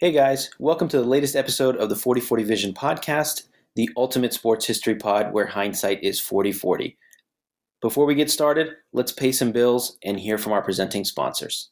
Hey 0.00 0.12
guys, 0.12 0.48
welcome 0.58 0.88
to 0.88 0.96
the 0.96 1.04
latest 1.04 1.36
episode 1.36 1.76
of 1.76 1.90
the 1.90 1.94
4040 1.94 2.44
Vision 2.44 2.72
podcast, 2.72 3.48
the 3.76 3.90
ultimate 3.98 4.32
sports 4.32 4.64
history 4.64 4.94
pod 4.94 5.34
where 5.34 5.44
hindsight 5.44 6.02
is 6.02 6.18
4040. 6.18 6.96
Before 7.82 8.06
we 8.06 8.14
get 8.14 8.30
started, 8.30 8.76
let's 8.94 9.12
pay 9.12 9.30
some 9.30 9.52
bills 9.52 9.98
and 10.02 10.18
hear 10.18 10.38
from 10.38 10.54
our 10.54 10.62
presenting 10.62 11.04
sponsors. 11.04 11.68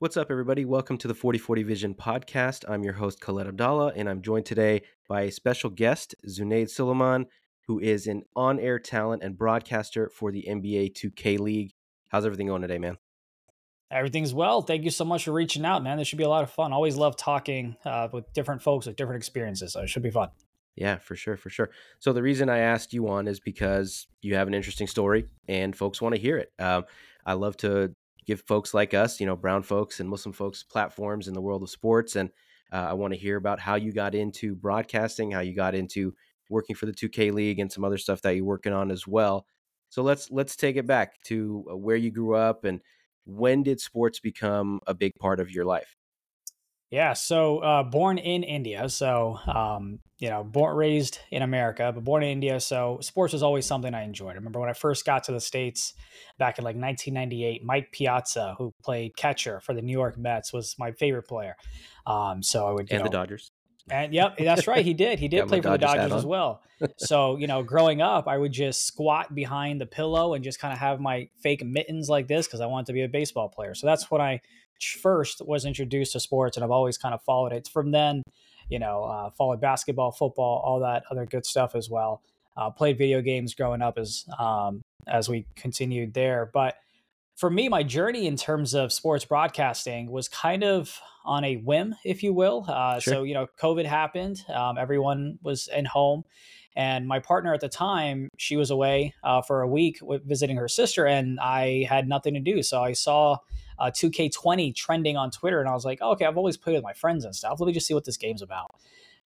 What's 0.00 0.16
up, 0.16 0.32
everybody? 0.32 0.64
Welcome 0.64 0.98
to 0.98 1.06
the 1.06 1.14
4040 1.14 1.62
Vision 1.62 1.94
podcast. 1.94 2.64
I'm 2.68 2.82
your 2.82 2.94
host, 2.94 3.20
Khaled 3.20 3.46
Abdallah, 3.46 3.92
and 3.94 4.08
I'm 4.08 4.20
joined 4.20 4.46
today 4.46 4.82
by 5.08 5.20
a 5.20 5.30
special 5.30 5.70
guest, 5.70 6.16
Zunaid 6.26 6.66
Suleman, 6.66 7.26
who 7.68 7.78
is 7.78 8.08
an 8.08 8.24
on 8.34 8.58
air 8.58 8.80
talent 8.80 9.22
and 9.22 9.38
broadcaster 9.38 10.08
for 10.08 10.32
the 10.32 10.44
NBA 10.48 10.92
2K 10.94 11.38
League. 11.38 11.70
How's 12.08 12.26
everything 12.26 12.48
going 12.48 12.62
today, 12.62 12.78
man? 12.78 12.96
Everything's 13.90 14.34
well. 14.34 14.60
Thank 14.60 14.84
you 14.84 14.90
so 14.90 15.04
much 15.04 15.24
for 15.24 15.32
reaching 15.32 15.64
out, 15.64 15.82
man. 15.82 15.96
This 15.96 16.08
should 16.08 16.18
be 16.18 16.24
a 16.24 16.28
lot 16.28 16.44
of 16.44 16.50
fun. 16.50 16.72
Always 16.72 16.96
love 16.96 17.16
talking 17.16 17.76
uh, 17.84 18.08
with 18.12 18.30
different 18.34 18.62
folks 18.62 18.86
with 18.86 18.96
different 18.96 19.18
experiences. 19.18 19.72
So 19.72 19.80
it 19.80 19.88
should 19.88 20.02
be 20.02 20.10
fun. 20.10 20.28
Yeah, 20.76 20.98
for 20.98 21.16
sure, 21.16 21.36
for 21.36 21.50
sure. 21.50 21.70
So 21.98 22.12
the 22.12 22.22
reason 22.22 22.48
I 22.48 22.58
asked 22.58 22.92
you 22.92 23.08
on 23.08 23.26
is 23.26 23.40
because 23.40 24.06
you 24.20 24.36
have 24.36 24.46
an 24.46 24.54
interesting 24.54 24.86
story 24.86 25.26
and 25.48 25.74
folks 25.74 26.00
want 26.00 26.14
to 26.14 26.20
hear 26.20 26.36
it. 26.36 26.52
Um, 26.58 26.84
I 27.26 27.32
love 27.32 27.56
to 27.58 27.94
give 28.26 28.42
folks 28.42 28.74
like 28.74 28.94
us, 28.94 29.20
you 29.20 29.26
know, 29.26 29.34
brown 29.34 29.62
folks 29.62 30.00
and 30.00 30.08
Muslim 30.08 30.34
folks, 30.34 30.62
platforms 30.62 31.26
in 31.26 31.34
the 31.34 31.40
world 31.40 31.62
of 31.62 31.70
sports, 31.70 32.14
and 32.14 32.30
uh, 32.72 32.88
I 32.90 32.92
want 32.92 33.14
to 33.14 33.18
hear 33.18 33.36
about 33.36 33.58
how 33.58 33.74
you 33.76 33.90
got 33.90 34.14
into 34.14 34.54
broadcasting, 34.54 35.30
how 35.30 35.40
you 35.40 35.54
got 35.54 35.74
into 35.74 36.14
working 36.50 36.76
for 36.76 36.86
the 36.86 36.92
2K 36.92 37.32
League, 37.32 37.58
and 37.58 37.72
some 37.72 37.84
other 37.84 37.98
stuff 37.98 38.20
that 38.22 38.36
you're 38.36 38.44
working 38.44 38.74
on 38.74 38.90
as 38.90 39.06
well. 39.06 39.46
So 39.88 40.02
let's 40.02 40.30
let's 40.30 40.54
take 40.54 40.76
it 40.76 40.86
back 40.86 41.20
to 41.24 41.64
uh, 41.72 41.76
where 41.76 41.96
you 41.96 42.10
grew 42.10 42.34
up 42.34 42.64
and 42.64 42.80
when 43.28 43.62
did 43.62 43.80
sports 43.80 44.18
become 44.20 44.80
a 44.86 44.94
big 44.94 45.14
part 45.20 45.38
of 45.38 45.50
your 45.50 45.64
life? 45.64 45.96
Yeah, 46.90 47.12
so 47.12 47.58
uh, 47.58 47.82
born 47.82 48.16
in 48.16 48.42
India, 48.42 48.88
so 48.88 49.38
um, 49.46 49.98
you 50.18 50.30
know, 50.30 50.42
born 50.42 50.74
raised 50.74 51.18
in 51.30 51.42
America, 51.42 51.92
but 51.94 52.02
born 52.02 52.22
in 52.22 52.30
India. 52.30 52.58
So 52.60 52.98
sports 53.02 53.34
was 53.34 53.42
always 53.42 53.66
something 53.66 53.92
I 53.92 54.04
enjoyed. 54.04 54.30
I 54.30 54.34
remember 54.36 54.58
when 54.58 54.70
I 54.70 54.72
first 54.72 55.04
got 55.04 55.24
to 55.24 55.32
the 55.32 55.40
states 55.40 55.92
back 56.38 56.58
in 56.58 56.64
like 56.64 56.76
1998. 56.76 57.62
Mike 57.62 57.92
Piazza, 57.92 58.54
who 58.56 58.72
played 58.82 59.14
catcher 59.16 59.60
for 59.60 59.74
the 59.74 59.82
New 59.82 59.92
York 59.92 60.16
Mets, 60.16 60.50
was 60.50 60.76
my 60.78 60.92
favorite 60.92 61.28
player. 61.28 61.56
Um, 62.06 62.42
so 62.42 62.66
I 62.66 62.72
would 62.72 62.90
and 62.90 63.00
know, 63.00 63.04
the 63.04 63.10
Dodgers. 63.10 63.52
And 63.90 64.12
yep, 64.12 64.36
that's 64.38 64.66
right. 64.66 64.84
He 64.84 64.94
did. 64.94 65.18
He 65.18 65.28
did 65.28 65.46
play 65.48 65.60
for 65.60 65.70
the 65.70 65.78
Dodgers 65.78 66.12
as 66.12 66.26
well. 66.26 66.62
so, 66.96 67.36
you 67.36 67.46
know, 67.46 67.62
growing 67.62 68.00
up, 68.00 68.28
I 68.28 68.38
would 68.38 68.52
just 68.52 68.86
squat 68.86 69.34
behind 69.34 69.80
the 69.80 69.86
pillow 69.86 70.34
and 70.34 70.44
just 70.44 70.60
kind 70.60 70.72
of 70.72 70.78
have 70.78 71.00
my 71.00 71.28
fake 71.42 71.64
mittens 71.64 72.08
like 72.08 72.28
this 72.28 72.46
because 72.46 72.60
I 72.60 72.66
wanted 72.66 72.86
to 72.86 72.92
be 72.92 73.02
a 73.02 73.08
baseball 73.08 73.48
player. 73.48 73.74
So 73.74 73.86
that's 73.86 74.10
when 74.10 74.20
I 74.20 74.40
first 74.80 75.44
was 75.44 75.64
introduced 75.64 76.12
to 76.12 76.20
sports, 76.20 76.56
and 76.56 76.64
I've 76.64 76.70
always 76.70 76.98
kind 76.98 77.14
of 77.14 77.22
followed 77.22 77.52
it. 77.52 77.68
From 77.68 77.90
then, 77.90 78.22
you 78.68 78.78
know, 78.78 79.04
uh, 79.04 79.30
followed 79.30 79.60
basketball, 79.60 80.12
football, 80.12 80.62
all 80.64 80.80
that 80.80 81.04
other 81.10 81.26
good 81.26 81.44
stuff 81.44 81.74
as 81.74 81.90
well. 81.90 82.22
Uh, 82.56 82.70
played 82.70 82.98
video 82.98 83.20
games 83.20 83.54
growing 83.54 83.82
up 83.82 83.98
as 83.98 84.24
um, 84.38 84.82
as 85.06 85.28
we 85.28 85.46
continued 85.56 86.14
there, 86.14 86.50
but 86.52 86.74
for 87.38 87.50
me, 87.50 87.68
my 87.68 87.84
journey 87.84 88.26
in 88.26 88.36
terms 88.36 88.74
of 88.74 88.92
sports 88.92 89.24
broadcasting 89.24 90.10
was 90.10 90.28
kind 90.28 90.64
of 90.64 90.98
on 91.24 91.44
a 91.44 91.54
whim, 91.58 91.94
if 92.04 92.24
you 92.24 92.34
will. 92.34 92.64
Uh, 92.68 92.98
sure. 92.98 93.14
So, 93.14 93.22
you 93.22 93.32
know, 93.32 93.46
COVID 93.62 93.84
happened, 93.84 94.42
um, 94.52 94.76
everyone 94.76 95.38
was 95.40 95.68
in 95.68 95.84
home. 95.84 96.24
And 96.74 97.06
my 97.06 97.20
partner 97.20 97.54
at 97.54 97.60
the 97.60 97.68
time, 97.68 98.28
she 98.38 98.56
was 98.56 98.70
away 98.70 99.14
uh, 99.22 99.42
for 99.42 99.62
a 99.62 99.68
week 99.68 100.00
visiting 100.26 100.56
her 100.56 100.66
sister, 100.68 101.06
and 101.06 101.38
I 101.38 101.86
had 101.88 102.08
nothing 102.08 102.34
to 102.34 102.40
do. 102.40 102.62
So 102.62 102.82
I 102.82 102.92
saw 102.92 103.38
uh, 103.78 103.90
2K20 103.90 104.74
trending 104.74 105.16
on 105.16 105.30
Twitter, 105.30 105.60
and 105.60 105.68
I 105.68 105.74
was 105.74 105.84
like, 105.84 105.98
oh, 106.02 106.12
okay, 106.12 106.24
I've 106.24 106.36
always 106.36 106.56
played 106.56 106.74
with 106.74 106.84
my 106.84 106.92
friends 106.92 107.24
and 107.24 107.34
stuff. 107.34 107.60
Let 107.60 107.68
me 107.68 107.72
just 107.72 107.86
see 107.86 107.94
what 107.94 108.04
this 108.04 108.16
game's 108.16 108.42
about. 108.42 108.74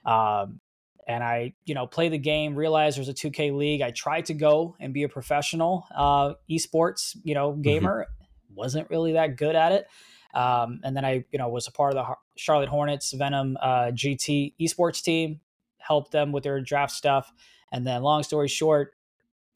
Um, 0.04 0.60
and 1.06 1.22
I, 1.24 1.54
you 1.64 1.74
know, 1.74 1.86
play 1.86 2.08
the 2.08 2.18
game, 2.18 2.54
realize 2.54 2.94
there's 2.94 3.08
a 3.08 3.14
2K 3.14 3.56
league. 3.56 3.82
I 3.82 3.90
tried 3.90 4.26
to 4.26 4.34
go 4.34 4.76
and 4.78 4.94
be 4.94 5.02
a 5.02 5.08
professional 5.08 5.86
uh, 5.94 6.34
esports, 6.50 7.16
you 7.24 7.34
know, 7.34 7.52
mm-hmm. 7.52 7.62
gamer. 7.62 8.02
Mm-hmm. 8.02 8.54
Wasn't 8.54 8.90
really 8.90 9.12
that 9.12 9.36
good 9.36 9.56
at 9.56 9.72
it. 9.72 9.86
Um, 10.34 10.80
and 10.82 10.96
then 10.96 11.04
I, 11.04 11.24
you 11.30 11.38
know, 11.38 11.48
was 11.48 11.66
a 11.66 11.72
part 11.72 11.94
of 11.94 12.06
the 12.06 12.14
Charlotte 12.36 12.68
Hornets 12.68 13.12
Venom 13.12 13.56
uh, 13.60 13.90
GT 13.92 14.54
esports 14.60 15.02
team, 15.02 15.40
helped 15.78 16.12
them 16.12 16.32
with 16.32 16.44
their 16.44 16.60
draft 16.60 16.92
stuff. 16.92 17.32
And 17.70 17.86
then, 17.86 18.02
long 18.02 18.22
story 18.22 18.48
short, 18.48 18.94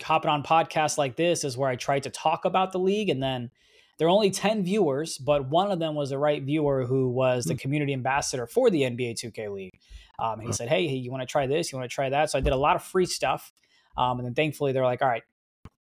hopping 0.02 0.30
on 0.30 0.42
podcasts 0.42 0.98
like 0.98 1.16
this 1.16 1.44
is 1.44 1.56
where 1.56 1.70
I 1.70 1.76
tried 1.76 2.02
to 2.04 2.10
talk 2.10 2.44
about 2.44 2.72
the 2.72 2.78
league. 2.78 3.08
And 3.08 3.22
then 3.22 3.50
there 3.98 4.08
are 4.08 4.10
only 4.10 4.30
10 4.30 4.64
viewers, 4.64 5.18
but 5.18 5.48
one 5.48 5.70
of 5.70 5.78
them 5.78 5.94
was 5.94 6.10
the 6.10 6.18
right 6.18 6.42
viewer 6.42 6.84
who 6.84 7.08
was 7.08 7.44
the 7.44 7.54
mm-hmm. 7.54 7.60
community 7.60 7.92
ambassador 7.92 8.46
for 8.46 8.70
the 8.70 8.82
NBA 8.82 9.14
2K 9.14 9.52
League. 9.52 9.78
Um, 10.18 10.40
he 10.40 10.52
said, 10.52 10.68
"Hey, 10.68 10.86
hey, 10.86 10.96
you 10.96 11.10
want 11.10 11.22
to 11.22 11.26
try 11.26 11.46
this? 11.46 11.70
You 11.70 11.78
want 11.78 11.90
to 11.90 11.94
try 11.94 12.08
that?" 12.08 12.30
So 12.30 12.38
I 12.38 12.40
did 12.40 12.52
a 12.52 12.56
lot 12.56 12.76
of 12.76 12.82
free 12.82 13.06
stuff, 13.06 13.52
um, 13.98 14.18
and 14.18 14.26
then 14.26 14.34
thankfully 14.34 14.72
they're 14.72 14.84
like, 14.84 15.02
"All 15.02 15.08
right, 15.08 15.22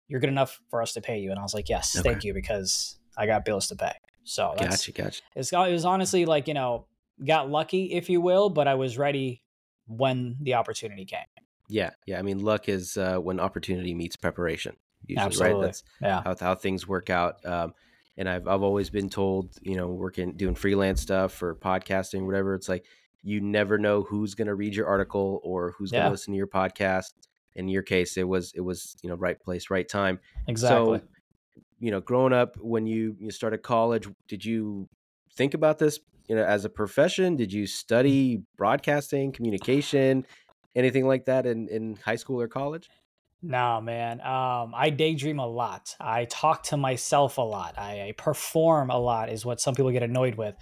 you're 0.07 0.19
good 0.19 0.29
enough 0.29 0.61
for 0.69 0.81
us 0.81 0.93
to 0.93 1.01
pay 1.01 1.19
you." 1.19 1.31
And 1.31 1.39
I 1.39 1.41
was 1.41 1.53
like, 1.53 1.67
"Yes, 1.67 1.97
okay. 1.97 2.09
thank 2.09 2.23
you," 2.23 2.33
because 2.33 2.99
I 3.17 3.25
got 3.25 3.43
bills 3.43 3.67
to 3.69 3.75
pay. 3.75 3.93
So 4.23 4.53
that's, 4.55 4.85
gotcha, 4.85 4.91
gotcha. 4.91 5.21
It's, 5.35 5.51
it 5.51 5.57
was 5.57 5.85
honestly 5.85 6.25
like 6.25 6.47
you 6.47 6.53
know 6.53 6.85
got 7.25 7.49
lucky, 7.49 7.93
if 7.93 8.09
you 8.09 8.21
will, 8.21 8.49
but 8.49 8.67
I 8.67 8.75
was 8.75 8.97
ready 8.97 9.43
when 9.87 10.37
the 10.41 10.53
opportunity 10.53 11.05
came. 11.05 11.21
Yeah, 11.67 11.91
yeah. 12.05 12.19
I 12.19 12.21
mean, 12.21 12.39
luck 12.39 12.69
is 12.69 12.97
uh, 12.97 13.17
when 13.17 13.39
opportunity 13.39 13.95
meets 13.95 14.15
preparation. 14.15 14.75
Usually, 15.07 15.25
Absolutely. 15.25 15.53
right? 15.53 15.61
That's 15.65 15.83
yeah. 16.01 16.21
how, 16.23 16.35
how 16.39 16.55
things 16.55 16.87
work 16.87 17.09
out. 17.09 17.43
Um, 17.45 17.73
and 18.19 18.27
I've 18.29 18.47
I've 18.47 18.61
always 18.61 18.89
been 18.89 19.09
told, 19.09 19.55
you 19.61 19.75
know, 19.75 19.87
working 19.87 20.33
doing 20.33 20.53
freelance 20.53 21.01
stuff 21.01 21.41
or 21.41 21.55
podcasting, 21.55 22.25
whatever. 22.25 22.53
It's 22.53 22.69
like 22.69 22.85
you 23.23 23.39
never 23.41 23.77
know 23.77 24.03
who's 24.03 24.35
going 24.35 24.47
to 24.47 24.55
read 24.55 24.75
your 24.75 24.87
article 24.87 25.39
or 25.43 25.73
who's 25.77 25.91
yeah. 25.91 25.99
going 25.99 26.07
to 26.07 26.11
listen 26.11 26.33
to 26.33 26.37
your 26.37 26.47
podcast. 26.47 27.13
In 27.55 27.67
your 27.67 27.81
case, 27.81 28.17
it 28.17 28.27
was 28.27 28.51
it 28.53 28.61
was 28.61 28.97
you 29.01 29.09
know 29.09 29.15
right 29.15 29.39
place, 29.39 29.69
right 29.69 29.87
time. 29.87 30.19
Exactly. 30.47 30.99
So, 30.99 31.03
you 31.79 31.91
know, 31.91 32.01
growing 32.01 32.33
up 32.33 32.57
when 32.57 32.85
you 32.85 33.15
you 33.19 33.31
started 33.31 33.63
college, 33.63 34.07
did 34.27 34.43
you 34.43 34.89
think 35.33 35.53
about 35.53 35.79
this 35.79 35.99
you 36.27 36.35
know 36.35 36.43
as 36.43 36.65
a 36.65 36.69
profession? 36.69 37.37
Did 37.37 37.53
you 37.53 37.65
study 37.65 38.43
broadcasting, 38.57 39.31
communication, 39.31 40.25
anything 40.75 41.07
like 41.07 41.25
that 41.25 41.45
in 41.45 41.69
in 41.69 41.95
high 41.95 42.17
school 42.17 42.41
or 42.41 42.49
college? 42.49 42.89
No, 43.41 43.79
man. 43.79 44.19
Um, 44.19 44.73
I 44.75 44.89
daydream 44.89 45.39
a 45.39 45.47
lot. 45.47 45.95
I 45.97 46.25
talk 46.25 46.63
to 46.63 46.77
myself 46.77 47.37
a 47.37 47.41
lot. 47.41 47.75
I, 47.77 48.09
I 48.09 48.13
perform 48.17 48.89
a 48.89 48.99
lot, 48.99 49.29
is 49.29 49.45
what 49.45 49.61
some 49.61 49.75
people 49.75 49.91
get 49.91 50.03
annoyed 50.03 50.35
with. 50.35 50.55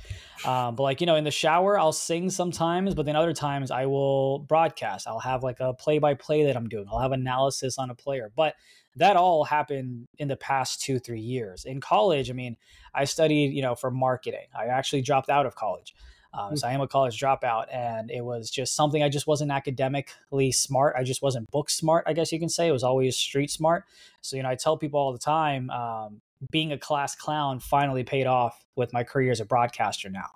Um, 0.45 0.75
but 0.75 0.83
like 0.83 1.01
you 1.01 1.07
know, 1.07 1.15
in 1.15 1.23
the 1.23 1.31
shower, 1.31 1.79
I'll 1.79 1.91
sing 1.91 2.29
sometimes, 2.29 2.93
but 2.93 3.07
then 3.07 3.15
other 3.15 3.33
times 3.33 3.71
I 3.71 3.88
will 3.88 4.39
broadcast. 4.39 5.07
I'll 5.07 5.19
have 5.19 5.41
like 5.41 5.59
a 5.59 5.73
play-by-play 5.73 6.43
that 6.43 6.55
I'm 6.55 6.69
doing. 6.69 6.85
I'll 6.91 6.99
have 6.99 7.13
analysis 7.13 7.79
on 7.79 7.89
a 7.89 7.95
player. 7.95 8.31
But 8.35 8.53
that 8.95 9.15
all 9.15 9.44
happened 9.44 10.07
in 10.19 10.27
the 10.27 10.38
past 10.38 10.81
two, 10.81 10.99
three 10.99 11.19
years. 11.21 11.65
In 11.65 11.81
college, 11.81 12.29
I 12.29 12.33
mean, 12.33 12.57
I 12.94 13.05
studied, 13.05 13.53
you 13.53 13.63
know, 13.63 13.73
for 13.73 13.89
marketing. 13.89 14.47
I 14.55 14.65
actually 14.65 15.01
dropped 15.01 15.29
out 15.29 15.47
of 15.47 15.55
college. 15.55 15.95
Um, 16.37 16.55
so 16.55 16.67
I 16.67 16.71
am 16.71 16.81
a 16.81 16.87
college 16.87 17.19
dropout, 17.19 17.65
and 17.73 18.11
it 18.11 18.23
was 18.23 18.49
just 18.49 18.75
something 18.75 19.01
I 19.01 19.09
just 19.09 19.25
wasn't 19.25 19.51
academically 19.51 20.51
smart. 20.51 20.95
I 20.97 21.03
just 21.03 21.21
wasn't 21.21 21.49
book 21.51 21.69
smart, 21.69 22.03
I 22.07 22.13
guess 22.13 22.31
you 22.31 22.39
can 22.39 22.49
say. 22.49 22.67
It 22.67 22.71
was 22.71 22.83
always 22.83 23.17
street 23.17 23.49
smart. 23.49 23.85
So 24.21 24.35
you 24.37 24.43
know, 24.43 24.49
I 24.49 24.55
tell 24.55 24.77
people 24.77 24.99
all 24.99 25.11
the 25.11 25.19
time, 25.19 25.69
um, 25.71 26.21
being 26.51 26.71
a 26.71 26.77
class 26.77 27.15
clown 27.15 27.59
finally 27.59 28.03
paid 28.03 28.27
off 28.27 28.63
with 28.75 28.93
my 28.93 29.03
career 29.03 29.31
as 29.31 29.39
a 29.39 29.45
broadcaster 29.45 30.09
now. 30.09 30.29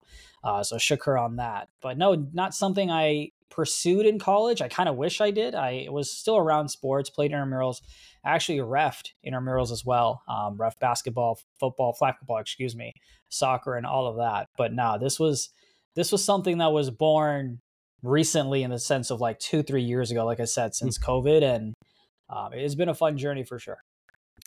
Uh, 0.43 0.63
so 0.63 0.77
shook 0.79 1.03
her 1.03 1.17
on 1.17 1.35
that. 1.35 1.69
But 1.81 1.97
no, 1.97 2.27
not 2.33 2.55
something 2.55 2.89
I 2.89 3.29
pursued 3.51 4.07
in 4.07 4.17
college. 4.17 4.61
I 4.61 4.67
kind 4.67 4.89
of 4.89 4.95
wish 4.95 5.21
I 5.21 5.29
did. 5.29 5.53
I 5.53 5.87
was 5.91 6.09
still 6.09 6.37
around 6.37 6.69
sports, 6.69 7.09
played 7.09 7.31
intramurals, 7.31 7.81
actually 8.25 8.57
refed 8.59 9.09
intramurals 9.23 9.71
as 9.71 9.85
well. 9.85 10.23
Um, 10.27 10.57
ref 10.57 10.79
basketball, 10.79 11.39
football, 11.59 11.93
flag 11.93 12.15
football, 12.17 12.39
excuse 12.39 12.75
me, 12.75 12.93
soccer, 13.29 13.75
and 13.75 13.85
all 13.85 14.07
of 14.07 14.17
that. 14.17 14.47
But 14.57 14.73
no, 14.73 14.97
this 14.97 15.19
was 15.19 15.49
this 15.95 16.11
was 16.11 16.23
something 16.23 16.59
that 16.59 16.71
was 16.71 16.89
born 16.89 17.59
recently 18.03 18.63
in 18.63 18.71
the 18.71 18.79
sense 18.79 19.11
of 19.11 19.21
like 19.21 19.39
two, 19.39 19.63
three 19.63 19.83
years 19.83 20.11
ago, 20.11 20.25
like 20.25 20.39
I 20.39 20.45
said, 20.45 20.75
since 20.75 20.97
mm-hmm. 20.97 21.11
COVID. 21.11 21.43
And 21.43 21.73
um, 22.29 22.53
it's 22.53 22.75
been 22.75 22.89
a 22.89 22.95
fun 22.95 23.17
journey 23.17 23.43
for 23.43 23.59
sure. 23.59 23.77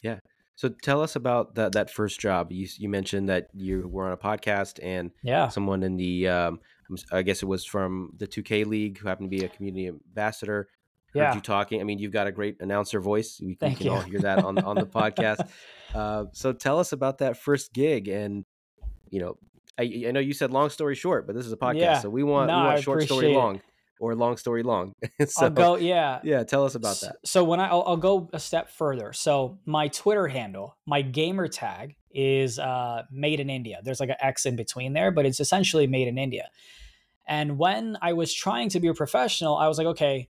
Yeah. 0.03 0.19
So 0.57 0.69
tell 0.69 1.03
us 1.03 1.17
about 1.17 1.57
that 1.57 1.73
that 1.73 1.91
first 1.91 2.21
job. 2.21 2.53
You 2.53 2.69
you 2.79 2.89
mentioned 2.89 3.29
that 3.29 3.49
you 3.53 3.89
were 3.89 4.07
on 4.07 4.13
a 4.13 4.17
podcast 4.17 4.79
and 4.83 5.11
yeah, 5.23 5.49
someone 5.49 5.83
in 5.83 5.97
the 5.97 6.29
um, 6.29 6.61
I 7.11 7.23
guess 7.23 7.43
it 7.43 7.47
was 7.47 7.65
from 7.65 8.13
the 8.17 8.27
2K 8.27 8.65
League 8.65 8.99
who 8.99 9.09
happened 9.09 9.31
to 9.31 9.37
be 9.37 9.45
a 9.45 9.49
community 9.49 9.89
ambassador. 9.89 10.69
Heard 11.13 11.21
yeah. 11.21 11.35
you 11.35 11.41
talking. 11.41 11.81
I 11.81 11.85
mean, 11.85 11.99
you've 11.99 12.13
got 12.13 12.27
a 12.29 12.33
great 12.33 12.57
announcer 12.61 13.01
voice. 13.01 13.41
We, 13.41 13.57
we 13.61 13.75
can 13.75 13.87
you. 13.87 13.93
all 13.93 14.01
hear 14.01 14.21
that 14.21 14.45
on 14.45 14.59
on 14.59 14.77
the 14.77 14.87
podcast. 14.87 15.49
Uh, 15.93 16.27
so 16.33 16.53
tell 16.53 16.79
us 16.79 16.93
about 16.93 17.19
that 17.19 17.37
first 17.37 17.73
gig 17.73 18.07
and 18.07 18.45
you 19.11 19.21
know 19.21 19.37
I, 19.79 20.05
I, 20.09 20.11
know 20.13 20.21
you 20.21 20.35
said 20.35 20.51
long 20.51 20.71
story 20.71 20.95
short, 20.95 21.27
but 21.27 21.35
this 21.35 21.47
is 21.47 21.53
a 21.53 21.57
podcast, 21.57 21.79
yeah. 21.81 21.99
so 21.99 22.09
we 22.09 22.23
want 22.23 22.49
no, 22.49 22.59
we 22.59 22.65
want 22.67 22.83
short 22.83 23.03
story 23.03 23.33
it. 23.33 23.37
long 23.37 23.61
or 24.01 24.15
long 24.15 24.37
story 24.37 24.63
long. 24.63 24.93
so, 25.27 25.47
I'll 25.47 25.51
go, 25.51 25.77
yeah, 25.77 26.21
yeah. 26.23 26.45
Tell 26.45 26.65
us 26.65 26.75
about 26.75 27.01
that. 27.01 27.17
So 27.25 27.45
when 27.45 27.61
I, 27.61 27.69
I'll, 27.69 27.85
I'll, 27.87 27.97
go 27.97 28.29
a 28.33 28.41
step 28.41 28.71
further. 28.71 29.13
So 29.13 29.59
my 29.65 29.89
Twitter 29.89 30.27
handle, 30.29 30.77
my 30.87 31.03
gamer 31.03 31.49
tag 31.49 31.97
is 32.13 32.59
uh, 32.59 33.03
made 33.11 33.41
in 33.41 33.51
India. 33.51 33.81
There's 33.83 34.01
like 34.01 34.11
an 34.11 34.17
X 34.21 34.47
in 34.47 34.57
between 34.57 34.93
there, 34.93 35.11
but 35.11 35.27
it's 35.27 35.41
essentially 35.41 35.87
made 35.87 36.09
in 36.09 36.19
India. 36.19 36.49
And 37.27 37.59
when 37.59 37.97
I 38.03 38.13
was 38.13 38.33
trying 38.33 38.69
to 38.71 38.81
be 38.81 38.89
a 38.89 38.95
professional, 38.95 39.57
I 39.57 39.69
was 39.69 39.79
like, 39.79 39.87
okay, 39.89 40.29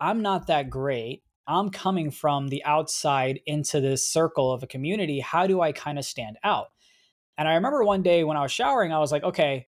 I'm 0.00 0.22
not 0.22 0.48
that 0.48 0.68
great. 0.68 1.22
I'm 1.46 1.70
coming 1.70 2.10
from 2.10 2.48
the 2.48 2.64
outside 2.64 3.40
into 3.46 3.80
this 3.80 4.08
circle 4.08 4.52
of 4.52 4.62
a 4.62 4.66
community. 4.66 5.20
How 5.20 5.46
do 5.46 5.60
I 5.60 5.72
kind 5.72 5.98
of 5.98 6.04
stand 6.04 6.38
out? 6.42 6.68
And 7.36 7.48
I 7.48 7.54
remember 7.54 7.82
one 7.82 8.02
day 8.02 8.24
when 8.24 8.36
I 8.36 8.42
was 8.42 8.52
showering, 8.52 8.92
I 8.92 8.98
was 8.98 9.10
like, 9.10 9.24
okay, 9.24 9.66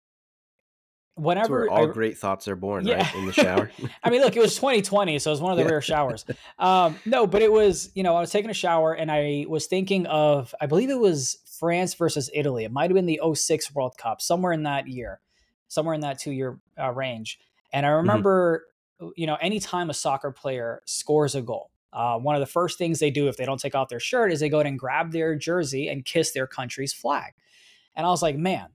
whenever 1.19 1.59
That's 1.59 1.69
where 1.69 1.79
all 1.79 1.89
I, 1.89 1.93
great 1.93 2.17
thoughts 2.17 2.47
are 2.47 2.55
born, 2.55 2.87
yeah. 2.87 3.03
right? 3.03 3.15
In 3.15 3.25
the 3.25 3.33
shower. 3.33 3.71
I 4.03 4.09
mean, 4.09 4.21
look, 4.21 4.35
it 4.35 4.41
was 4.41 4.55
2020, 4.55 5.19
so 5.19 5.29
it 5.29 5.33
was 5.33 5.41
one 5.41 5.51
of 5.51 5.57
the 5.57 5.63
yeah. 5.63 5.69
rare 5.69 5.81
showers. 5.81 6.25
Um, 6.57 6.97
no, 7.05 7.25
but 7.25 7.41
it 7.41 7.51
was, 7.51 7.89
you 7.95 8.03
know, 8.03 8.17
I 8.17 8.19
was 8.19 8.31
taking 8.31 8.51
a 8.51 8.53
shower 8.53 8.93
and 8.93 9.09
I 9.09 9.45
was 9.47 9.67
thinking 9.67 10.05
of, 10.07 10.53
I 10.59 10.65
believe 10.65 10.89
it 10.89 10.99
was 10.99 11.37
France 11.57 11.93
versus 11.93 12.29
Italy. 12.33 12.65
It 12.65 12.71
might 12.71 12.89
have 12.89 12.95
been 12.95 13.05
the 13.05 13.21
06 13.33 13.73
World 13.73 13.97
Cup, 13.97 14.21
somewhere 14.21 14.51
in 14.51 14.63
that 14.63 14.89
year, 14.89 15.21
somewhere 15.69 15.95
in 15.95 16.01
that 16.01 16.19
two 16.19 16.31
year 16.31 16.59
uh, 16.77 16.91
range. 16.91 17.39
And 17.71 17.85
I 17.85 17.89
mm-hmm. 17.89 17.97
remember, 17.97 18.65
mm-hmm. 18.99 19.11
you 19.15 19.25
know, 19.25 19.35
anytime 19.35 19.89
a 19.89 19.93
soccer 19.93 20.31
player 20.31 20.81
scores 20.85 21.33
a 21.33 21.41
goal, 21.41 21.71
uh, 21.91 22.17
one 22.17 22.35
of 22.35 22.39
the 22.39 22.45
first 22.45 22.77
things 22.77 22.99
they 22.99 23.11
do 23.11 23.27
if 23.27 23.37
they 23.37 23.45
don't 23.45 23.59
take 23.59 23.75
off 23.75 23.89
their 23.89 23.99
shirt 23.99 24.31
is 24.31 24.39
they 24.39 24.49
go 24.49 24.59
and 24.59 24.77
grab 24.77 25.11
their 25.11 25.35
jersey 25.35 25.87
and 25.87 26.05
kiss 26.05 26.31
their 26.31 26.47
country's 26.47 26.93
flag. 26.93 27.33
And 27.95 28.05
I 28.05 28.09
was 28.09 28.21
like, 28.21 28.37
man, 28.37 28.69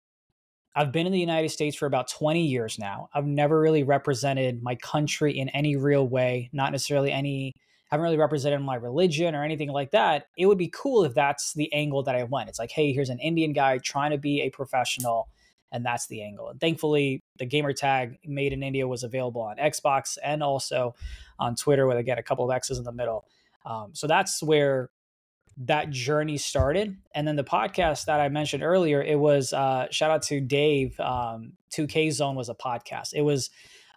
I've 0.76 0.92
been 0.92 1.06
in 1.06 1.14
the 1.14 1.20
United 1.20 1.50
States 1.50 1.76
for 1.76 1.86
about 1.86 2.10
20 2.10 2.46
years 2.46 2.80
now. 2.80 3.10
I've 3.14 3.26
never 3.26 3.60
really 3.60 3.84
represented 3.84 4.64
my 4.64 4.76
country 4.76 5.38
in 5.38 5.50
any 5.50 5.76
real 5.76 6.08
way, 6.08 6.50
not 6.52 6.72
necessarily 6.72 7.12
any, 7.12 7.54
haven't 7.92 8.04
really 8.04 8.18
represented 8.18 8.62
my 8.62 8.76
religion 8.76 9.36
or 9.36 9.44
anything 9.44 9.70
like 9.70 9.92
that. 9.92 10.26
It 10.36 10.48
would 10.48 10.58
be 10.58 10.72
cool 10.74 11.04
if 11.04 11.14
that's 11.14 11.54
the 11.54 11.72
angle 11.74 12.02
that 12.04 12.16
I 12.16 12.24
went. 12.24 12.50
It's 12.50 12.58
like, 12.58 12.72
hey, 12.72 12.92
here's 12.92 13.10
an 13.10 13.20
Indian 13.20 13.54
guy 13.54 13.78
trying 13.78 14.12
to 14.12 14.18
be 14.18 14.42
a 14.42 14.50
professional, 14.50 15.30
and 15.72 15.86
that's 15.86 16.08
the 16.08 16.24
angle. 16.24 16.50
And 16.50 16.60
thankfully, 16.60 17.22
the 17.38 17.46
gamer 17.46 17.74
tag 17.74 18.18
made 18.26 18.52
in 18.52 18.64
India 18.64 18.88
was 18.88 19.04
available 19.04 19.42
on 19.42 19.58
Xbox 19.58 20.18
and 20.24 20.42
also 20.42 20.96
on 21.44 21.56
Twitter 21.56 21.88
with, 21.88 21.98
again, 21.98 22.18
a 22.18 22.24
couple 22.24 22.50
of 22.50 22.56
X's 22.56 22.78
in 22.78 22.84
the 22.84 22.92
middle. 22.92 23.26
Um, 23.66 23.92
so 23.94 24.08
that's 24.08 24.42
where 24.42 24.90
that 25.58 25.90
journey 25.90 26.38
started. 26.38 26.98
And 27.14 27.28
then 27.28 27.36
the 27.36 27.44
podcast 27.44 28.06
that 28.06 28.20
I 28.20 28.30
mentioned 28.30 28.64
earlier, 28.64 29.02
it 29.02 29.20
was 29.20 29.54
uh, 29.54 29.88
shout 29.92 30.12
out 30.12 30.24
to 30.24 30.42
Dave. 30.42 31.00
Um, 31.00 31.54
2K 31.76 32.12
Zone 32.12 32.36
was 32.36 32.50
a 32.50 32.56
podcast. 32.56 33.14
It 33.14 33.22
was 33.22 33.50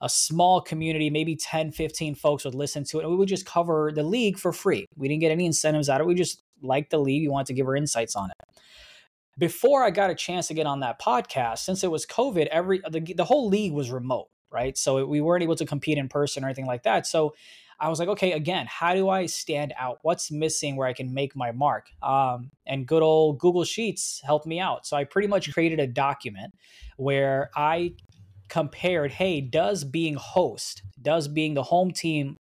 a 0.02 0.08
small 0.08 0.60
community, 0.60 1.08
maybe 1.08 1.36
10, 1.36 1.72
15 1.72 2.14
folks 2.14 2.44
would 2.44 2.54
listen 2.54 2.84
to 2.84 2.98
it. 2.98 3.02
And 3.02 3.10
we 3.10 3.16
would 3.16 3.28
just 3.28 3.46
cover 3.46 3.90
the 3.94 4.02
league 4.02 4.38
for 4.38 4.52
free. 4.52 4.86
We 4.96 5.08
didn't 5.08 5.20
get 5.20 5.32
any 5.32 5.46
incentives 5.46 5.88
out 5.88 6.00
of 6.00 6.06
it. 6.06 6.08
We 6.08 6.14
just 6.14 6.42
liked 6.62 6.90
the 6.90 6.98
league. 6.98 7.22
We 7.22 7.28
wanted 7.28 7.46
to 7.48 7.54
give 7.54 7.66
our 7.66 7.76
insights 7.76 8.14
on 8.14 8.30
it. 8.30 8.60
Before 9.38 9.82
I 9.82 9.90
got 9.90 10.10
a 10.10 10.14
chance 10.14 10.48
to 10.48 10.54
get 10.54 10.66
on 10.66 10.80
that 10.80 11.00
podcast, 11.00 11.58
since 11.58 11.84
it 11.84 11.90
was 11.90 12.06
COVID, 12.06 12.46
every 12.46 12.80
the, 12.90 13.00
the 13.00 13.24
whole 13.24 13.48
league 13.48 13.72
was 13.72 13.90
remote, 13.90 14.28
right? 14.56 14.76
So 14.78 15.04
we 15.04 15.20
weren't 15.20 15.42
able 15.42 15.56
to 15.56 15.66
compete 15.66 15.98
in 15.98 16.08
person 16.08 16.42
or 16.42 16.46
anything 16.46 16.66
like 16.66 16.84
that. 16.84 17.06
So 17.06 17.34
I 17.78 17.90
was 17.90 17.98
like, 17.98 18.08
okay, 18.08 18.32
again, 18.32 18.66
how 18.68 18.94
do 18.94 19.10
I 19.10 19.26
stand 19.26 19.74
out? 19.78 19.98
What's 20.00 20.30
missing 20.30 20.76
where 20.76 20.88
I 20.88 20.94
can 20.94 21.12
make 21.12 21.36
my 21.36 21.52
mark? 21.52 21.88
Um, 22.02 22.50
and 22.66 22.86
good 22.86 23.02
old 23.02 23.38
Google 23.38 23.64
Sheets 23.64 24.22
helped 24.24 24.46
me 24.46 24.58
out. 24.58 24.86
So 24.86 24.96
I 24.96 25.04
pretty 25.04 25.28
much 25.28 25.52
created 25.52 25.78
a 25.78 25.86
document 25.86 26.54
where 26.96 27.50
I 27.54 27.92
compared, 28.48 29.12
hey, 29.12 29.42
does 29.42 29.84
being 29.84 30.14
host, 30.14 30.82
does 31.02 31.28
being 31.28 31.52
the 31.52 31.62
home 31.64 31.90
team 31.90 32.38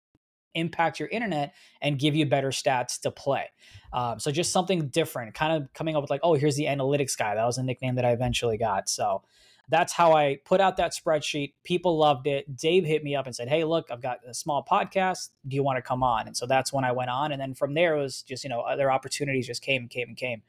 impact 0.54 1.00
your 1.00 1.08
internet 1.08 1.54
and 1.80 1.98
give 1.98 2.14
you 2.14 2.26
better 2.26 2.50
stats 2.50 3.00
to 3.00 3.10
play? 3.10 3.48
Um, 3.94 4.20
so 4.20 4.30
just 4.30 4.52
something 4.52 4.88
different, 4.88 5.32
kind 5.32 5.62
of 5.62 5.72
coming 5.72 5.96
up 5.96 6.02
with 6.02 6.10
like, 6.10 6.20
oh, 6.22 6.34
here's 6.34 6.56
the 6.56 6.66
analytics 6.66 7.16
guy. 7.16 7.34
That 7.34 7.46
was 7.46 7.56
a 7.56 7.62
nickname 7.62 7.94
that 7.94 8.04
I 8.04 8.12
eventually 8.12 8.58
got. 8.58 8.86
So 8.90 9.22
that's 9.68 9.92
how 9.92 10.12
I 10.12 10.38
put 10.44 10.60
out 10.60 10.76
that 10.76 10.92
spreadsheet. 10.92 11.54
People 11.64 11.96
loved 11.96 12.26
it. 12.26 12.56
Dave 12.56 12.84
hit 12.84 13.04
me 13.04 13.14
up 13.14 13.26
and 13.26 13.34
said, 13.34 13.48
Hey, 13.48 13.64
look, 13.64 13.88
I've 13.90 14.02
got 14.02 14.18
a 14.26 14.34
small 14.34 14.64
podcast. 14.68 15.30
Do 15.46 15.54
you 15.56 15.62
want 15.62 15.76
to 15.76 15.82
come 15.82 16.02
on? 16.02 16.26
And 16.26 16.36
so 16.36 16.46
that's 16.46 16.72
when 16.72 16.84
I 16.84 16.92
went 16.92 17.10
on. 17.10 17.32
And 17.32 17.40
then 17.40 17.54
from 17.54 17.74
there, 17.74 17.96
it 17.96 18.02
was 18.02 18.22
just, 18.22 18.44
you 18.44 18.50
know, 18.50 18.60
other 18.60 18.90
opportunities 18.90 19.46
just 19.46 19.62
came 19.62 19.82
and 19.82 19.90
came 19.90 20.08
and 20.08 20.16
came. 20.16 20.42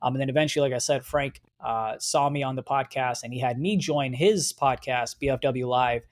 Um, 0.00 0.14
and 0.14 0.20
then 0.20 0.28
eventually, 0.28 0.68
like 0.68 0.76
I 0.76 0.78
said, 0.78 1.04
Frank 1.04 1.40
uh, 1.60 1.96
saw 1.98 2.30
me 2.30 2.42
on 2.42 2.54
the 2.54 2.62
podcast 2.62 3.24
and 3.24 3.32
he 3.32 3.40
had 3.40 3.58
me 3.58 3.76
join 3.76 4.12
his 4.12 4.52
podcast, 4.52 5.16
BFW 5.20 5.66
Live. 5.66 6.06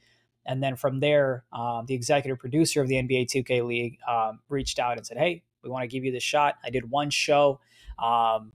And 0.44 0.62
then 0.62 0.76
from 0.76 1.00
there, 1.00 1.44
um, 1.52 1.86
the 1.86 1.94
executive 1.94 2.38
producer 2.38 2.80
of 2.80 2.88
the 2.88 2.96
NBA 2.96 3.26
2K 3.26 3.66
League 3.66 3.98
um, 4.08 4.40
reached 4.48 4.78
out 4.78 4.96
and 4.96 5.06
said, 5.06 5.18
Hey, 5.18 5.42
we 5.62 5.70
want 5.70 5.82
to 5.82 5.88
give 5.88 6.04
you 6.04 6.12
the 6.12 6.20
shot. 6.20 6.56
I 6.64 6.70
did 6.70 6.90
one 6.90 7.10
show. 7.10 7.60
Um, 7.98 8.52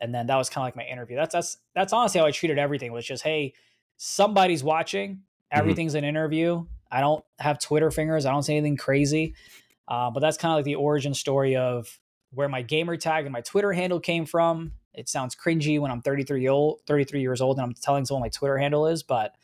and 0.00 0.14
then 0.14 0.26
that 0.26 0.36
was 0.36 0.48
kind 0.48 0.62
of 0.62 0.66
like 0.66 0.76
my 0.76 0.90
interview. 0.90 1.16
That's 1.16 1.32
that's 1.32 1.58
that's 1.74 1.92
honestly 1.92 2.20
how 2.20 2.26
I 2.26 2.30
treated 2.30 2.58
everything. 2.58 2.92
Was 2.92 3.06
just 3.06 3.22
hey, 3.22 3.54
somebody's 3.96 4.64
watching. 4.64 5.10
Mm-hmm. 5.10 5.58
Everything's 5.58 5.92
mm-hmm. 5.92 6.04
an 6.04 6.04
interview. 6.04 6.66
I 6.90 7.00
don't 7.00 7.24
have 7.38 7.58
Twitter 7.58 7.90
fingers. 7.90 8.26
I 8.26 8.32
don't 8.32 8.42
say 8.42 8.56
anything 8.56 8.76
crazy. 8.76 9.34
Uh, 9.88 10.10
but 10.10 10.20
that's 10.20 10.36
kind 10.36 10.52
of 10.52 10.58
like 10.58 10.64
the 10.64 10.74
origin 10.74 11.14
story 11.14 11.56
of 11.56 11.98
where 12.30 12.48
my 12.48 12.62
gamer 12.62 12.96
tag 12.96 13.24
and 13.24 13.32
my 13.32 13.40
Twitter 13.40 13.72
handle 13.72 14.00
came 14.00 14.24
from. 14.26 14.72
It 14.94 15.08
sounds 15.08 15.34
cringy 15.34 15.80
when 15.80 15.90
I'm 15.90 16.02
33 16.02 16.48
old, 16.48 16.80
33 16.86 17.20
years 17.20 17.40
old, 17.40 17.58
and 17.58 17.64
I'm 17.64 17.74
telling 17.74 18.04
someone 18.04 18.22
my 18.22 18.28
Twitter 18.28 18.58
handle 18.58 18.86
is, 18.86 19.02
but 19.02 19.34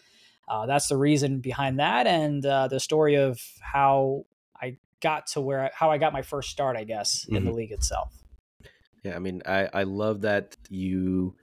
uh, 0.46 0.66
that's 0.66 0.88
the 0.88 0.96
reason 0.96 1.40
behind 1.40 1.78
that, 1.78 2.06
and 2.06 2.44
uh, 2.44 2.68
the 2.68 2.80
story 2.80 3.16
of 3.16 3.40
how 3.60 4.24
I 4.60 4.78
got 5.00 5.26
to 5.28 5.40
where 5.40 5.70
how 5.74 5.90
I 5.90 5.98
got 5.98 6.12
my 6.12 6.22
first 6.22 6.50
start, 6.50 6.76
I 6.76 6.84
guess, 6.84 7.24
mm-hmm. 7.24 7.36
in 7.36 7.44
the 7.44 7.50
mm-hmm. 7.50 7.58
league 7.58 7.72
itself. 7.72 8.17
Yeah, 9.08 9.16
I 9.16 9.18
mean, 9.18 9.42
I 9.46 9.68
I 9.72 9.82
love 9.84 10.22
that 10.22 10.56
you 10.68 11.34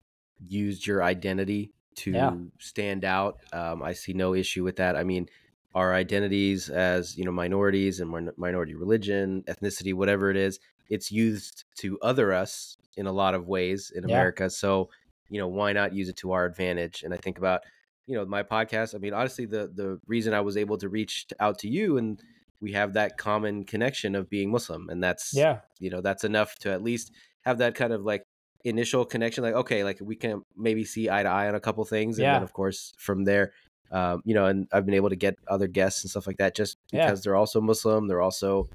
used 0.47 0.85
your 0.85 1.03
identity 1.03 1.71
to 1.95 2.12
yeah. 2.12 2.33
stand 2.59 3.06
out. 3.06 3.39
Um, 3.53 3.81
I 3.81 3.94
see 3.94 4.13
no 4.13 4.33
issue 4.33 4.63
with 4.63 4.75
that. 4.77 4.95
I 4.95 5.03
mean, 5.03 5.27
our 5.73 5.94
identities 5.94 6.69
as 6.69 7.17
you 7.17 7.25
know 7.25 7.31
minorities 7.31 8.00
and 8.00 8.31
minority 8.38 8.75
religion, 8.75 9.44
ethnicity, 9.47 9.94
whatever 9.94 10.29
it 10.29 10.38
is, 10.38 10.59
it's 10.89 11.12
used 11.12 11.65
to 11.79 11.97
other 12.01 12.33
us 12.33 12.77
in 12.97 13.07
a 13.07 13.12
lot 13.12 13.35
of 13.35 13.47
ways 13.47 13.91
in 13.95 14.07
yeah. 14.07 14.15
America. 14.15 14.50
So 14.50 14.89
you 15.29 15.39
know, 15.39 15.47
why 15.47 15.73
not 15.73 15.94
use 15.94 16.09
it 16.09 16.17
to 16.17 16.31
our 16.33 16.45
advantage? 16.45 17.03
And 17.03 17.13
I 17.13 17.17
think 17.17 17.38
about 17.38 17.62
you 18.06 18.15
know 18.15 18.25
my 18.25 18.44
podcast. 18.44 18.95
I 18.95 19.00
mean, 19.00 19.13
honestly, 19.13 19.45
the 19.45 19.71
the 19.73 20.00
reason 20.07 20.33
I 20.33 20.41
was 20.41 20.57
able 20.57 20.77
to 20.77 20.89
reach 20.89 21.27
out 21.39 21.59
to 21.59 21.69
you 21.69 21.97
and 21.97 22.21
we 22.62 22.71
have 22.71 22.94
that 22.94 23.17
common 23.17 23.63
connection 23.63 24.15
of 24.15 24.29
being 24.29 24.50
Muslim, 24.51 24.89
and 24.89 25.03
that's 25.03 25.33
yeah, 25.33 25.59
you 25.79 25.89
know, 25.89 26.01
that's 26.01 26.23
enough 26.23 26.56
to 26.59 26.71
at 26.71 26.81
least 26.81 27.12
have 27.45 27.59
that 27.59 27.75
kind 27.75 27.94
of 27.94 28.03
like 28.03 28.25
initial 28.63 29.06
connection 29.06 29.44
like 29.44 29.53
okay 29.53 29.83
like 29.83 30.00
we 30.01 30.15
can 30.15 30.42
maybe 30.57 30.83
see 30.83 31.09
eye 31.09 31.24
to 31.24 31.30
eye 31.30 31.47
on 31.47 31.56
a 31.56 31.59
couple 31.59 31.86
things 31.86 32.18
and 32.18 32.24
yeah. 32.24 32.33
then 32.33 32.44
of 32.44 32.51
course 32.51 32.94
from 32.97 33.24
there 33.24 33.53
um, 33.92 34.21
you 34.25 34.33
know 34.33 34.45
and 34.45 34.68
i've 34.71 34.86
been 34.86 34.95
able 34.95 35.09
to 35.09 35.15
get 35.15 35.38
other 35.47 35.67
guests 35.67 36.03
and 36.03 36.10
stuff 36.10 36.25
like 36.25 36.38
that 36.38 36.55
just 36.55 36.77
because 36.91 37.19
yeah. 37.19 37.22
they're 37.24 37.36
also 37.36 37.62
muslim 37.62 38.08
they're 38.08 38.22
also 38.22 38.67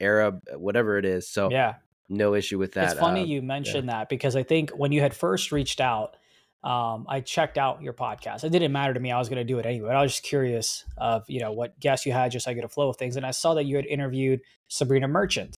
arab 0.00 0.40
whatever 0.54 0.96
it 0.96 1.04
is 1.04 1.28
so 1.28 1.50
yeah 1.50 1.74
no 2.08 2.34
issue 2.34 2.56
with 2.56 2.72
that 2.74 2.92
it's 2.92 3.00
funny 3.00 3.22
uh, 3.22 3.24
you 3.24 3.42
mentioned 3.42 3.88
yeah. 3.88 3.94
that 3.98 4.08
because 4.08 4.36
i 4.36 4.44
think 4.44 4.70
when 4.70 4.92
you 4.92 5.00
had 5.00 5.12
first 5.12 5.50
reached 5.50 5.80
out 5.80 6.16
um, 6.64 7.06
I 7.08 7.20
checked 7.20 7.58
out 7.58 7.80
your 7.80 7.92
podcast. 7.92 8.42
It 8.42 8.50
didn't 8.50 8.72
matter 8.72 8.92
to 8.92 8.98
me. 8.98 9.12
I 9.12 9.18
was 9.20 9.28
going 9.28 9.38
to 9.38 9.44
do 9.44 9.60
it 9.60 9.66
anyway. 9.66 9.90
I 9.90 10.02
was 10.02 10.12
just 10.12 10.24
curious 10.24 10.84
of, 10.96 11.22
you 11.28 11.38
know, 11.38 11.52
what 11.52 11.78
guests 11.78 12.06
you 12.06 12.12
had 12.12 12.32
just 12.32 12.46
so 12.46 12.50
I 12.50 12.54
get 12.54 12.64
a 12.64 12.68
flow 12.68 12.88
of 12.88 12.96
things. 12.96 13.16
And 13.16 13.24
I 13.24 13.30
saw 13.30 13.54
that 13.54 13.66
you 13.66 13.76
had 13.76 13.86
interviewed 13.86 14.40
Sabrina 14.66 15.06
Merchant. 15.06 15.56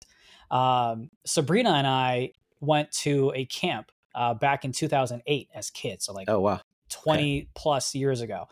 Um, 0.51 1.09
Sabrina 1.25 1.71
and 1.75 1.87
I 1.87 2.31
went 2.59 2.91
to 2.91 3.31
a 3.35 3.45
camp 3.45 3.91
uh, 4.15 4.33
back 4.33 4.65
in 4.65 4.71
2008 4.71 5.49
as 5.53 5.69
kids. 5.69 6.05
So 6.05 6.13
like, 6.13 6.29
oh 6.29 6.39
wow, 6.39 6.61
20 6.89 7.39
okay. 7.41 7.47
plus 7.55 7.93
years 7.95 8.21
ago. 8.21 8.47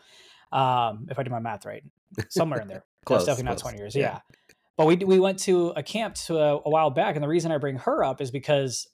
Um, 0.52 1.08
if 1.10 1.18
I 1.18 1.22
did 1.22 1.30
my 1.30 1.40
math 1.40 1.66
right, 1.66 1.82
somewhere 2.28 2.60
in 2.60 2.68
there. 2.68 2.84
close, 3.04 3.24
definitely 3.24 3.44
close. 3.50 3.64
not 3.64 3.70
20 3.70 3.78
years. 3.78 3.96
Yeah. 3.96 4.02
yeah. 4.02 4.20
But 4.76 4.86
we, 4.86 4.96
we 4.96 5.18
went 5.18 5.38
to 5.40 5.68
a 5.70 5.82
camp 5.82 6.14
to 6.26 6.38
a, 6.38 6.56
a 6.56 6.70
while 6.70 6.90
back. 6.90 7.16
And 7.16 7.24
the 7.24 7.28
reason 7.28 7.50
I 7.50 7.58
bring 7.58 7.76
her 7.76 8.04
up 8.04 8.20
is 8.20 8.30
because 8.30 8.86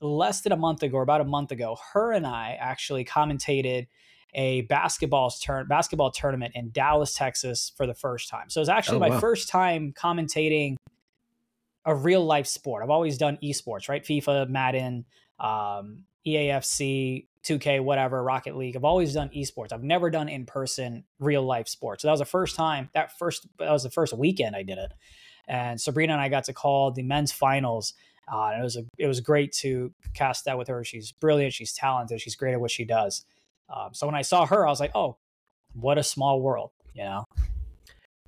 less 0.00 0.42
than 0.42 0.52
a 0.52 0.56
month 0.56 0.82
ago, 0.82 0.98
or 0.98 1.02
about 1.02 1.20
a 1.20 1.24
month 1.24 1.52
ago, 1.52 1.78
her 1.92 2.12
and 2.12 2.26
I 2.26 2.56
actually 2.60 3.04
commentated 3.04 3.86
a 4.34 4.62
basketball 4.62 5.30
turn 5.30 5.66
basketball 5.68 6.10
tournament 6.10 6.52
in 6.54 6.70
Dallas, 6.70 7.14
Texas 7.14 7.72
for 7.76 7.86
the 7.86 7.94
first 7.94 8.28
time. 8.28 8.48
So 8.48 8.60
it 8.60 8.62
was 8.62 8.68
actually 8.68 8.96
oh, 8.96 9.00
my 9.00 9.10
wow. 9.10 9.20
first 9.20 9.48
time 9.48 9.92
commentating 9.96 10.76
a 11.84 11.94
real 11.94 12.24
life 12.24 12.46
sport. 12.46 12.82
I've 12.82 12.90
always 12.90 13.18
done 13.18 13.38
esports, 13.42 13.88
right? 13.88 14.02
FIFA, 14.02 14.48
Madden, 14.48 15.04
um, 15.40 16.04
EAFC, 16.26 17.26
2K, 17.44 17.82
whatever, 17.82 18.22
Rocket 18.22 18.56
League. 18.56 18.76
I've 18.76 18.84
always 18.84 19.14
done 19.14 19.30
esports. 19.30 19.72
I've 19.72 19.82
never 19.82 20.10
done 20.10 20.28
in 20.28 20.46
person 20.46 21.04
real 21.18 21.42
life 21.42 21.68
sports. 21.68 22.02
So 22.02 22.08
that 22.08 22.12
was 22.12 22.20
the 22.20 22.26
first 22.26 22.54
time. 22.56 22.88
That 22.94 23.18
first 23.18 23.46
that 23.58 23.70
was 23.70 23.82
the 23.82 23.90
first 23.90 24.12
weekend 24.12 24.54
I 24.54 24.62
did 24.62 24.78
it, 24.78 24.92
and 25.48 25.80
Sabrina 25.80 26.12
and 26.12 26.22
I 26.22 26.28
got 26.28 26.44
to 26.44 26.52
call 26.52 26.92
the 26.92 27.02
men's 27.02 27.32
finals. 27.32 27.94
Uh, 28.32 28.50
and 28.52 28.60
it 28.60 28.62
was 28.62 28.76
a, 28.76 28.84
it 28.98 29.06
was 29.08 29.20
great 29.20 29.52
to 29.52 29.92
cast 30.14 30.44
that 30.44 30.56
with 30.56 30.68
her. 30.68 30.84
She's 30.84 31.10
brilliant. 31.10 31.52
She's 31.52 31.72
talented. 31.72 32.20
She's 32.20 32.36
great 32.36 32.52
at 32.52 32.60
what 32.60 32.70
she 32.70 32.84
does. 32.84 33.24
Um, 33.68 33.90
so 33.92 34.06
when 34.06 34.14
I 34.14 34.22
saw 34.22 34.46
her, 34.46 34.66
I 34.66 34.70
was 34.70 34.78
like, 34.78 34.92
oh, 34.94 35.16
what 35.74 35.98
a 35.98 36.02
small 36.02 36.40
world, 36.40 36.70
you 36.94 37.02
know. 37.02 37.24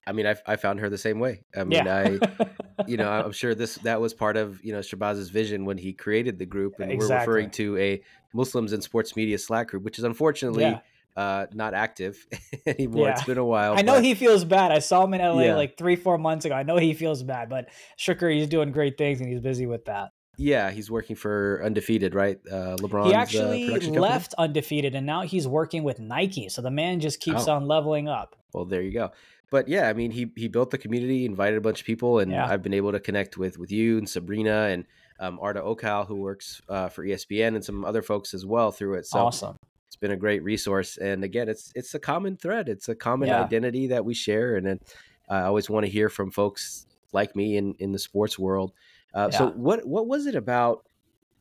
I 0.07 0.13
mean, 0.13 0.27
I, 0.27 0.37
I 0.47 0.57
found 0.57 0.81
her 0.81 0.91
the 0.91 0.99
same 0.99 1.21
way. 1.21 1.43
I 1.57 1.65
mean, 1.65 1.85
yeah. 1.85 2.19
I, 2.41 2.47
you 2.87 2.97
know, 2.97 3.11
I'm 3.11 3.33
sure 3.33 3.55
this 3.55 3.77
that 3.77 4.01
was 4.01 4.15
part 4.15 4.37
of 4.37 4.65
you 4.65 4.73
know 4.73 4.81
Shahbaz's 4.81 5.31
vision 5.31 5.65
when 5.65 5.79
he 5.79 5.93
created 5.93 6.39
the 6.39 6.47
group, 6.47 6.81
and 6.81 6.91
exactly. 6.91 7.09
we're 7.09 7.19
referring 7.21 7.51
to 7.51 7.77
a 7.79 8.03
Muslims 8.33 8.73
in 8.73 8.81
sports 8.81 9.17
media 9.17 9.39
Slack 9.39 9.69
group, 9.69 9.83
which 9.85 9.99
is 9.99 10.05
unfortunately 10.05 10.65
yeah. 10.65 10.81
uh, 11.17 11.47
not 11.53 11.75
active 11.75 12.27
anymore. 12.67 13.07
Yeah. 13.07 13.13
It's 13.13 13.25
been 13.25 13.39
a 13.39 13.45
while. 13.45 13.79
I 13.79 13.83
know 13.83 14.01
he 14.01 14.15
feels 14.15 14.45
bad. 14.45 14.73
I 14.73 14.81
saw 14.81 15.05
him 15.05 15.15
in 15.15 15.21
LA 15.21 15.43
yeah. 15.43 15.57
like 15.57 15.77
three, 15.77 15.97
four 15.97 16.19
months 16.19 16.45
ago. 16.45 16.55
I 16.55 16.63
know 16.63 16.77
he 16.77 16.95
feels 16.95 17.23
bad, 17.23 17.49
but 17.49 17.69
Shooker, 17.99 18.33
he's 18.33 18.49
doing 18.49 18.73
great 18.73 18.99
things 18.99 19.21
and 19.21 19.29
he's 19.31 19.41
busy 19.41 19.67
with 19.67 19.87
that. 19.87 20.11
Yeah, 20.37 20.71
he's 20.71 20.91
working 20.91 21.17
for 21.17 21.63
Undefeated, 21.65 22.15
right? 22.15 22.39
Uh, 22.51 22.77
LeBron. 22.77 23.07
He 23.07 23.15
uh, 23.15 23.19
actually 23.19 23.69
uh, 23.69 24.01
left 24.01 24.35
Undefeated, 24.39 24.95
and 24.95 25.07
now 25.07 25.23
he's 25.23 25.47
working 25.47 25.83
with 25.83 26.01
Nike. 26.01 26.49
So 26.49 26.63
the 26.63 26.71
man 26.71 27.01
just 27.01 27.21
keeps 27.21 27.49
oh. 27.49 27.55
on 27.55 27.67
leveling 27.67 28.09
up. 28.09 28.37
Well, 28.53 28.65
there 28.65 28.83
you 28.83 28.93
go. 28.93 29.13
But 29.51 29.69
yeah, 29.69 29.89
I 29.89 29.93
mean, 29.93 30.11
he 30.11 30.31
he 30.37 30.49
built 30.49 30.71
the 30.71 30.79
community, 30.79 31.25
invited 31.25 31.57
a 31.57 31.61
bunch 31.61 31.81
of 31.81 31.87
people, 31.87 32.19
and 32.19 32.33
yeah. 32.33 32.47
I've 32.47 32.63
been 32.63 32.75
able 32.75 32.93
to 32.93 33.01
connect 33.01 33.37
with 33.37 33.59
with 33.59 33.71
you 33.71 33.99
and 33.99 34.09
Sabrina 34.09 34.69
and 34.71 34.85
um, 35.21 35.39
Arda 35.41 35.61
Ocal, 35.61 36.07
who 36.07 36.17
works 36.17 36.61
uh, 36.69 36.89
for 36.89 37.05
ESPN, 37.05 37.55
and 37.55 37.65
some 37.65 37.85
other 37.85 38.03
folks 38.03 38.35
as 38.35 38.45
well 38.45 38.73
through 38.73 38.95
it. 38.95 39.07
So 39.07 39.19
awesome 39.21 39.57
it's 39.95 40.01
been 40.01 40.11
a 40.11 40.17
great 40.17 40.43
resource. 40.43 40.97
And 40.97 41.23
again, 41.23 41.49
it's 41.49 41.71
it's 41.77 41.95
a 41.95 42.01
common 42.01 42.37
thread. 42.37 42.69
It's 42.69 42.89
a 42.89 42.97
common 42.97 43.29
yeah. 43.29 43.45
identity 43.45 43.87
that 43.89 44.05
we 44.05 44.13
share, 44.13 44.57
and 44.57 44.67
then 44.67 44.81
I 45.29 45.43
always 45.43 45.71
want 45.71 45.87
to 45.87 45.93
hear 45.93 46.09
from 46.09 46.33
folks 46.33 46.87
like 47.13 47.37
me 47.37 47.57
in 47.57 47.75
in 47.79 47.93
the 47.93 47.99
sports 47.99 48.37
world. 48.37 48.73
Uh, 49.15 49.29
yeah. 49.31 49.39
So 49.39 49.51
what 49.51 49.87
what 49.87 50.07
was 50.07 50.27
it 50.27 50.35
about 50.35 50.87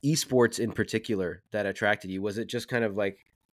esports 0.06 0.60
in 0.60 0.72
particular 0.72 1.42
that 1.52 1.66
attracted 1.66 2.12
you? 2.12 2.22
Was 2.22 2.38
it 2.38 2.48
just 2.48 2.68
kind 2.68 2.84
of 2.84 2.96
like 2.96 3.18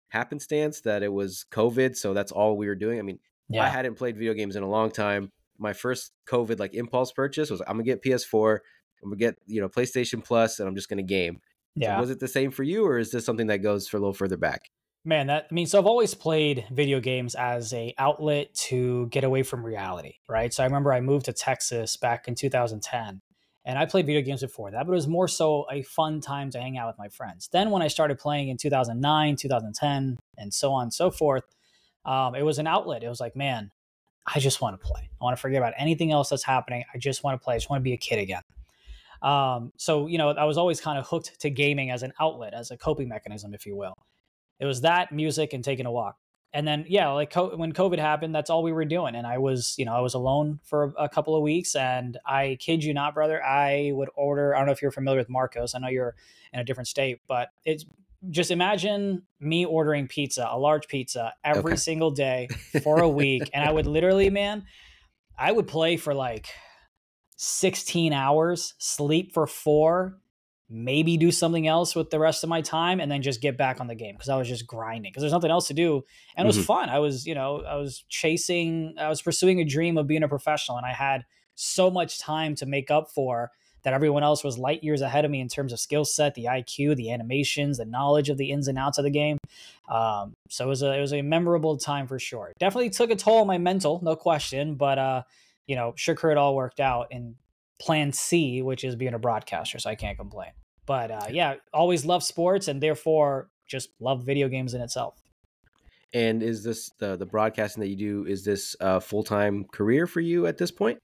happenstance 0.09 0.81
that 0.83 1.03
it 1.03 1.13
was 1.13 1.47
COVID, 1.51 1.97
so 1.97 2.15
that's 2.15 2.33
all 2.33 2.57
we 2.57 2.67
were 2.67 2.75
doing? 2.75 2.99
I 2.99 3.03
mean, 3.03 3.19
yeah. 3.49 3.65
I 3.65 3.69
hadn't 3.69 3.97
played 3.97 4.17
video 4.17 4.35
games 4.35 4.57
in 4.57 4.63
a 4.63 4.69
long 4.69 4.91
time. 4.91 5.33
My 5.59 5.73
first 5.73 6.13
COVID 6.27 6.59
like 6.59 6.75
impulse 6.75 7.13
purchase 7.13 7.51
was 7.51 7.61
I'm 7.63 7.77
gonna 7.77 7.85
get 7.85 8.03
PS4. 8.03 8.59
I'm 9.03 9.11
gonna 9.11 9.17
get 9.17 9.37
you 9.47 9.61
know 9.61 9.69
PlayStation 9.69 10.25
Plus, 10.25 10.61
and 10.61 10.69
I'm 10.69 10.77
just 10.77 10.89
gonna 10.89 11.03
game. 11.03 11.41
Yeah. 11.75 11.97
So 11.97 12.01
was 12.03 12.11
it 12.11 12.21
the 12.21 12.29
same 12.29 12.51
for 12.51 12.63
you, 12.63 12.87
or 12.87 12.99
is 12.99 13.11
this 13.11 13.25
something 13.25 13.49
that 13.49 13.59
goes 13.59 13.89
for 13.89 13.97
a 13.97 14.01
little 14.01 14.15
further 14.15 14.37
back? 14.37 14.71
Man, 15.05 15.27
that 15.27 15.49
I 15.51 15.55
mean, 15.55 15.67
so 15.67 15.79
I've 15.79 15.87
always 15.87 16.15
played 16.15 16.67
video 16.71 16.99
games 16.99 17.35
as 17.35 17.75
a 17.75 17.95
outlet 17.99 18.55
to 18.55 19.07
get 19.09 19.25
away 19.25 19.43
from 19.43 19.65
reality, 19.65 20.15
right? 20.29 20.53
So 20.53 20.63
I 20.63 20.67
remember 20.67 20.93
I 20.93 21.01
moved 21.01 21.27
to 21.27 21.33
Texas 21.33 21.97
back 21.97 22.27
in 22.27 22.35
2010, 22.35 23.21
and 23.65 23.79
I 23.79 23.87
played 23.87 24.07
video 24.07 24.21
games 24.21 24.43
before 24.43 24.71
that, 24.71 24.87
but 24.87 24.93
it 24.93 24.97
was 24.97 25.09
more 25.09 25.27
so 25.27 25.67
a 25.71 25.83
fun 25.83 26.21
time 26.21 26.51
to 26.51 26.61
hang 26.61 26.77
out 26.77 26.89
with 26.89 26.99
my 26.99 27.09
friends. 27.09 27.49
Then 27.51 27.71
when 27.71 27.81
I 27.81 27.89
started 27.89 28.19
playing 28.19 28.49
in 28.49 28.57
2009, 28.57 29.37
2010, 29.37 30.19
and 30.37 30.53
so 30.53 30.73
on 30.73 30.85
and 30.85 30.93
so 30.93 31.11
forth, 31.11 31.45
um, 32.05 32.35
it 32.35 32.43
was 32.43 32.59
an 32.59 32.67
outlet. 32.67 33.03
It 33.03 33.09
was 33.09 33.21
like, 33.21 33.35
man, 33.35 33.71
I 34.27 34.39
just 34.39 34.61
want 34.61 34.79
to 34.79 34.87
play. 34.87 35.09
I 35.21 35.25
want 35.25 35.37
to 35.37 35.41
forget 35.41 35.59
about 35.59 35.73
anything 35.79 36.13
else 36.13 36.29
that's 36.29 36.45
happening. 36.45 36.85
I 36.95 36.99
just 36.99 37.25
want 37.25 37.41
to 37.41 37.45
play. 37.45 37.55
I 37.55 37.57
just 37.59 37.71
want 37.71 37.81
to 37.81 37.85
be 37.85 37.95
a 37.95 37.99
kid 37.99 38.19
again. 38.19 38.43
Um, 39.23 39.73
so 39.79 40.07
you 40.07 40.19
know, 40.19 40.31
I 40.31 40.45
was 40.45 40.59
always 40.59 40.81
kind 40.81 40.99
of 40.99 41.07
hooked 41.07 41.41
to 41.41 41.51
gaming 41.51 41.91
as 41.91 42.03
an 42.03 42.13
outlet, 42.21 42.53
as 42.53 42.71
a 42.71 42.77
coping 42.77 43.09
mechanism, 43.09 43.55
if 43.55 43.65
you 43.65 43.77
will. 43.77 43.95
It 44.61 44.67
was 44.67 44.83
that 44.83 45.13
music 45.13 45.55
and 45.55 45.65
taking 45.65 45.87
a 45.87 45.93
walk. 45.93 46.17
And 46.55 46.69
then, 46.69 46.85
yeah, 46.89 47.11
like 47.11 47.33
co- 47.33 47.57
when 47.57 47.73
COVID 47.73 47.99
happened, 47.99 48.33
that's 48.33 48.49
all 48.49 48.63
we 48.63 48.73
were 48.73 48.85
doing. 48.85 49.17
And 49.17 49.27
I 49.27 49.39
was, 49.39 49.75
you 49.77 49.85
know, 49.85 49.93
I 49.93 50.01
was 50.01 50.15
alone 50.15 50.61
for 50.63 50.95
a 50.97 51.09
couple 51.09 51.35
of 51.35 51.43
weeks. 51.43 51.75
And 51.75 52.17
I 52.25 52.57
kid 52.61 52.85
you 52.85 52.95
not, 52.95 53.13
brother, 53.13 53.45
I 53.45 53.91
would 53.93 54.09
order. 54.15 54.55
I 54.55 54.59
don't 54.59 54.67
know 54.67 54.73
if 54.73 54.81
you're 54.81 54.93
familiar 54.93 55.19
with 55.19 55.29
Marcos. 55.29 55.75
I 55.75 55.81
know 55.81 55.89
you're 55.89 56.15
in 56.53 56.61
a 56.61 56.65
different 56.65 56.87
state, 56.87 57.21
but 57.27 57.49
it's 57.65 57.85
just 58.31 58.53
imagine 58.53 59.23
me 59.41 59.65
ordering 59.65 60.07
pizza, 60.07 60.47
a 60.49 60.57
large 60.57 60.87
pizza, 60.87 61.35
every 61.43 61.73
okay. 61.73 61.77
single 61.77 62.13
day 62.13 62.49
for 62.83 63.01
a 63.01 63.09
week. 63.09 63.51
and 63.53 63.69
I 63.69 63.73
would 63.73 63.87
literally, 63.87 64.31
man, 64.31 64.65
I 65.37 65.51
would 65.51 65.67
play 65.67 65.97
for 65.97 66.15
like 66.15 66.49
16 67.37 68.13
hours, 68.13 68.75
sleep 68.79 69.35
for 69.35 69.49
four, 69.49 70.19
maybe 70.71 71.17
do 71.17 71.31
something 71.31 71.69
else 71.69 71.95
with 71.95 72.11
the 72.11 72.19
rest 72.19 72.43
of 72.43 72.49
my 72.49 72.61
time 72.61 73.01
and 73.01 73.11
then 73.11 73.23
just 73.23 73.41
get 73.41 73.57
back 73.57 73.81
on 73.81 73.87
the 73.87 73.95
game 73.95 74.15
because 74.15 74.29
I 74.29 74.37
was 74.37 74.49
just 74.49 74.67
grinding 74.67 75.11
because 75.11 75.23
there's 75.23 75.33
nothing 75.33 75.51
else 75.51 75.69
to 75.69 75.75
do 75.75 76.03
and 76.37 76.47
it 76.47 76.49
was 76.49 76.57
mm-hmm. 76.57 76.65
fun. 76.65 76.89
I 76.89 76.99
was, 77.01 77.27
you 77.27 77.35
know, 77.35 77.63
I 77.63 77.77
was 77.77 78.05
chasing, 78.09 78.95
I 78.99 79.09
was 79.09 79.21
pursuing 79.21 79.61
a 79.61 79.65
dream 79.65 79.99
of 79.99 80.07
being 80.07 80.23
a 80.23 80.29
professional 80.29 80.79
and 80.79 80.87
I 80.87 80.93
had 80.93 81.25
so 81.55 81.91
much 81.91 82.19
time 82.19 82.55
to 82.57 82.67
make 82.67 82.91
up 82.91 83.11
for 83.11 83.51
that 83.85 83.93
everyone 83.93 84.23
else 84.23 84.43
was 84.43 84.59
light 84.59 84.83
years 84.83 85.03
ahead 85.03 85.25
of 85.25 85.31
me 85.31 85.41
in 85.41 85.49
terms 85.49 85.73
of 85.73 85.79
skill 85.79 86.07
set, 86.07 86.35
the 86.35 86.47
IQ, 86.47 86.97
the 86.97 87.13
animations, 87.13 87.77
the 87.77 87.85
knowledge 87.85 88.31
of 88.31 88.39
the 88.39 88.51
ins 88.51 88.67
and 88.67 88.79
outs 88.79 88.97
of 88.97 89.05
the 89.05 89.11
game. 89.11 89.37
Um, 89.91 90.33
so 90.49 90.65
it 90.65 90.69
was 90.69 90.83
a 90.83 90.97
it 90.97 91.01
was 91.01 91.13
a 91.13 91.21
memorable 91.21 91.77
time 91.77 92.07
for 92.07 92.19
sure. 92.19 92.53
Definitely 92.59 92.91
took 92.91 93.11
a 93.11 93.17
toll 93.17 93.43
on 93.43 93.47
my 93.47 93.59
mental, 93.59 94.01
no 94.03 94.17
question, 94.17 94.75
but 94.77 94.99
uh, 94.99 95.23
you 95.67 95.77
know, 95.77 95.93
sure 95.97 96.15
it 96.31 96.39
all 96.39 96.57
worked 96.57 96.81
out 96.81 97.09
and 97.11 97.35
plan 97.85 98.13
C, 98.13 98.63
which 98.63 98.83
is 98.83 98.97
being 98.97 99.15
a 99.15 99.19
broadcaster, 99.19 99.79
so 99.79 99.91
I 99.91 99.95
can't 99.95 100.17
complain. 100.19 100.51
But 100.87 101.11
uh, 101.11 101.27
yeah, 101.31 101.55
always 101.73 102.05
love 102.05 102.23
sports 102.23 102.69
and 102.69 102.83
therefore 102.83 103.51
just 103.67 103.91
love 104.01 104.25
video 104.25 104.49
games 104.49 104.75
in 104.75 104.81
itself. 104.81 105.21
And 106.13 106.43
is 106.43 106.63
this 106.63 106.91
the 106.99 107.17
the 107.17 107.27
broadcasting 107.27 107.81
that 107.83 107.89
you 107.89 107.97
do? 107.97 108.25
Is 108.27 108.45
this 108.45 108.77
a 108.81 109.01
full 109.01 109.23
time 109.23 109.65
career 109.65 110.07
for 110.07 110.21
you 110.21 110.47
at 110.47 110.59
this 110.59 110.71
point? 110.71 110.99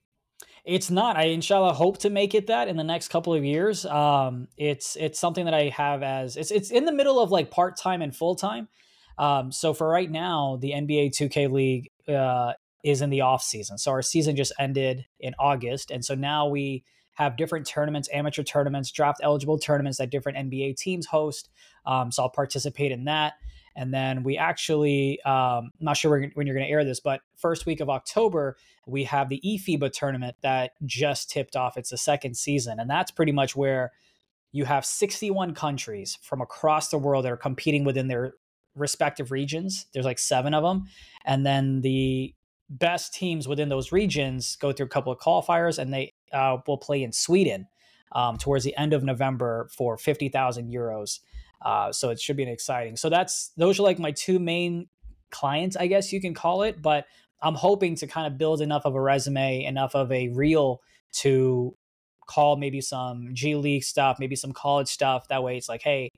It's 0.63 0.89
not. 0.89 1.17
I 1.17 1.23
inshallah 1.23 1.73
hope 1.73 1.99
to 1.99 2.09
make 2.09 2.33
it 2.35 2.47
that 2.47 2.67
in 2.67 2.77
the 2.77 2.83
next 2.83 3.09
couple 3.09 3.33
of 3.33 3.43
years. 3.43 3.85
Um, 3.85 4.47
it's 4.57 4.95
it's 4.95 5.19
something 5.19 5.45
that 5.45 5.53
I 5.53 5.69
have 5.69 6.01
as 6.01 6.37
it's 6.37 6.51
it's 6.51 6.71
in 6.71 6.85
the 6.85 6.91
middle 6.91 7.19
of 7.19 7.31
like 7.31 7.51
part 7.51 7.77
time 7.77 8.01
and 8.01 8.15
full 8.15 8.35
time. 8.35 8.67
Um, 9.17 9.51
so 9.51 9.73
for 9.73 9.87
right 9.87 10.09
now, 10.09 10.57
the 10.61 10.71
NBA 10.71 11.09
2K 11.09 11.51
League 11.51 11.91
uh, 12.07 12.53
is 12.83 13.01
in 13.01 13.09
the 13.09 13.21
off 13.21 13.43
season. 13.43 13.77
So 13.77 13.91
our 13.91 14.01
season 14.01 14.35
just 14.35 14.53
ended 14.59 15.05
in 15.19 15.33
August, 15.39 15.91
and 15.91 16.03
so 16.03 16.15
now 16.15 16.47
we 16.47 16.83
have 17.13 17.37
different 17.37 17.67
tournaments, 17.67 18.09
amateur 18.13 18.43
tournaments, 18.43 18.91
draft 18.91 19.19
eligible 19.21 19.59
tournaments 19.59 19.97
that 19.97 20.09
different 20.09 20.37
NBA 20.37 20.77
teams 20.77 21.05
host. 21.05 21.49
Um, 21.85 22.11
so 22.11 22.23
I'll 22.23 22.29
participate 22.29 22.91
in 22.91 23.05
that. 23.05 23.33
And 23.75 23.93
then 23.93 24.23
we 24.23 24.37
actually, 24.37 25.21
um, 25.23 25.71
I'm 25.79 25.85
not 25.85 25.97
sure 25.97 26.11
when 26.33 26.47
you're 26.47 26.55
going 26.55 26.65
to 26.65 26.71
air 26.71 26.83
this, 26.83 26.99
but 26.99 27.21
first 27.37 27.65
week 27.65 27.79
of 27.79 27.89
October, 27.89 28.57
we 28.85 29.05
have 29.05 29.29
the 29.29 29.41
eFIBA 29.45 29.91
tournament 29.93 30.35
that 30.41 30.71
just 30.85 31.29
tipped 31.29 31.55
off. 31.55 31.77
It's 31.77 31.91
the 31.91 31.97
second 31.97 32.35
season. 32.35 32.79
And 32.79 32.89
that's 32.89 33.11
pretty 33.11 33.31
much 33.31 33.55
where 33.55 33.91
you 34.51 34.65
have 34.65 34.85
61 34.85 35.53
countries 35.53 36.17
from 36.21 36.41
across 36.41 36.89
the 36.89 36.97
world 36.97 37.23
that 37.25 37.31
are 37.31 37.37
competing 37.37 37.85
within 37.85 38.07
their 38.07 38.33
respective 38.75 39.31
regions. 39.31 39.85
There's 39.93 40.05
like 40.05 40.19
seven 40.19 40.53
of 40.53 40.63
them. 40.63 40.87
And 41.25 41.45
then 41.45 41.81
the 41.81 42.33
best 42.71 43.13
teams 43.13 43.47
within 43.47 43.69
those 43.69 43.91
regions 43.91 44.55
go 44.55 44.71
through 44.71 44.85
a 44.85 44.89
couple 44.89 45.11
of 45.11 45.19
qualifiers 45.19 45.77
and 45.77 45.93
they 45.93 46.13
uh, 46.31 46.57
will 46.65 46.77
play 46.77 47.03
in 47.03 47.11
Sweden 47.11 47.67
um, 48.13 48.37
towards 48.37 48.63
the 48.63 48.75
end 48.77 48.93
of 48.93 49.03
November 49.03 49.69
for 49.75 49.97
50,000 49.97 50.71
euros. 50.71 51.19
Uh, 51.61 51.91
so 51.91 52.09
it 52.09 52.19
should 52.19 52.37
be 52.37 52.43
an 52.43 52.49
exciting. 52.49 52.95
So 52.95 53.09
that's 53.09 53.51
those 53.57 53.79
are 53.79 53.83
like 53.83 53.99
my 53.99 54.11
two 54.11 54.39
main 54.39 54.87
clients, 55.31 55.75
I 55.75 55.87
guess 55.87 56.11
you 56.11 56.21
can 56.21 56.33
call 56.33 56.63
it. 56.63 56.81
But 56.81 57.05
I'm 57.41 57.55
hoping 57.55 57.95
to 57.97 58.07
kind 58.07 58.25
of 58.25 58.37
build 58.37 58.61
enough 58.61 58.85
of 58.85 58.95
a 58.95 59.01
resume, 59.01 59.63
enough 59.63 59.93
of 59.93 60.11
a 60.11 60.29
reel 60.29 60.81
to 61.17 61.75
call 62.25 62.55
maybe 62.55 62.81
some 62.81 63.29
G 63.33 63.55
League 63.55 63.83
stuff, 63.83 64.17
maybe 64.19 64.35
some 64.35 64.53
college 64.53 64.87
stuff. 64.87 65.27
That 65.27 65.43
way, 65.43 65.57
it's 65.57 65.69
like, 65.69 65.81
hey, 65.83 66.09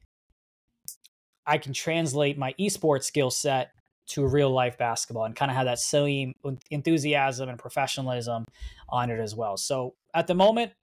I 1.46 1.58
can 1.58 1.74
translate 1.74 2.38
my 2.38 2.54
esports 2.60 3.04
skill 3.04 3.32
set 3.32 3.72
to 4.06 4.28
real 4.28 4.52
life 4.52 4.78
basketball 4.78 5.26
and 5.26 5.36
kind 5.36 5.50
of 5.50 5.58
have 5.58 5.66
that 5.66 5.80
same 5.80 6.34
enthusiasm 6.70 7.50
and 7.50 7.58
professionalism 7.58 8.46
on 8.90 9.10
it 9.10 9.20
as 9.20 9.36
well. 9.36 9.58
So 9.58 9.96
at 10.14 10.28
the 10.28 10.36
moment, 10.36 10.74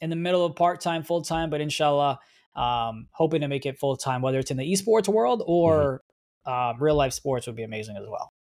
in 0.00 0.10
the 0.10 0.16
middle 0.16 0.44
of 0.44 0.56
part 0.56 0.80
time, 0.80 1.02
full 1.02 1.22
time, 1.22 1.48
but 1.50 1.60
inshallah, 1.60 2.18
um, 2.54 3.06
hoping 3.12 3.42
to 3.42 3.48
make 3.48 3.66
it 3.66 3.78
full 3.78 3.96
time, 3.96 4.22
whether 4.22 4.38
it's 4.38 4.50
in 4.50 4.56
the 4.56 4.70
esports 4.70 5.08
world 5.08 5.42
or 5.46 6.02
mm-hmm. 6.46 6.76
uh, 6.76 6.78
real 6.78 6.96
life 6.96 7.12
sports 7.12 7.46
would 7.46 7.56
be 7.56 7.62
amazing 7.62 7.96
as 7.96 8.06
well. 8.08 8.32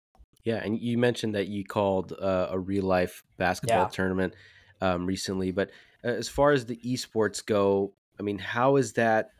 Yeah, 0.43 0.61
and 0.63 0.79
you 0.79 0.97
mentioned 0.97 1.35
that 1.35 1.47
you 1.47 1.63
called 1.63 2.13
uh, 2.13 2.47
a 2.51 2.59
real 2.59 2.83
life 2.83 3.23
basketball 3.37 3.83
yeah. 3.83 3.87
tournament 3.87 4.35
um, 4.79 5.05
recently, 5.05 5.51
but 5.51 5.71
uh, 6.03 6.09
as 6.09 6.29
far 6.29 6.51
as 6.51 6.65
the 6.65 6.77
esports 6.85 7.43
go, 7.43 7.93
I 8.19 8.23
mean, 8.23 8.37
how 8.37 8.75
is 8.75 8.93
that? 8.93 9.31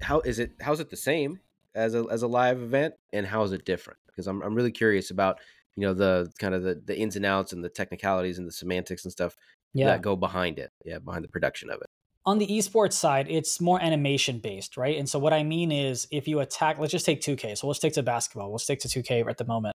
How 0.00 0.20
is 0.20 0.38
it? 0.38 0.52
How's 0.60 0.80
it 0.80 0.90
the 0.90 0.96
same 0.96 1.40
as 1.74 1.94
a 1.94 2.06
as 2.10 2.22
a 2.22 2.26
live 2.26 2.60
event, 2.62 2.94
and 3.12 3.26
how 3.26 3.42
is 3.42 3.52
it 3.52 3.64
different? 3.66 3.98
Because 4.16 4.26
I'm 4.26 4.42
I'm 4.42 4.54
really 4.54 4.72
curious 4.72 5.10
about 5.10 5.38
you 5.76 5.82
know 5.82 5.94
the 5.94 6.32
kind 6.38 6.54
of 6.54 6.62
the 6.62 6.80
the 6.84 6.98
ins 6.98 7.16
and 7.16 7.26
outs 7.26 7.52
and 7.52 7.62
the 7.62 7.68
technicalities 7.68 8.38
and 8.38 8.46
the 8.46 8.52
semantics 8.52 9.04
and 9.04 9.12
stuff 9.12 9.36
yeah. 9.74 9.86
that 9.86 10.02
go 10.02 10.16
behind 10.16 10.58
it. 10.58 10.70
Yeah, 10.84 10.98
behind 10.98 11.24
the 11.24 11.28
production 11.28 11.70
of 11.70 11.80
it. 11.80 11.86
On 12.24 12.38
the 12.38 12.46
esports 12.46 12.94
side, 12.94 13.26
it's 13.30 13.60
more 13.60 13.80
animation 13.80 14.40
based, 14.40 14.76
right? 14.76 14.98
And 14.98 15.08
so 15.08 15.16
what 15.16 15.32
I 15.32 15.44
mean 15.44 15.70
is 15.70 16.08
if 16.10 16.26
you 16.26 16.40
attack, 16.40 16.76
let's 16.76 16.90
just 16.90 17.06
take 17.06 17.20
2K. 17.20 17.56
So 17.56 17.68
we'll 17.68 17.74
stick 17.74 17.92
to 17.92 18.02
basketball. 18.02 18.48
We'll 18.48 18.58
stick 18.58 18.80
to 18.80 18.88
2K 18.88 19.28
at 19.30 19.38
the 19.38 19.44
moment. 19.44 19.76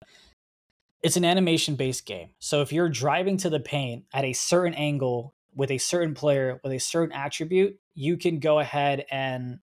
It's 1.02 1.16
an 1.16 1.24
animation 1.24 1.74
based 1.74 2.06
game. 2.06 2.30
So 2.38 2.62
if 2.62 2.72
you're 2.72 2.88
driving 2.88 3.36
to 3.38 3.50
the 3.50 3.58
paint 3.58 4.04
at 4.14 4.24
a 4.24 4.32
certain 4.32 4.74
angle 4.74 5.34
with 5.56 5.72
a 5.72 5.78
certain 5.78 6.14
player 6.14 6.60
with 6.62 6.72
a 6.72 6.78
certain 6.78 7.16
attribute, 7.16 7.80
you 7.94 8.16
can 8.16 8.38
go 8.38 8.60
ahead 8.60 9.06
and 9.10 9.58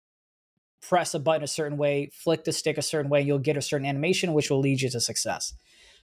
press 0.83 1.15
a 1.15 1.19
button 1.19 1.45
a 1.45 1.49
certain 1.49 1.79
way, 1.79 2.11
flick 2.13 2.45
the 2.45 2.53
stick 2.53 2.77
a 2.77 2.83
certain 2.83 3.11
way, 3.11 3.23
you'll 3.23 3.39
get 3.39 3.57
a 3.57 3.63
certain 3.63 3.87
animation, 3.87 4.33
which 4.33 4.51
will 4.51 4.61
lead 4.61 4.81
you 4.81 4.91
to 4.91 5.01
success. 5.01 5.55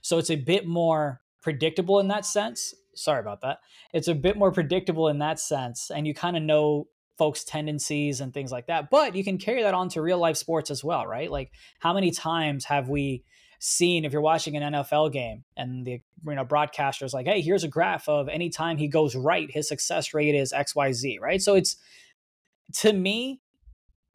So 0.01 0.17
it's 0.19 0.31
a 0.31 0.37
bit 0.37 0.67
more 0.67 1.21
predictable 1.43 1.99
in 1.99 2.09
that 2.09 2.25
sense. 2.25 2.75
Sorry 2.95 3.21
about 3.21 3.41
that. 3.43 3.59
It's 3.93 4.09
a 4.09 4.15
bit 4.15 4.37
more 4.37 4.53
predictable 4.53 5.09
in 5.09 5.19
that 5.19 5.41
sense, 5.41 5.91
and 5.91 6.07
you 6.07 6.15
kind 6.15 6.37
of 6.37 6.43
know 6.43 6.89
folks' 7.19 7.45
tendencies 7.45 8.21
and 8.21 8.33
things 8.33 8.51
like 8.51 8.67
that. 8.69 8.89
But 8.91 9.15
you 9.15 9.23
can 9.23 9.37
carry 9.37 9.63
that 9.63 9.75
on 9.75 9.91
to 9.91 10.01
real 10.01 10.19
life 10.19 10.37
sports 10.37 10.71
as 10.71 10.83
well, 10.83 11.07
right? 11.07 11.31
Like, 11.31 11.53
how 11.79 11.93
many 11.93 12.11
times 12.11 12.65
have 12.65 12.89
we 12.89 13.25
seen 13.59 14.07
if 14.07 14.13
you're 14.13 14.23
watching 14.23 14.57
an 14.57 14.73
NFL 14.73 15.13
game 15.13 15.45
and 15.55 15.87
the 15.87 16.01
you 16.27 16.35
know 16.35 16.45
broadcaster's 16.45 17.13
like, 17.13 17.27
hey, 17.27 17.43
here's 17.43 17.63
a 17.63 17.69
graph 17.69 18.09
of 18.09 18.29
anytime 18.29 18.79
he 18.79 18.89
goes 18.89 19.15
right, 19.15 19.51
his 19.51 19.69
success 19.69 20.15
rate 20.15 20.35
is 20.35 20.53
XYZ, 20.53 21.21
right? 21.21 21.43
So 21.43 21.55
it's 21.55 21.77
to 22.77 22.93
me, 22.93 23.41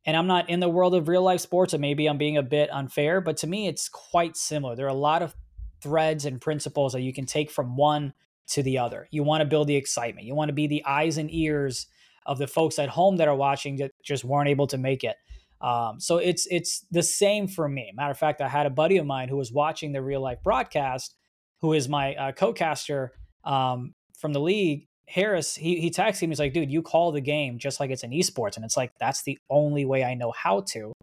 and 0.05 0.15
I'm 0.15 0.27
not 0.27 0.49
in 0.49 0.59
the 0.59 0.69
world 0.69 0.93
of 0.93 1.07
real 1.07 1.23
life 1.23 1.41
sports, 1.41 1.73
and 1.73 1.81
maybe 1.81 2.07
I'm 2.07 2.17
being 2.17 2.37
a 2.37 2.43
bit 2.43 2.69
unfair, 2.71 3.21
but 3.21 3.37
to 3.37 3.47
me, 3.47 3.67
it's 3.67 3.89
quite 3.89 4.37
similar. 4.37 4.75
There 4.75 4.85
are 4.85 4.89
a 4.89 4.93
lot 4.93 5.21
of 5.21 5.35
threads 5.81 6.25
and 6.25 6.39
principles 6.39 6.93
that 6.93 7.01
you 7.01 7.13
can 7.13 7.25
take 7.25 7.51
from 7.51 7.75
one 7.75 8.13
to 8.47 8.63
the 8.63 8.77
other. 8.77 9.07
You 9.11 9.23
want 9.23 9.41
to 9.41 9.45
build 9.45 9.67
the 9.67 9.75
excitement. 9.75 10.27
You 10.27 10.35
want 10.35 10.49
to 10.49 10.53
be 10.53 10.67
the 10.67 10.83
eyes 10.85 11.17
and 11.17 11.33
ears 11.33 11.87
of 12.25 12.37
the 12.37 12.47
folks 12.47 12.79
at 12.79 12.89
home 12.89 13.17
that 13.17 13.27
are 13.27 13.35
watching 13.35 13.77
that 13.77 13.91
just 14.03 14.23
weren't 14.23 14.49
able 14.49 14.67
to 14.67 14.77
make 14.77 15.03
it. 15.03 15.15
Um, 15.61 15.99
so 15.99 16.17
it's 16.17 16.47
it's 16.51 16.85
the 16.91 17.01
same 17.01 17.47
for 17.47 17.67
me. 17.67 17.91
Matter 17.95 18.11
of 18.11 18.17
fact, 18.17 18.41
I 18.41 18.49
had 18.49 18.65
a 18.65 18.71
buddy 18.71 18.97
of 18.97 19.05
mine 19.05 19.29
who 19.29 19.37
was 19.37 19.51
watching 19.51 19.93
the 19.93 20.01
real 20.01 20.21
life 20.21 20.39
broadcast, 20.43 21.15
who 21.61 21.73
is 21.73 21.89
my 21.89 22.13
uh, 22.15 22.31
co-caster 22.33 23.13
um, 23.43 23.95
from 24.17 24.33
the 24.33 24.41
league. 24.41 24.87
Harris, 25.07 25.55
he 25.55 25.79
he 25.79 25.91
texted 25.91 26.23
me. 26.23 26.29
He's 26.29 26.39
like, 26.39 26.53
"Dude, 26.53 26.71
you 26.71 26.81
call 26.81 27.11
the 27.11 27.21
game 27.21 27.59
just 27.59 27.79
like 27.79 27.91
it's 27.91 28.03
an 28.03 28.11
esports," 28.11 28.55
and 28.55 28.65
it's 28.65 28.77
like 28.77 28.91
that's 28.99 29.23
the 29.23 29.37
only 29.49 29.85
way 29.85 30.03
I 30.03 30.15
know 30.15 30.31
how 30.31 30.61
to. 30.71 30.93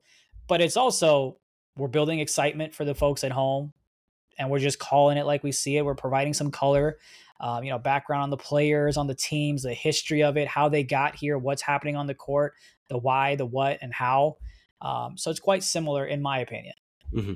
But 0.49 0.61
it's 0.61 0.77
also 0.77 1.39
we're 1.77 1.89
building 1.89 2.19
excitement 2.19 2.75
for 2.75 2.85
the 2.85 2.95
folks 2.95 3.25
at 3.25 3.33
home, 3.33 3.73
and 4.39 4.51
we're 4.51 4.59
just 4.59 4.79
calling 4.79 5.19
it 5.19 5.27
like 5.27 5.43
we 5.43 5.53
see 5.53 5.77
it. 5.77 5.85
We're 5.85 5.95
providing 5.95 6.35
some 6.35 6.51
color, 6.51 6.99
um, 7.41 7.65
you 7.65 7.71
know, 7.71 7.79
background 7.79 8.25
on 8.25 8.31
the 8.31 8.37
players, 8.37 8.97
on 8.97 9.07
the 9.07 9.15
teams, 9.15 9.63
the 9.63 9.75
history 9.75 10.23
of 10.23 10.37
it, 10.37 10.49
how 10.49 10.69
they 10.69 10.83
got 10.83 11.15
here, 11.15 11.39
what's 11.39 11.63
happening 11.63 11.97
on 11.97 12.07
the 12.07 12.15
court, 12.15 12.55
the 12.89 12.99
why, 12.99 13.37
the 13.37 13.47
what, 13.47 13.79
and 13.83 13.93
how. 13.95 14.37
Um, 14.81 15.17
so 15.17 15.31
it's 15.31 15.41
quite 15.41 15.63
similar, 15.63 16.05
in 16.05 16.21
my 16.21 16.41
opinion. 16.41 16.75
Mm-hmm. 17.15 17.35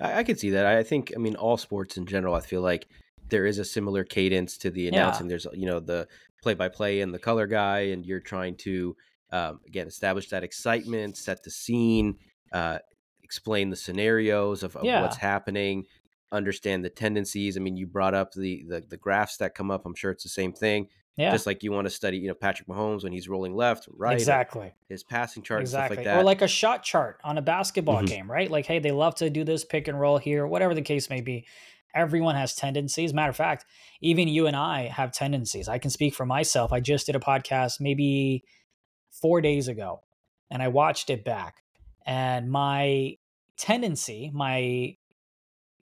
I, 0.00 0.18
I 0.18 0.22
can 0.22 0.36
see 0.36 0.50
that. 0.50 0.64
I 0.64 0.82
think, 0.82 1.12
I 1.14 1.18
mean, 1.18 1.36
all 1.36 1.56
sports 1.56 1.96
in 1.96 2.06
general, 2.06 2.34
I 2.34 2.40
feel 2.40 2.62
like 2.62 2.88
there 3.28 3.46
is 3.46 3.58
a 3.58 3.64
similar 3.64 4.04
cadence 4.04 4.56
to 4.58 4.70
the 4.70 4.88
announcing. 4.88 5.26
Yeah. 5.26 5.30
There's, 5.30 5.46
you 5.52 5.66
know, 5.66 5.80
the 5.80 6.08
play 6.42 6.54
by 6.54 6.68
play 6.68 7.00
and 7.00 7.12
the 7.12 7.18
color 7.18 7.46
guy, 7.46 7.80
and 7.80 8.04
you're 8.06 8.20
trying 8.20 8.56
to, 8.58 8.96
um, 9.30 9.60
again, 9.66 9.86
establish 9.86 10.28
that 10.30 10.44
excitement, 10.44 11.16
set 11.16 11.42
the 11.42 11.50
scene, 11.50 12.16
uh, 12.52 12.78
explain 13.22 13.70
the 13.70 13.76
scenarios 13.76 14.62
of, 14.62 14.76
of 14.76 14.84
yeah. 14.84 15.02
what's 15.02 15.16
happening, 15.16 15.84
understand 16.32 16.84
the 16.84 16.90
tendencies. 16.90 17.56
I 17.56 17.60
mean, 17.60 17.76
you 17.76 17.86
brought 17.86 18.14
up 18.14 18.32
the, 18.32 18.64
the 18.68 18.84
the 18.88 18.96
graphs 18.96 19.36
that 19.38 19.54
come 19.54 19.70
up. 19.70 19.84
I'm 19.84 19.94
sure 19.94 20.10
it's 20.10 20.22
the 20.22 20.28
same 20.28 20.52
thing. 20.52 20.88
Yeah. 21.16 21.32
Just 21.32 21.46
like 21.46 21.64
you 21.64 21.72
want 21.72 21.86
to 21.86 21.90
study, 21.90 22.16
you 22.16 22.28
know, 22.28 22.34
Patrick 22.34 22.68
Mahomes 22.68 23.02
when 23.02 23.12
he's 23.12 23.28
rolling 23.28 23.52
left, 23.52 23.88
right, 23.92 24.14
exactly, 24.14 24.72
his 24.88 25.02
passing 25.02 25.42
chart, 25.42 25.62
exactly, 25.62 25.96
like 25.96 26.04
that. 26.04 26.16
or 26.16 26.22
like 26.22 26.42
a 26.42 26.46
shot 26.46 26.84
chart 26.84 27.20
on 27.24 27.38
a 27.38 27.42
basketball 27.42 27.96
mm-hmm. 27.96 28.04
game, 28.04 28.30
right? 28.30 28.48
Like, 28.48 28.66
hey, 28.66 28.78
they 28.78 28.92
love 28.92 29.16
to 29.16 29.28
do 29.28 29.42
this 29.42 29.64
pick 29.64 29.88
and 29.88 29.98
roll 29.98 30.18
here, 30.18 30.46
whatever 30.46 30.74
the 30.74 30.82
case 30.82 31.10
may 31.10 31.20
be. 31.20 31.44
Everyone 31.94 32.34
has 32.34 32.54
tendencies. 32.54 33.14
Matter 33.14 33.30
of 33.30 33.36
fact, 33.36 33.64
even 34.00 34.28
you 34.28 34.46
and 34.46 34.56
I 34.56 34.88
have 34.88 35.12
tendencies. 35.12 35.68
I 35.68 35.78
can 35.78 35.90
speak 35.90 36.14
for 36.14 36.26
myself. 36.26 36.72
I 36.72 36.80
just 36.80 37.06
did 37.06 37.16
a 37.16 37.20
podcast 37.20 37.80
maybe 37.80 38.44
four 39.10 39.40
days 39.40 39.68
ago, 39.68 40.02
and 40.50 40.62
I 40.62 40.68
watched 40.68 41.10
it 41.10 41.24
back, 41.24 41.62
and 42.06 42.50
my 42.50 43.16
tendency, 43.56 44.30
my 44.32 44.96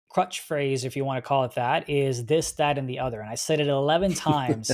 crutch 0.09 0.41
phrase, 0.41 0.85
if 0.85 0.97
you 0.97 1.05
want 1.05 1.23
to 1.23 1.29
call 1.29 1.45
it 1.45 1.55
that, 1.57 1.91
is 1.91 2.25
this, 2.25 2.53
that, 2.53 2.79
and 2.79 2.89
the 2.89 2.99
other. 2.99 3.21
And 3.21 3.29
I 3.29 3.35
said 3.35 3.61
it 3.61 3.69
11 3.69 4.15
times 4.15 4.71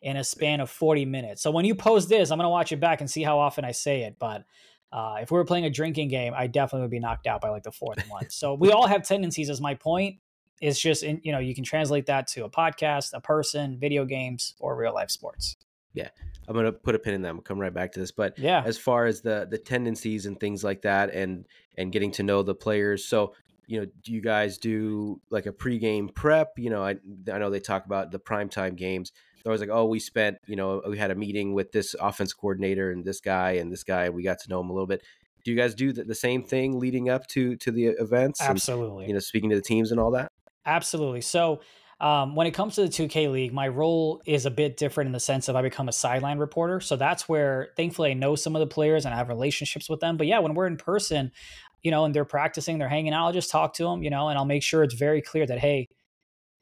in 0.00 0.16
a 0.16 0.24
span 0.24 0.60
of 0.60 0.70
40 0.70 1.04
minutes. 1.04 1.42
So 1.42 1.50
when 1.50 1.64
you 1.64 1.74
post 1.74 2.08
this, 2.08 2.30
I'm 2.30 2.38
going 2.38 2.46
to 2.46 2.50
watch 2.50 2.72
it 2.72 2.80
back 2.80 3.00
and 3.00 3.10
see 3.10 3.22
how 3.22 3.38
often 3.38 3.64
I 3.64 3.72
say 3.72 4.02
it. 4.02 4.16
But 4.18 4.44
uh, 4.90 5.16
if 5.20 5.30
we 5.30 5.36
were 5.36 5.44
playing 5.44 5.66
a 5.66 5.70
drinking 5.70 6.08
game, 6.08 6.32
I 6.34 6.46
definitely 6.46 6.82
would 6.82 6.90
be 6.90 7.00
knocked 7.00 7.26
out 7.26 7.40
by 7.40 7.50
like 7.50 7.64
the 7.64 7.72
fourth 7.72 8.02
one. 8.08 8.30
So 8.30 8.54
we 8.54 8.72
all 8.72 8.86
have 8.86 9.02
tendencies, 9.02 9.50
as 9.50 9.60
my 9.60 9.74
point. 9.74 10.16
It's 10.60 10.80
just, 10.80 11.02
in, 11.02 11.20
you 11.22 11.32
know, 11.32 11.38
you 11.38 11.54
can 11.54 11.64
translate 11.64 12.06
that 12.06 12.26
to 12.28 12.44
a 12.44 12.50
podcast, 12.50 13.10
a 13.12 13.20
person, 13.20 13.78
video 13.78 14.04
games, 14.04 14.54
or 14.58 14.76
real 14.76 14.94
life 14.94 15.10
sports. 15.10 15.56
Yeah. 15.94 16.08
I'm 16.46 16.54
gonna 16.54 16.72
put 16.72 16.94
a 16.94 16.98
pin 16.98 17.12
in 17.12 17.22
that. 17.22 17.34
We'll 17.34 17.42
come 17.42 17.58
right 17.58 17.74
back 17.74 17.92
to 17.92 18.00
this. 18.00 18.10
But 18.10 18.38
yeah, 18.38 18.62
as 18.64 18.78
far 18.78 19.04
as 19.04 19.20
the 19.20 19.46
the 19.50 19.58
tendencies 19.58 20.24
and 20.24 20.40
things 20.40 20.64
like 20.64 20.80
that, 20.82 21.12
and 21.12 21.44
and 21.76 21.92
getting 21.92 22.10
to 22.12 22.22
know 22.22 22.42
the 22.42 22.54
players. 22.54 23.04
So 23.04 23.34
you 23.66 23.80
know, 23.80 23.86
do 24.02 24.12
you 24.14 24.22
guys 24.22 24.56
do 24.56 25.20
like 25.28 25.44
a 25.44 25.52
pregame 25.52 26.14
prep? 26.14 26.52
You 26.56 26.70
know, 26.70 26.82
I 26.82 26.96
I 27.30 27.36
know 27.36 27.50
they 27.50 27.60
talk 27.60 27.84
about 27.84 28.12
the 28.12 28.18
primetime 28.18 28.76
games 28.76 29.12
they're 29.42 29.50
always 29.50 29.60
like, 29.60 29.70
oh, 29.70 29.86
we 29.86 29.98
spent, 29.98 30.38
you 30.46 30.56
know, 30.56 30.82
we 30.86 30.98
had 30.98 31.10
a 31.10 31.14
meeting 31.14 31.54
with 31.54 31.72
this 31.72 31.94
offense 31.98 32.32
coordinator 32.32 32.90
and 32.90 33.04
this 33.04 33.20
guy 33.20 33.52
and 33.52 33.70
this 33.72 33.84
guy, 33.84 34.10
we 34.10 34.22
got 34.22 34.38
to 34.40 34.48
know 34.50 34.60
him 34.60 34.70
a 34.70 34.72
little 34.72 34.86
bit. 34.86 35.02
Do 35.44 35.52
you 35.52 35.56
guys 35.56 35.74
do 35.74 35.92
the, 35.92 36.04
the 36.04 36.14
same 36.14 36.42
thing 36.42 36.78
leading 36.78 37.08
up 37.08 37.26
to 37.28 37.56
to 37.56 37.70
the 37.70 37.86
events? 37.86 38.42
Absolutely. 38.42 39.04
And, 39.04 39.08
you 39.08 39.14
know, 39.14 39.20
speaking 39.20 39.50
to 39.50 39.56
the 39.56 39.62
teams 39.62 39.90
and 39.90 40.00
all 40.00 40.10
that. 40.10 40.32
Absolutely. 40.68 41.22
So. 41.22 41.60
Um, 42.00 42.36
when 42.36 42.46
it 42.46 42.52
comes 42.52 42.76
to 42.76 42.82
the 42.82 42.88
2K 42.88 43.28
League, 43.32 43.52
my 43.52 43.66
role 43.66 44.22
is 44.24 44.46
a 44.46 44.52
bit 44.52 44.76
different 44.76 45.08
in 45.08 45.12
the 45.12 45.18
sense 45.18 45.48
of 45.48 45.56
I 45.56 45.62
become 45.62 45.88
a 45.88 45.92
sideline 45.92 46.38
reporter. 46.38 46.78
So 46.78 46.94
that's 46.94 47.28
where, 47.28 47.70
thankfully, 47.76 48.12
I 48.12 48.14
know 48.14 48.36
some 48.36 48.54
of 48.54 48.60
the 48.60 48.68
players 48.68 49.04
and 49.04 49.12
I 49.12 49.16
have 49.18 49.28
relationships 49.28 49.90
with 49.90 49.98
them. 49.98 50.16
But 50.16 50.28
yeah, 50.28 50.38
when 50.38 50.54
we're 50.54 50.68
in 50.68 50.76
person, 50.76 51.32
you 51.82 51.90
know, 51.90 52.04
and 52.04 52.14
they're 52.14 52.24
practicing, 52.24 52.78
they're 52.78 52.88
hanging 52.88 53.12
out, 53.12 53.26
I'll 53.26 53.32
just 53.32 53.50
talk 53.50 53.74
to 53.74 53.82
them, 53.82 54.04
you 54.04 54.10
know, 54.10 54.28
and 54.28 54.38
I'll 54.38 54.44
make 54.44 54.62
sure 54.62 54.84
it's 54.84 54.94
very 54.94 55.20
clear 55.20 55.44
that, 55.44 55.58
hey, 55.58 55.88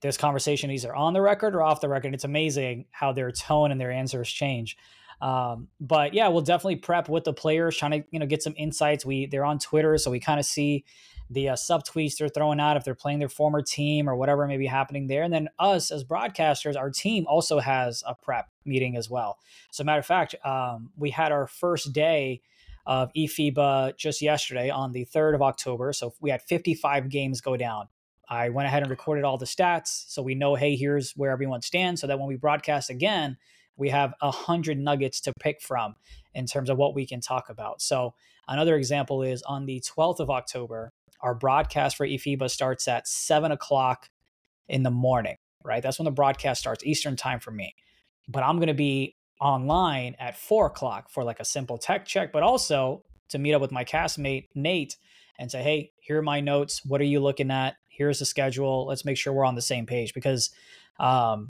this 0.02 0.16
conversation 0.16 0.70
either 0.70 0.94
on 0.94 1.12
the 1.12 1.20
record 1.20 1.54
or 1.54 1.62
off 1.62 1.80
the 1.80 1.88
record. 1.88 2.14
It's 2.14 2.24
amazing 2.24 2.86
how 2.90 3.12
their 3.12 3.30
tone 3.32 3.70
and 3.70 3.80
their 3.80 3.90
answers 3.90 4.30
change. 4.30 4.76
Um, 5.20 5.68
but 5.80 6.14
yeah, 6.14 6.28
we'll 6.28 6.42
definitely 6.42 6.76
prep 6.76 7.08
with 7.08 7.24
the 7.24 7.32
players, 7.32 7.76
trying 7.76 7.92
to 7.92 8.04
you 8.10 8.18
know 8.18 8.26
get 8.26 8.42
some 8.42 8.54
insights. 8.56 9.06
We 9.06 9.26
they're 9.26 9.46
on 9.46 9.58
Twitter, 9.58 9.96
so 9.96 10.10
we 10.10 10.20
kind 10.20 10.38
of 10.38 10.44
see 10.44 10.84
the 11.30 11.48
uh, 11.50 11.54
subtweets 11.54 12.16
they're 12.16 12.28
throwing 12.28 12.60
out 12.60 12.76
if 12.76 12.84
they're 12.84 12.94
playing 12.94 13.18
their 13.18 13.28
former 13.28 13.62
team 13.62 14.08
or 14.08 14.14
whatever 14.14 14.46
may 14.46 14.56
be 14.56 14.66
happening 14.66 15.06
there. 15.06 15.22
And 15.22 15.32
then 15.32 15.48
us 15.58 15.90
as 15.90 16.04
broadcasters, 16.04 16.76
our 16.76 16.90
team 16.90 17.26
also 17.26 17.58
has 17.58 18.02
a 18.06 18.14
prep 18.14 18.48
meeting 18.64 18.96
as 18.96 19.10
well. 19.10 19.38
So 19.72 19.82
matter 19.84 19.98
of 19.98 20.06
fact, 20.06 20.34
um, 20.44 20.90
we 20.96 21.10
had 21.10 21.32
our 21.32 21.46
first 21.46 21.92
day 21.92 22.42
of 22.86 23.12
eFIBA 23.14 23.96
just 23.96 24.22
yesterday 24.22 24.70
on 24.70 24.92
the 24.92 25.04
3rd 25.06 25.34
of 25.34 25.42
October. 25.42 25.92
So 25.92 26.14
we 26.20 26.30
had 26.30 26.42
55 26.42 27.08
games 27.08 27.40
go 27.40 27.56
down. 27.56 27.88
I 28.28 28.48
went 28.48 28.66
ahead 28.66 28.82
and 28.82 28.90
recorded 28.90 29.24
all 29.24 29.38
the 29.38 29.46
stats 29.46 30.04
so 30.08 30.22
we 30.22 30.34
know, 30.34 30.54
hey, 30.54 30.76
here's 30.76 31.12
where 31.12 31.30
everyone 31.30 31.62
stands. 31.62 32.00
So 32.00 32.06
that 32.06 32.18
when 32.18 32.28
we 32.28 32.36
broadcast 32.36 32.90
again, 32.90 33.36
we 33.76 33.90
have 33.90 34.14
a 34.22 34.30
hundred 34.30 34.78
nuggets 34.78 35.20
to 35.22 35.32
pick 35.40 35.60
from 35.60 35.96
in 36.34 36.46
terms 36.46 36.70
of 36.70 36.76
what 36.78 36.94
we 36.94 37.06
can 37.06 37.20
talk 37.20 37.48
about. 37.50 37.82
So 37.82 38.14
another 38.48 38.76
example 38.76 39.22
is 39.22 39.42
on 39.42 39.66
the 39.66 39.80
12th 39.80 40.20
of 40.20 40.30
October, 40.30 40.92
our 41.22 41.34
broadcast 41.34 41.96
for 41.96 42.06
eFIBA 42.06 42.50
starts 42.50 42.88
at 42.88 43.06
seven 43.06 43.52
o'clock 43.52 44.08
in 44.68 44.82
the 44.82 44.90
morning, 44.90 45.36
right? 45.64 45.82
That's 45.82 45.98
when 45.98 46.04
the 46.04 46.10
broadcast 46.10 46.60
starts, 46.60 46.84
Eastern 46.84 47.16
time 47.16 47.40
for 47.40 47.50
me. 47.50 47.74
But 48.28 48.42
I'm 48.42 48.56
going 48.56 48.68
to 48.68 48.74
be 48.74 49.16
online 49.40 50.16
at 50.18 50.36
four 50.36 50.66
o'clock 50.66 51.10
for 51.10 51.24
like 51.24 51.40
a 51.40 51.44
simple 51.44 51.78
tech 51.78 52.06
check, 52.06 52.32
but 52.32 52.42
also 52.42 53.02
to 53.28 53.38
meet 53.38 53.54
up 53.54 53.60
with 53.60 53.72
my 53.72 53.84
castmate, 53.84 54.48
Nate, 54.54 54.96
and 55.38 55.50
say, 55.50 55.62
hey, 55.62 55.90
here 56.00 56.18
are 56.18 56.22
my 56.22 56.40
notes. 56.40 56.84
What 56.84 57.00
are 57.00 57.04
you 57.04 57.20
looking 57.20 57.50
at? 57.50 57.76
here's 57.96 58.18
the 58.18 58.24
schedule. 58.24 58.86
Let's 58.86 59.04
make 59.04 59.16
sure 59.16 59.32
we're 59.32 59.44
on 59.44 59.54
the 59.54 59.62
same 59.62 59.86
page 59.86 60.14
because, 60.14 60.50
um, 61.00 61.48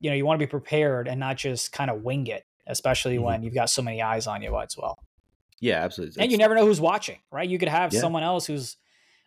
you 0.00 0.10
know, 0.10 0.16
you 0.16 0.24
want 0.24 0.40
to 0.40 0.46
be 0.46 0.50
prepared 0.50 1.06
and 1.06 1.20
not 1.20 1.36
just 1.36 1.72
kind 1.72 1.90
of 1.90 2.02
wing 2.02 2.26
it, 2.26 2.44
especially 2.66 3.16
mm-hmm. 3.16 3.24
when 3.24 3.42
you've 3.42 3.54
got 3.54 3.70
so 3.70 3.82
many 3.82 4.02
eyes 4.02 4.26
on 4.26 4.42
you 4.42 4.58
as 4.58 4.76
well. 4.76 4.98
Yeah, 5.60 5.82
absolutely. 5.84 6.22
And 6.22 6.32
you 6.32 6.38
never 6.38 6.54
know 6.54 6.66
who's 6.66 6.80
watching, 6.80 7.18
right? 7.30 7.48
You 7.48 7.58
could 7.58 7.68
have 7.68 7.92
yeah. 7.92 8.00
someone 8.00 8.22
else 8.22 8.46
who's 8.46 8.76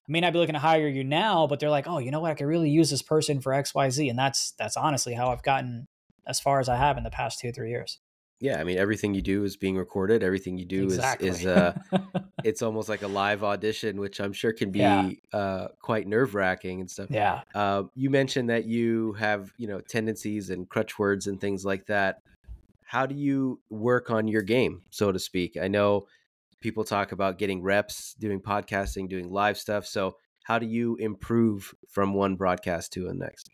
may 0.07 0.19
not 0.19 0.33
be 0.33 0.39
looking 0.39 0.53
to 0.53 0.59
hire 0.59 0.87
you 0.87 1.03
now, 1.03 1.47
but 1.47 1.59
they're 1.59 1.69
like, 1.69 1.87
oh, 1.87 1.99
you 1.99 2.11
know 2.11 2.19
what? 2.19 2.31
I 2.31 2.33
could 2.33 2.47
really 2.47 2.69
use 2.69 2.89
this 2.89 3.01
person 3.01 3.39
for 3.39 3.53
X, 3.53 3.73
Y, 3.73 3.89
Z, 3.89 4.09
and 4.09 4.19
that's 4.19 4.51
that's 4.51 4.75
honestly 4.75 5.13
how 5.13 5.29
I've 5.29 5.43
gotten 5.43 5.87
as 6.27 6.39
far 6.39 6.59
as 6.59 6.69
I 6.69 6.75
have 6.75 6.97
in 6.97 7.03
the 7.03 7.09
past 7.09 7.39
two, 7.39 7.51
three 7.51 7.69
years 7.69 7.99
yeah 8.43 8.59
i 8.59 8.63
mean 8.63 8.77
everything 8.77 9.13
you 9.13 9.21
do 9.21 9.45
is 9.45 9.55
being 9.55 9.77
recorded 9.77 10.21
everything 10.21 10.57
you 10.57 10.65
do 10.65 10.83
exactly. 10.83 11.29
is 11.29 11.39
is 11.39 11.47
uh 11.47 11.73
it's 12.43 12.61
almost 12.61 12.89
like 12.89 13.01
a 13.01 13.07
live 13.07 13.41
audition 13.41 13.99
which 13.99 14.19
i'm 14.19 14.33
sure 14.33 14.51
can 14.51 14.69
be 14.69 14.79
yeah. 14.79 15.09
uh 15.31 15.67
quite 15.81 16.07
nerve-wracking 16.07 16.81
and 16.81 16.91
stuff 16.91 17.07
yeah 17.09 17.41
uh, 17.55 17.83
you 17.95 18.09
mentioned 18.09 18.49
that 18.49 18.65
you 18.65 19.13
have 19.13 19.51
you 19.57 19.67
know 19.67 19.79
tendencies 19.79 20.49
and 20.49 20.67
crutch 20.67 20.99
words 20.99 21.27
and 21.27 21.39
things 21.39 21.63
like 21.63 21.85
that 21.85 22.21
how 22.83 23.05
do 23.05 23.15
you 23.15 23.61
work 23.69 24.11
on 24.11 24.27
your 24.27 24.41
game 24.41 24.81
so 24.89 25.11
to 25.11 25.19
speak 25.19 25.55
i 25.61 25.67
know 25.69 26.05
people 26.63 26.83
talk 26.83 27.11
about 27.11 27.37
getting 27.37 27.61
reps 27.61 28.15
doing 28.15 28.39
podcasting 28.39 29.07
doing 29.07 29.29
live 29.29 29.57
stuff 29.57 29.85
so 29.85 30.15
how 30.45 30.57
do 30.57 30.65
you 30.65 30.95
improve 30.95 31.75
from 31.87 32.13
one 32.13 32.35
broadcast 32.35 32.91
to 32.91 33.05
the 33.05 33.13
next 33.13 33.49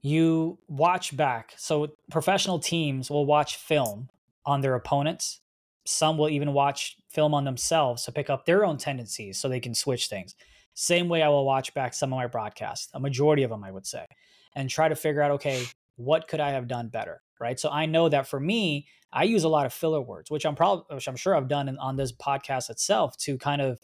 you 0.00 0.58
watch 0.68 1.16
back. 1.16 1.54
So 1.56 1.88
professional 2.10 2.58
teams 2.58 3.10
will 3.10 3.26
watch 3.26 3.56
film 3.56 4.08
on 4.46 4.60
their 4.60 4.74
opponents. 4.74 5.40
Some 5.84 6.18
will 6.18 6.28
even 6.28 6.52
watch 6.52 6.96
film 7.08 7.34
on 7.34 7.44
themselves 7.44 8.04
to 8.04 8.12
pick 8.12 8.30
up 8.30 8.44
their 8.44 8.64
own 8.64 8.76
tendencies 8.76 9.38
so 9.38 9.48
they 9.48 9.60
can 9.60 9.74
switch 9.74 10.08
things. 10.08 10.34
Same 10.74 11.08
way 11.08 11.22
I 11.22 11.28
will 11.28 11.44
watch 11.44 11.74
back 11.74 11.94
some 11.94 12.12
of 12.12 12.16
my 12.16 12.26
broadcasts, 12.26 12.88
a 12.94 13.00
majority 13.00 13.42
of 13.42 13.50
them, 13.50 13.64
I 13.64 13.72
would 13.72 13.86
say, 13.86 14.06
and 14.54 14.70
try 14.70 14.88
to 14.88 14.94
figure 14.94 15.22
out, 15.22 15.32
okay, 15.32 15.64
what 15.98 16.28
could 16.28 16.40
I 16.40 16.50
have 16.50 16.68
done 16.68 16.88
better? 16.88 17.22
Right. 17.40 17.60
So 17.60 17.70
I 17.70 17.86
know 17.86 18.08
that 18.08 18.26
for 18.26 18.40
me, 18.40 18.86
I 19.12 19.24
use 19.24 19.44
a 19.44 19.48
lot 19.48 19.66
of 19.66 19.72
filler 19.72 20.00
words, 20.00 20.30
which 20.30 20.44
I'm 20.44 20.54
probably, 20.54 20.84
which 20.94 21.06
I'm 21.06 21.16
sure 21.16 21.36
I've 21.36 21.48
done 21.48 21.68
in, 21.68 21.78
on 21.78 21.96
this 21.96 22.12
podcast 22.12 22.70
itself 22.70 23.16
to 23.18 23.38
kind 23.38 23.62
of 23.62 23.78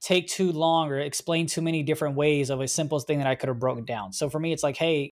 take 0.00 0.28
too 0.28 0.52
long 0.52 0.88
or 0.90 0.98
explain 0.98 1.46
too 1.46 1.60
many 1.60 1.82
different 1.82 2.16
ways 2.16 2.50
of 2.50 2.60
a 2.60 2.68
simple 2.68 3.00
thing 3.00 3.18
that 3.18 3.26
I 3.26 3.34
could 3.34 3.48
have 3.48 3.58
broken 3.58 3.84
down. 3.84 4.12
So 4.12 4.30
for 4.30 4.38
me, 4.38 4.52
it's 4.52 4.62
like, 4.62 4.76
hey, 4.76 5.12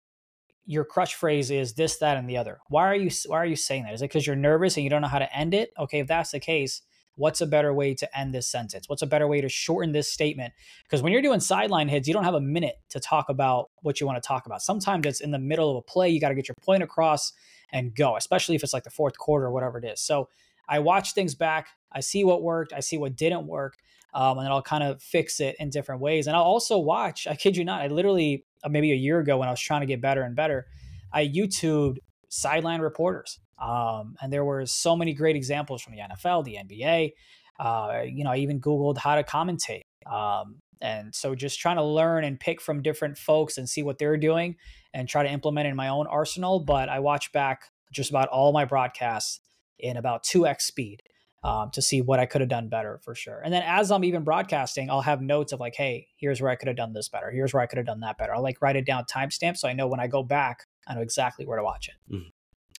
your 0.65 0.85
crush 0.85 1.15
phrase 1.15 1.51
is 1.51 1.75
this, 1.75 1.99
that, 1.99 2.17
and 2.17 2.29
the 2.29 2.37
other. 2.37 2.59
Why 2.69 2.87
are 2.87 2.95
you 2.95 3.11
why 3.27 3.39
are 3.39 3.47
you 3.47 3.57
saying 3.57 3.85
that? 3.85 3.95
Is 3.95 4.03
it 4.03 4.07
because 4.07 4.27
you're 4.27 4.37
nervous 4.37 4.77
and 4.77 4.85
you 4.85 4.91
don't 4.91 5.03
know 5.03 5.09
how 5.09 5.19
to 5.19 5.37
end 5.37 5.55
it? 5.55 5.73
Okay, 5.79 6.01
if 6.01 6.07
that's 6.07 6.31
the 6.31 6.41
case, 6.41 6.83
what's 7.21 7.43
a 7.43 7.47
better 7.47 7.73
way 7.75 7.95
to 7.95 8.19
end 8.19 8.35
this 8.35 8.47
sentence? 8.47 8.89
What's 8.89 9.03
a 9.03 9.07
better 9.07 9.29
way 9.29 9.43
to 9.43 9.49
shorten 9.49 9.93
this 9.93 10.11
statement? 10.11 10.55
Because 10.85 11.03
when 11.03 11.13
you're 11.13 11.23
doing 11.23 11.39
sideline 11.39 11.89
hits, 11.89 12.09
you 12.09 12.15
don't 12.15 12.25
have 12.25 12.35
a 12.35 12.41
minute 12.41 12.77
to 12.89 12.99
talk 12.99 13.29
about 13.29 13.71
what 13.83 14.01
you 14.01 14.07
want 14.07 14.21
to 14.21 14.27
talk 14.27 14.47
about. 14.47 14.63
Sometimes 14.63 15.05
it's 15.07 15.21
in 15.21 15.31
the 15.31 15.39
middle 15.39 15.71
of 15.71 15.77
a 15.77 15.83
play, 15.83 16.09
you 16.09 16.19
got 16.19 16.31
to 16.31 16.35
get 16.35 16.49
your 16.49 16.55
point 16.63 16.83
across 16.83 17.33
and 17.73 17.95
go, 17.95 18.17
especially 18.17 18.57
if 18.57 18.63
it's 18.63 18.73
like 18.73 18.85
the 18.85 18.91
fourth 18.91 19.19
quarter 19.19 19.47
or 19.47 19.53
whatever 19.53 19.79
it 19.79 19.85
is. 19.85 20.01
So 20.01 20.29
I 20.67 20.79
watch 20.79 21.13
things 21.13 21.35
back, 21.35 21.69
I 21.93 22.01
see 22.01 22.25
what 22.25 22.43
worked, 22.43 22.73
I 22.73 22.81
see 22.81 22.97
what 22.97 23.17
didn't 23.17 23.47
work, 23.47 23.77
um, 24.15 24.39
and 24.39 24.47
then 24.47 24.53
I'll 24.53 24.63
kind 24.63 24.83
of 24.83 25.03
fix 25.03 25.41
it 25.41 25.57
in 25.61 25.69
different 25.69 26.01
ways. 26.01 26.27
And 26.27 26.35
I'll 26.35 26.43
also 26.43 26.79
watch, 26.79 27.27
I 27.27 27.37
kid 27.37 27.57
you 27.57 27.65
not, 27.65 27.83
I 27.83 27.89
literally, 27.89 28.47
uh, 28.65 28.71
maybe 28.71 28.93
a 28.93 28.97
year 28.97 29.19
ago 29.19 29.37
when 29.37 29.47
I 29.47 29.51
was 29.51 29.61
trying 29.61 29.83
to 29.83 29.87
get 29.87 30.01
better 30.01 30.23
and 30.23 30.35
better, 30.35 30.67
I 31.13 31.29
YouTubed 31.29 31.99
sideline 32.31 32.81
reporters. 32.81 33.39
Um, 33.61 34.17
and 34.23 34.33
there 34.33 34.45
were 34.45 34.65
so 34.67 34.97
many 34.97 35.15
great 35.15 35.37
examples 35.37 35.83
from 35.83 35.95
the 35.95 36.01
NFL, 36.01 36.45
the 36.45 36.57
NBA. 36.57 37.13
Uh, 37.59 38.03
you 38.07 38.25
know, 38.25 38.31
I 38.31 38.37
even 38.37 38.61
Googled 38.61 38.99
how 38.99 39.17
to 39.17 39.23
commentate. 39.23 39.83
Um, 40.11 40.57
and 40.81 41.15
so 41.15 41.35
just 41.35 41.61
trying 41.61 41.77
to 41.77 41.85
learn 41.85 42.25
and 42.25 42.41
pick 42.41 42.61
from 42.61 42.83
different 42.83 43.19
folks 43.19 43.59
and 43.59 43.69
see 43.69 43.83
what 43.83 43.99
they're 43.99 44.17
doing 44.17 44.57
and 44.95 45.09
try 45.09 45.23
to 45.23 45.31
implement 45.31 45.69
in 45.69 45.77
my 45.77 45.89
own 45.89 46.07
arsenal. 46.07 46.61
But 46.61 46.89
I 46.89 47.01
watch 47.01 47.33
back 47.33 47.65
just 47.93 48.11
about 48.11 48.29
all 48.29 48.53
my 48.53 48.65
broadcasts 48.65 49.41
in 49.79 49.97
about 49.97 50.25
2x 50.25 50.63
speed 50.63 51.03
um, 51.43 51.71
to 51.73 51.83
see 51.83 52.03
what 52.03 52.21
I 52.21 52.27
could 52.27 52.41
have 52.41 52.51
done 52.51 52.69
better 52.69 52.99
for 53.03 53.15
sure. 53.15 53.41
And 53.41 53.53
then 53.53 53.63
as 53.65 53.91
I'm 53.91 54.05
even 54.05 54.25
broadcasting, 54.25 54.91
I'll 54.91 55.01
have 55.03 55.21
notes 55.21 55.53
of 55.53 55.61
like, 55.61 55.75
hey, 55.75 56.09
here's 56.17 56.41
where 56.41 56.51
I 56.51 56.57
could 56.57 56.69
have 56.69 56.77
done 56.77 56.93
this 56.93 57.09
better. 57.09 57.31
Here's 57.31 57.53
where 57.53 57.63
I 57.63 57.67
could 57.67 57.79
have 57.79 57.87
done 57.87 58.01
that 58.01 58.19
better. 58.19 58.35
I'll 58.35 58.43
like 58.43 58.61
write 58.61 58.77
it 58.77 58.87
down 58.87 59.05
timestamp 59.05 59.57
so 59.57 59.69
I 59.69 59.73
know 59.73 59.87
when 59.87 60.01
I 60.01 60.07
go 60.07 60.23
back, 60.23 60.67
I 60.87 60.95
know 60.95 61.01
exactly 61.01 61.47
where 61.47 61.59
to 61.59 61.65
watch 61.65 61.89
it. 61.89 62.15
Mm-hmm. 62.15 62.29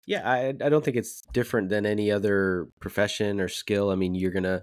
Yeah, 0.05 0.29
I, 0.29 0.47
I 0.47 0.69
don't 0.69 0.83
think 0.83 0.97
it's 0.97 1.21
different 1.33 1.69
than 1.69 1.85
any 1.85 2.11
other 2.11 2.67
profession 2.79 3.39
or 3.39 3.47
skill. 3.47 3.91
I 3.91 3.95
mean, 3.95 4.15
you're 4.15 4.31
gonna 4.31 4.61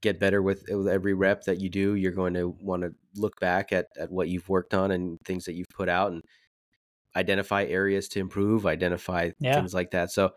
get 0.00 0.18
better 0.18 0.42
with, 0.42 0.64
with 0.68 0.88
every 0.88 1.14
rep 1.14 1.44
that 1.44 1.60
you 1.60 1.68
do. 1.68 1.94
You're 1.94 2.12
going 2.12 2.34
to 2.34 2.56
want 2.60 2.82
to 2.82 2.94
look 3.16 3.38
back 3.40 3.72
at 3.72 3.86
at 3.98 4.10
what 4.10 4.28
you've 4.28 4.48
worked 4.48 4.74
on 4.74 4.90
and 4.90 5.18
things 5.24 5.44
that 5.44 5.54
you've 5.54 5.68
put 5.74 5.88
out, 5.88 6.12
and 6.12 6.22
identify 7.16 7.64
areas 7.64 8.08
to 8.08 8.20
improve, 8.20 8.66
identify 8.66 9.30
yeah. 9.40 9.54
things 9.54 9.74
like 9.74 9.90
that. 9.90 10.10
So 10.10 10.30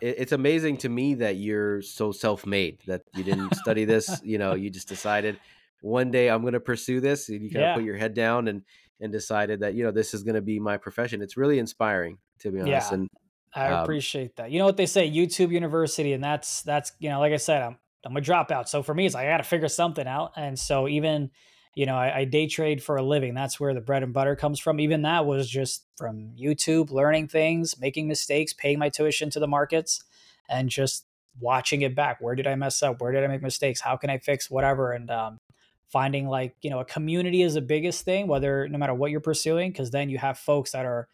it, 0.00 0.16
it's 0.18 0.32
amazing 0.32 0.78
to 0.78 0.88
me 0.88 1.14
that 1.14 1.36
you're 1.36 1.82
so 1.82 2.12
self-made 2.12 2.80
that 2.86 3.02
you 3.14 3.24
didn't 3.24 3.54
study 3.56 3.84
this. 3.84 4.20
You 4.22 4.38
know, 4.38 4.54
you 4.54 4.70
just 4.70 4.88
decided 4.88 5.38
one 5.80 6.10
day 6.10 6.28
I'm 6.28 6.42
going 6.42 6.54
to 6.54 6.60
pursue 6.60 7.00
this, 7.00 7.28
and 7.28 7.42
you 7.42 7.50
kind 7.50 7.64
of 7.64 7.76
put 7.76 7.84
your 7.84 7.96
head 7.96 8.14
down 8.14 8.48
and 8.48 8.62
and 9.00 9.12
decided 9.12 9.60
that 9.60 9.74
you 9.74 9.84
know 9.84 9.92
this 9.92 10.12
is 10.12 10.24
going 10.24 10.34
to 10.34 10.42
be 10.42 10.58
my 10.58 10.76
profession. 10.76 11.22
It's 11.22 11.36
really 11.36 11.58
inspiring 11.58 12.18
to 12.40 12.50
be 12.50 12.60
honest. 12.60 12.90
Yeah. 12.90 12.98
And 12.98 13.08
I 13.54 13.68
um, 13.68 13.82
appreciate 13.82 14.36
that. 14.36 14.50
You 14.50 14.58
know 14.58 14.66
what 14.66 14.76
they 14.76 14.86
say, 14.86 15.10
YouTube 15.10 15.50
University, 15.50 16.12
and 16.12 16.22
that's 16.22 16.62
that's 16.62 16.92
you 16.98 17.08
know, 17.10 17.20
like 17.20 17.32
I 17.32 17.36
said, 17.36 17.62
I'm 17.62 17.78
I'm 18.04 18.16
a 18.16 18.20
dropout. 18.20 18.68
So 18.68 18.82
for 18.82 18.94
me, 18.94 19.06
it's 19.06 19.14
like 19.14 19.26
I 19.26 19.30
got 19.30 19.38
to 19.38 19.42
figure 19.44 19.68
something 19.68 20.06
out. 20.06 20.32
And 20.36 20.58
so 20.58 20.88
even 20.88 21.30
you 21.74 21.86
know, 21.86 21.94
I, 21.94 22.18
I, 22.18 22.24
day 22.24 22.48
trade 22.48 22.82
for 22.82 22.96
a 22.96 23.04
living. 23.04 23.34
That's 23.34 23.60
where 23.60 23.72
the 23.72 23.80
bread 23.80 24.02
and 24.02 24.12
butter 24.12 24.34
comes 24.34 24.58
from. 24.58 24.80
Even 24.80 25.02
that 25.02 25.26
was 25.26 25.48
just 25.48 25.84
from 25.96 26.32
YouTube, 26.36 26.90
learning 26.90 27.28
things, 27.28 27.78
making 27.78 28.08
mistakes, 28.08 28.52
paying 28.52 28.80
my 28.80 28.88
tuition 28.88 29.30
to 29.30 29.38
the 29.38 29.46
markets, 29.46 30.02
and 30.48 30.68
just 30.68 31.06
watching 31.38 31.82
it 31.82 31.94
back. 31.94 32.20
Where 32.20 32.34
did 32.34 32.48
I 32.48 32.56
mess 32.56 32.82
up? 32.82 33.00
Where 33.00 33.12
did 33.12 33.22
I 33.22 33.28
make 33.28 33.42
mistakes? 33.42 33.80
How 33.80 33.96
can 33.96 34.10
I 34.10 34.18
fix 34.18 34.50
whatever? 34.50 34.90
And 34.90 35.08
um, 35.08 35.38
finding 35.86 36.26
like 36.26 36.56
you 36.62 36.70
know, 36.70 36.80
a 36.80 36.84
community 36.84 37.42
is 37.42 37.54
the 37.54 37.60
biggest 37.60 38.04
thing. 38.04 38.26
Whether 38.26 38.68
no 38.68 38.76
matter 38.76 38.94
what 38.94 39.12
you're 39.12 39.20
pursuing, 39.20 39.70
because 39.70 39.92
then 39.92 40.10
you 40.10 40.18
have 40.18 40.36
folks 40.36 40.72
that 40.72 40.84
are 40.84 41.06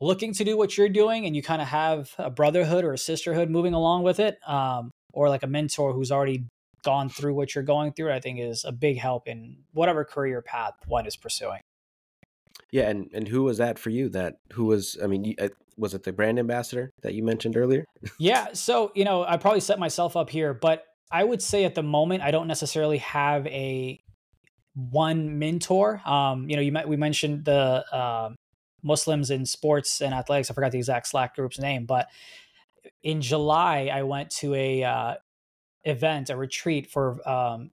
looking 0.00 0.32
to 0.34 0.44
do 0.44 0.56
what 0.56 0.76
you're 0.76 0.88
doing 0.88 1.26
and 1.26 1.36
you 1.36 1.42
kind 1.42 1.62
of 1.62 1.68
have 1.68 2.10
a 2.18 2.30
brotherhood 2.30 2.84
or 2.84 2.92
a 2.92 2.98
sisterhood 2.98 3.50
moving 3.50 3.74
along 3.74 4.02
with 4.02 4.20
it 4.20 4.38
um, 4.46 4.90
or 5.12 5.28
like 5.28 5.42
a 5.42 5.46
mentor 5.46 5.92
who's 5.92 6.10
already 6.10 6.44
gone 6.82 7.08
through 7.08 7.34
what 7.34 7.54
you're 7.54 7.64
going 7.64 7.92
through 7.92 8.12
i 8.12 8.20
think 8.20 8.38
is 8.38 8.64
a 8.64 8.72
big 8.72 8.98
help 8.98 9.26
in 9.26 9.56
whatever 9.72 10.04
career 10.04 10.42
path 10.42 10.74
one 10.86 11.06
is 11.06 11.16
pursuing. 11.16 11.60
Yeah 12.70 12.88
and 12.88 13.10
and 13.14 13.28
who 13.28 13.44
was 13.44 13.58
that 13.58 13.78
for 13.78 13.90
you 13.90 14.08
that 14.10 14.36
who 14.52 14.66
was 14.66 14.98
i 15.02 15.06
mean 15.06 15.34
uh, 15.38 15.48
was 15.76 15.94
it 15.94 16.02
the 16.04 16.12
brand 16.12 16.38
ambassador 16.38 16.90
that 17.02 17.14
you 17.14 17.24
mentioned 17.24 17.56
earlier? 17.56 17.84
Yeah 18.18 18.48
so 18.52 18.92
you 18.94 19.04
know 19.04 19.24
i 19.24 19.36
probably 19.36 19.60
set 19.60 19.78
myself 19.78 20.16
up 20.16 20.28
here 20.28 20.52
but 20.52 20.84
i 21.10 21.24
would 21.24 21.40
say 21.40 21.64
at 21.64 21.74
the 21.74 21.82
moment 21.82 22.22
i 22.22 22.30
don't 22.30 22.48
necessarily 22.48 22.98
have 22.98 23.46
a 23.46 23.98
one 24.74 25.38
mentor. 25.38 26.02
Um 26.04 26.50
you 26.50 26.56
know 26.56 26.62
you 26.62 26.72
might 26.72 26.88
we 26.88 26.96
mentioned 26.96 27.44
the 27.44 27.84
um 27.96 28.34
Muslims 28.84 29.30
in 29.30 29.46
sports 29.46 30.00
and 30.00 30.14
athletics. 30.14 30.50
I 30.50 30.54
forgot 30.54 30.72
the 30.72 30.78
exact 30.78 31.08
Slack 31.08 31.34
group's 31.34 31.58
name, 31.58 31.86
but 31.86 32.08
in 33.02 33.20
July, 33.20 33.90
I 33.92 34.02
went 34.02 34.30
to 34.30 34.54
a 34.54 34.84
uh, 34.84 35.14
event, 35.84 36.30
a 36.30 36.36
retreat 36.36 36.90
for 36.90 37.26
um, 37.28 37.70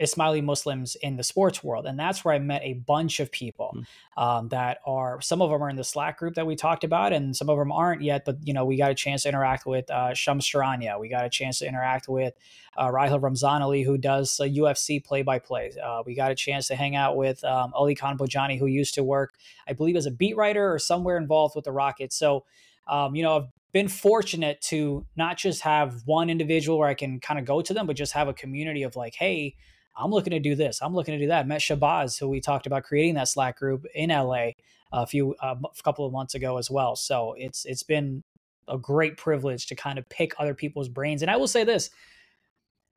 Ismaili 0.00 0.42
Muslims 0.42 0.96
in 0.96 1.16
the 1.16 1.22
sports 1.22 1.62
world. 1.62 1.86
And 1.86 1.98
that's 1.98 2.24
where 2.24 2.34
I 2.34 2.38
met 2.40 2.62
a 2.62 2.72
bunch 2.72 3.20
of 3.20 3.30
people 3.30 3.76
mm. 3.76 4.22
um, 4.22 4.48
that 4.48 4.78
are, 4.84 5.20
some 5.20 5.40
of 5.40 5.50
them 5.50 5.62
are 5.62 5.70
in 5.70 5.76
the 5.76 5.84
Slack 5.84 6.18
group 6.18 6.34
that 6.34 6.46
we 6.46 6.56
talked 6.56 6.82
about, 6.82 7.12
and 7.12 7.36
some 7.36 7.48
of 7.48 7.58
them 7.58 7.70
aren't 7.70 8.02
yet. 8.02 8.24
But, 8.24 8.38
you 8.42 8.52
know, 8.52 8.64
we 8.64 8.76
got 8.76 8.90
a 8.90 8.94
chance 8.94 9.22
to 9.22 9.28
interact 9.28 9.66
with 9.66 9.88
uh, 9.90 10.12
Shams 10.12 10.46
Charania. 10.46 10.98
We 10.98 11.08
got 11.08 11.24
a 11.24 11.30
chance 11.30 11.60
to 11.60 11.68
interact 11.68 12.08
with 12.08 12.34
uh, 12.76 12.88
Rahil 12.88 13.20
Ramzanali, 13.20 13.84
who 13.84 13.96
does 13.96 14.40
uh, 14.40 14.44
UFC 14.44 15.02
play 15.02 15.22
by 15.22 15.38
play. 15.38 15.72
We 16.04 16.14
got 16.14 16.32
a 16.32 16.34
chance 16.34 16.66
to 16.68 16.76
hang 16.76 16.96
out 16.96 17.16
with 17.16 17.44
um, 17.44 17.72
Ali 17.74 17.94
Khan 17.94 18.18
Bojani, 18.18 18.58
who 18.58 18.66
used 18.66 18.94
to 18.94 19.04
work, 19.04 19.34
I 19.68 19.74
believe, 19.74 19.96
as 19.96 20.06
a 20.06 20.10
beat 20.10 20.36
writer 20.36 20.72
or 20.72 20.78
somewhere 20.80 21.16
involved 21.16 21.54
with 21.54 21.64
the 21.64 21.72
Rockets. 21.72 22.16
So, 22.16 22.44
um, 22.88 23.14
you 23.14 23.22
know, 23.22 23.36
I've 23.36 23.48
been 23.72 23.88
fortunate 23.88 24.60
to 24.62 25.06
not 25.16 25.36
just 25.36 25.62
have 25.62 26.02
one 26.04 26.30
individual 26.30 26.78
where 26.78 26.88
I 26.88 26.94
can 26.94 27.20
kind 27.20 27.38
of 27.38 27.44
go 27.44 27.62
to 27.62 27.72
them, 27.72 27.86
but 27.86 27.96
just 27.96 28.12
have 28.12 28.28
a 28.28 28.34
community 28.34 28.82
of 28.82 28.96
like, 28.96 29.14
hey, 29.14 29.56
I'm 29.96 30.10
looking 30.10 30.32
to 30.32 30.40
do 30.40 30.54
this. 30.54 30.80
I'm 30.82 30.94
looking 30.94 31.12
to 31.12 31.18
do 31.18 31.28
that. 31.28 31.40
I 31.40 31.42
met 31.44 31.60
Shabazz, 31.60 32.18
who 32.18 32.28
we 32.28 32.40
talked 32.40 32.66
about 32.66 32.84
creating 32.84 33.14
that 33.14 33.28
Slack 33.28 33.58
group 33.58 33.86
in 33.94 34.10
LA 34.10 34.50
a 34.92 35.06
few 35.06 35.34
uh, 35.40 35.54
a 35.62 35.82
couple 35.82 36.06
of 36.06 36.12
months 36.12 36.34
ago 36.34 36.58
as 36.58 36.70
well. 36.70 36.96
So 36.96 37.34
it's 37.38 37.64
it's 37.64 37.82
been 37.82 38.22
a 38.68 38.78
great 38.78 39.16
privilege 39.16 39.66
to 39.66 39.74
kind 39.74 39.98
of 39.98 40.08
pick 40.08 40.32
other 40.38 40.54
people's 40.54 40.88
brains. 40.88 41.22
And 41.22 41.30
I 41.30 41.36
will 41.36 41.48
say 41.48 41.64
this: 41.64 41.90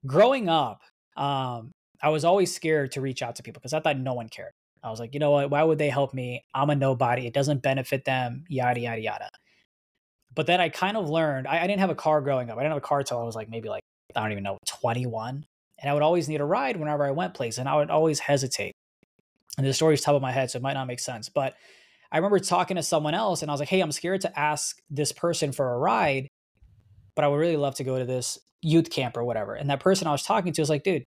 growing 0.06 0.50
up, 0.50 0.82
um, 1.16 1.72
I 2.02 2.10
was 2.10 2.26
always 2.26 2.54
scared 2.54 2.92
to 2.94 3.02
reach 3.02 3.22
out 3.22 3.36
to 3.38 3.44
people 3.44 3.60
because 3.60 3.74
I 3.74 3.80
thought 3.80 3.98
no 3.98 4.14
one 4.14 4.30
cared. 4.30 4.54
I 4.84 4.90
was 4.90 5.00
like, 5.00 5.14
you 5.14 5.20
know 5.20 5.32
what? 5.32 5.50
Why 5.50 5.64
would 5.64 5.80
they 5.80 5.90
help 5.90 6.14
me? 6.14 6.44
I'm 6.54 6.70
a 6.70 6.76
nobody. 6.76 7.28
It 7.28 7.34
doesn't 7.34 7.62
benefit 7.62 8.06
them. 8.06 8.46
Yada 8.48 8.80
yada 8.80 9.02
yada. 9.02 9.30
But 10.36 10.46
then 10.46 10.62
I 10.62 10.70
kind 10.70 10.98
of 10.98 11.10
learned. 11.10 11.48
I, 11.48 11.64
I 11.64 11.68
didn't 11.68 11.80
have 11.80 11.90
a 11.90 11.96
car 11.96 12.22
growing 12.22 12.50
up. 12.50 12.58
I 12.58 12.62
didn't 12.62 12.74
have 12.74 12.84
a 12.84 12.88
car 12.88 13.00
until 13.00 13.20
I 13.20 13.24
was 13.24 13.36
like 13.36 13.50
maybe 13.50 13.70
like 13.70 13.84
I 14.16 14.22
don't 14.22 14.32
even 14.32 14.44
know 14.44 14.58
21 14.66 15.46
and 15.80 15.90
I 15.90 15.94
would 15.94 16.04
always 16.04 16.28
need 16.28 16.42
a 16.42 16.46
ride 16.46 16.78
whenever 16.78 17.06
I 17.06 17.12
went 17.12 17.34
places, 17.34 17.60
and 17.60 17.70
I 17.70 17.76
would 17.76 17.90
always 17.90 18.20
hesitate. 18.20 18.74
And 19.58 19.66
the 19.66 19.74
story's 19.74 20.02
top 20.02 20.16
of 20.16 20.22
my 20.22 20.32
head, 20.32 20.52
so 20.52 20.58
it 20.58 20.62
might 20.62 20.74
not 20.74 20.88
make 20.88 21.00
sense. 21.00 21.30
But 21.30 21.56
I 22.12 22.18
remember 22.18 22.40
talking 22.40 22.78
to 22.78 22.84
someone 22.84 23.14
else, 23.14 23.42
and 23.42 23.50
I 23.50 23.54
was 23.54 23.60
like, 23.60 23.70
"Hey, 23.70 23.82
I'm 23.82 23.92
scared 23.92 24.22
to 24.22 24.40
ask 24.40 24.78
this 24.90 25.12
person 25.12 25.52
for 25.52 25.74
a 25.74 25.78
ride, 25.78 26.28
but 27.16 27.26
I 27.26 27.28
would 27.28 27.38
really 27.38 27.58
love 27.58 27.76
to 27.76 27.84
go 27.84 27.98
to 27.98 28.06
this 28.06 28.38
youth 28.62 28.90
camp 28.90 29.18
or 29.18 29.24
whatever." 29.24 29.56
And 29.56 29.70
that 29.70 29.80
person 29.80 30.08
I 30.08 30.12
was 30.12 30.24
talking 30.24 30.54
to 30.54 30.62
was 30.62 30.70
like, 30.70 30.84
"Dude, 30.84 31.06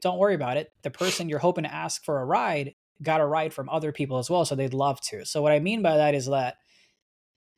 don't 0.00 0.18
worry 0.18 0.34
about 0.34 0.56
it. 0.56 0.72
The 0.82 0.90
person 0.90 1.28
you're 1.28 1.38
hoping 1.38 1.64
to 1.64 1.74
ask 1.74 2.04
for 2.04 2.20
a 2.20 2.24
ride 2.24 2.74
got 3.02 3.20
a 3.20 3.26
ride 3.26 3.54
from 3.54 3.68
other 3.68 3.92
people 3.92 4.18
as 4.18 4.28
well, 4.30 4.44
so 4.44 4.54
they'd 4.54 4.74
love 4.74 5.00
to." 5.02 5.24
So 5.24 5.42
what 5.42 5.52
I 5.52 5.60
mean 5.60 5.82
by 5.82 5.96
that 5.96 6.14
is 6.14 6.26
that 6.26 6.56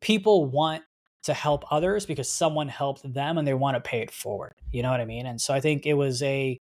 people 0.01 0.46
want 0.46 0.83
to 1.25 1.35
help 1.35 1.65
others 1.71 2.05
because 2.05 2.29
someone 2.29 2.69
helped 2.69 3.03
them 3.15 3.39
and 3.39 3.47
they 3.47 3.55
want 3.55 3.77
to 3.77 3.81
pay 3.81 4.01
it 4.01 4.11
forward. 4.11 4.55
You 4.71 4.83
know 4.83 4.91
what 4.91 5.01
I 5.01 5.05
mean? 5.05 5.27
And 5.27 5.41
so 5.41 5.55
I 5.55 5.61
think 5.61 5.87
it 5.87 5.95
was 5.95 6.23
a 6.23 6.61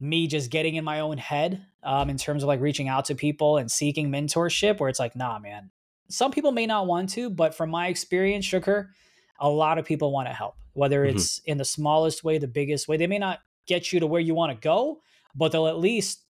me 0.00 0.26
just 0.26 0.50
getting 0.50 0.74
in 0.74 0.84
my 0.84 1.00
own 1.00 1.18
head 1.18 1.64
um, 1.82 2.10
in 2.10 2.16
terms 2.16 2.42
of 2.42 2.48
like 2.48 2.60
reaching 2.60 2.88
out 2.88 3.06
to 3.06 3.14
people 3.14 3.58
and 3.58 3.70
seeking 3.70 4.10
mentorship 4.10 4.80
where 4.80 4.88
it's 4.88 4.98
like, 4.98 5.14
nah, 5.14 5.38
man, 5.38 5.70
some 6.08 6.30
people 6.30 6.52
may 6.52 6.66
not 6.66 6.86
want 6.86 7.10
to, 7.10 7.30
but 7.30 7.54
from 7.54 7.70
my 7.70 7.88
experience, 7.88 8.44
Sugar, 8.44 8.90
a 9.38 9.48
lot 9.48 9.78
of 9.78 9.84
people 9.84 10.12
want 10.12 10.28
to 10.28 10.34
help, 10.34 10.56
whether 10.72 11.04
mm-hmm. 11.04 11.16
it's 11.16 11.40
mm-hmm. 11.40 11.52
in 11.52 11.58
the 11.58 11.64
smallest 11.64 12.24
way, 12.24 12.38
the 12.38 12.48
biggest 12.48 12.88
way. 12.88 12.96
They 12.96 13.06
may 13.06 13.18
not 13.18 13.40
get 13.66 13.92
you 13.92 14.00
to 14.00 14.06
where 14.06 14.20
you 14.20 14.34
want 14.34 14.52
to 14.52 14.62
go, 14.62 15.00
but 15.34 15.52
they'll 15.52 15.68
at 15.68 15.78
least 15.78 16.24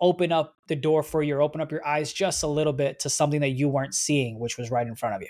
open 0.00 0.30
up 0.30 0.54
the 0.68 0.76
door 0.76 1.02
for 1.02 1.22
you 1.22 1.36
or 1.36 1.42
open 1.42 1.60
up 1.60 1.72
your 1.72 1.86
eyes 1.86 2.12
just 2.12 2.42
a 2.42 2.46
little 2.46 2.72
bit 2.72 3.00
to 3.00 3.10
something 3.10 3.40
that 3.40 3.50
you 3.50 3.68
weren't 3.68 3.94
seeing, 3.94 4.38
which 4.38 4.58
was 4.58 4.70
right 4.70 4.86
in 4.86 4.94
front 4.94 5.14
of 5.14 5.22
you. 5.22 5.28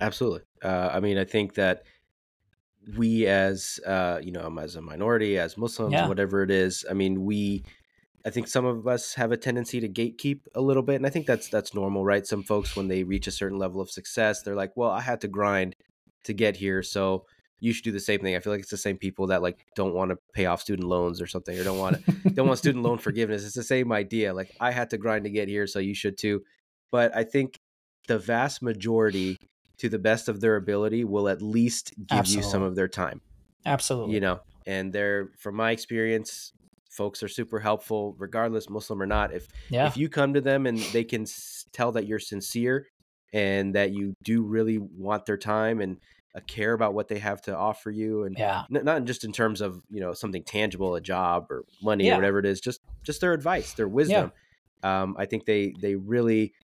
Absolutely. 0.00 0.42
Uh, 0.62 0.90
I 0.92 1.00
mean, 1.00 1.18
I 1.18 1.24
think 1.24 1.54
that 1.54 1.82
we 2.96 3.26
as 3.26 3.78
uh, 3.86 4.18
you 4.22 4.32
know, 4.32 4.54
as 4.60 4.76
a 4.76 4.82
minority, 4.82 5.38
as 5.38 5.56
Muslims, 5.56 5.92
yeah. 5.92 6.08
whatever 6.08 6.42
it 6.42 6.50
is, 6.50 6.84
I 6.90 6.94
mean, 6.94 7.24
we 7.24 7.64
I 8.24 8.30
think 8.30 8.46
some 8.46 8.64
of 8.64 8.86
us 8.86 9.14
have 9.14 9.32
a 9.32 9.36
tendency 9.36 9.80
to 9.80 9.88
gatekeep 9.88 10.40
a 10.54 10.60
little 10.60 10.82
bit, 10.82 10.96
and 10.96 11.06
I 11.06 11.10
think 11.10 11.26
that's 11.26 11.48
that's 11.48 11.74
normal, 11.74 12.04
right? 12.04 12.26
Some 12.26 12.42
folks 12.42 12.76
when 12.76 12.88
they 12.88 13.04
reach 13.04 13.26
a 13.26 13.32
certain 13.32 13.58
level 13.58 13.80
of 13.80 13.90
success, 13.90 14.42
they're 14.42 14.54
like, 14.54 14.72
"Well, 14.76 14.90
I 14.90 15.00
had 15.00 15.20
to 15.22 15.28
grind 15.28 15.76
to 16.24 16.32
get 16.32 16.56
here, 16.56 16.82
so 16.82 17.26
you 17.62 17.72
should 17.72 17.84
do 17.84 17.92
the 17.92 18.00
same 18.00 18.20
thing. 18.20 18.34
I 18.34 18.40
feel 18.40 18.52
like 18.52 18.62
it's 18.62 18.70
the 18.70 18.76
same 18.76 18.98
people 18.98 19.28
that 19.28 19.40
like 19.40 19.64
don't 19.76 19.94
want 19.94 20.10
to 20.10 20.18
pay 20.34 20.46
off 20.46 20.60
student 20.60 20.88
loans 20.88 21.20
or 21.20 21.28
something, 21.28 21.56
or 21.58 21.64
don't 21.64 21.78
want 21.78 22.04
to 22.04 22.30
don't 22.30 22.46
want 22.46 22.58
student 22.58 22.84
loan 22.84 22.98
forgiveness. 23.08 23.44
It's 23.44 23.54
the 23.54 23.62
same 23.62 23.92
idea. 23.92 24.34
Like 24.34 24.54
I 24.60 24.72
had 24.72 24.90
to 24.90 24.98
grind 24.98 25.24
to 25.24 25.30
get 25.30 25.48
here, 25.48 25.66
so 25.66 25.78
you 25.78 25.94
should 25.94 26.18
too. 26.18 26.42
But 26.90 27.16
I 27.16 27.24
think 27.24 27.58
the 28.08 28.18
vast 28.18 28.62
majority, 28.62 29.38
to 29.82 29.88
the 29.88 29.98
best 29.98 30.28
of 30.28 30.40
their 30.40 30.54
ability, 30.54 31.02
will 31.02 31.28
at 31.28 31.42
least 31.42 31.92
give 31.96 32.20
Absolutely. 32.20 32.46
you 32.46 32.50
some 32.52 32.62
of 32.62 32.76
their 32.76 32.86
time. 32.86 33.20
Absolutely. 33.66 34.14
You 34.14 34.20
know, 34.20 34.40
and 34.64 34.92
they're 34.92 35.30
from 35.36 35.56
my 35.56 35.72
experience, 35.72 36.52
folks 36.88 37.20
are 37.20 37.28
super 37.28 37.58
helpful, 37.58 38.14
regardless 38.16 38.70
Muslim 38.70 39.02
or 39.02 39.06
not. 39.06 39.34
If 39.34 39.48
yeah. 39.70 39.88
if 39.88 39.96
you 39.96 40.08
come 40.08 40.34
to 40.34 40.40
them 40.40 40.66
and 40.66 40.78
they 40.78 41.02
can 41.02 41.26
tell 41.72 41.90
that 41.92 42.06
you're 42.06 42.20
sincere 42.20 42.86
and 43.32 43.74
that 43.74 43.90
you 43.90 44.14
do 44.22 44.42
really 44.42 44.78
want 44.78 45.26
their 45.26 45.36
time 45.36 45.80
and 45.80 45.98
uh, 46.36 46.40
care 46.46 46.74
about 46.74 46.94
what 46.94 47.08
they 47.08 47.18
have 47.18 47.42
to 47.42 47.56
offer 47.56 47.90
you 47.90 48.22
and 48.22 48.36
yeah. 48.38 48.62
N- 48.72 48.84
not 48.84 49.04
just 49.04 49.24
in 49.24 49.32
terms 49.32 49.60
of 49.60 49.82
you 49.90 50.00
know 50.00 50.12
something 50.12 50.44
tangible 50.44 50.94
a 50.94 51.00
job 51.00 51.46
or 51.50 51.64
money 51.82 52.06
yeah. 52.06 52.12
or 52.12 52.18
whatever 52.18 52.38
it 52.38 52.46
is 52.46 52.60
just 52.60 52.80
just 53.02 53.20
their 53.20 53.32
advice 53.32 53.74
their 53.74 53.88
wisdom 53.88 54.32
um, 54.82 55.14
i 55.18 55.26
think 55.26 55.44
they 55.44 55.74
they 55.80 55.94
really 55.94 56.54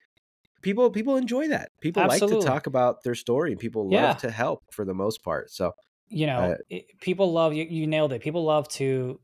people 0.62 0.90
people 0.90 1.16
enjoy 1.16 1.48
that 1.48 1.70
people 1.80 2.02
Absolutely. 2.02 2.36
like 2.36 2.44
to 2.44 2.48
talk 2.48 2.66
about 2.66 3.02
their 3.02 3.14
story 3.14 3.52
and 3.52 3.60
people 3.60 3.88
love 3.88 4.18
to 4.18 4.30
help 4.30 4.62
for 4.70 4.84
the 4.84 4.94
most 4.94 5.22
part 5.22 5.50
so 5.50 5.72
you 6.08 6.26
know 6.26 6.38
uh, 6.38 6.54
it, 6.68 6.86
people 7.00 7.32
love 7.32 7.52
you 7.54 7.64
you 7.64 7.86
nailed 7.86 8.12
it 8.12 8.20
people 8.20 8.44
love 8.44 8.68
to 8.68 9.20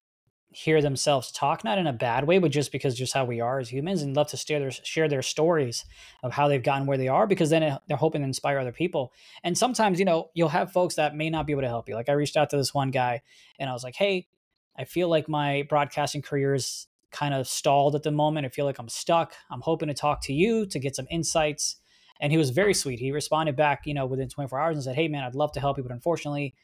hear 0.54 0.80
themselves 0.80 1.32
talk, 1.32 1.64
not 1.64 1.78
in 1.78 1.86
a 1.86 1.92
bad 1.92 2.26
way, 2.26 2.38
but 2.38 2.52
just 2.52 2.70
because 2.70 2.94
just 2.94 3.12
how 3.12 3.24
we 3.24 3.40
are 3.40 3.58
as 3.58 3.68
humans, 3.68 4.02
and 4.02 4.14
love 4.14 4.28
to 4.28 4.36
share 4.36 4.60
their 4.60 4.70
share 4.70 5.08
their 5.08 5.22
stories 5.22 5.84
of 6.22 6.32
how 6.32 6.48
they've 6.48 6.62
gotten 6.62 6.86
where 6.86 6.96
they 6.96 7.08
are, 7.08 7.26
because 7.26 7.50
then 7.50 7.62
it, 7.62 7.80
they're 7.88 7.96
hoping 7.96 8.22
to 8.22 8.26
inspire 8.26 8.58
other 8.58 8.72
people. 8.72 9.12
And 9.42 9.58
sometimes, 9.58 9.98
you 9.98 10.04
know, 10.04 10.30
you'll 10.34 10.48
have 10.48 10.72
folks 10.72 10.94
that 10.94 11.16
may 11.16 11.28
not 11.28 11.46
be 11.46 11.52
able 11.52 11.62
to 11.62 11.68
help 11.68 11.88
you. 11.88 11.94
Like 11.96 12.08
I 12.08 12.12
reached 12.12 12.36
out 12.36 12.50
to 12.50 12.56
this 12.56 12.72
one 12.72 12.90
guy, 12.90 13.22
and 13.58 13.68
I 13.68 13.72
was 13.72 13.82
like, 13.82 13.96
"Hey, 13.96 14.28
I 14.76 14.84
feel 14.84 15.08
like 15.08 15.28
my 15.28 15.64
broadcasting 15.68 16.22
career 16.22 16.54
is 16.54 16.86
kind 17.14 17.32
of 17.32 17.48
stalled 17.48 17.94
at 17.94 18.02
the 18.02 18.10
moment. 18.10 18.44
I 18.44 18.50
feel 18.50 18.66
like 18.66 18.78
I'm 18.78 18.88
stuck. 18.88 19.32
I'm 19.50 19.62
hoping 19.62 19.88
to 19.88 19.94
talk 19.94 20.20
to 20.24 20.32
you 20.34 20.66
to 20.66 20.78
get 20.78 20.96
some 20.96 21.06
insights." 21.10 21.76
And 22.20 22.30
he 22.30 22.38
was 22.38 22.50
very 22.50 22.74
sweet. 22.74 23.00
He 23.00 23.12
responded 23.12 23.56
back, 23.56 23.86
you 23.86 23.94
know, 23.94 24.06
within 24.06 24.28
24 24.28 24.60
hours 24.60 24.76
and 24.76 24.84
said, 24.84 24.96
"Hey, 24.96 25.08
man, 25.08 25.24
I'd 25.24 25.34
love 25.34 25.52
to 25.52 25.60
help 25.60 25.78
you, 25.78 25.82
but 25.82 25.92
unfortunately." 25.92 26.54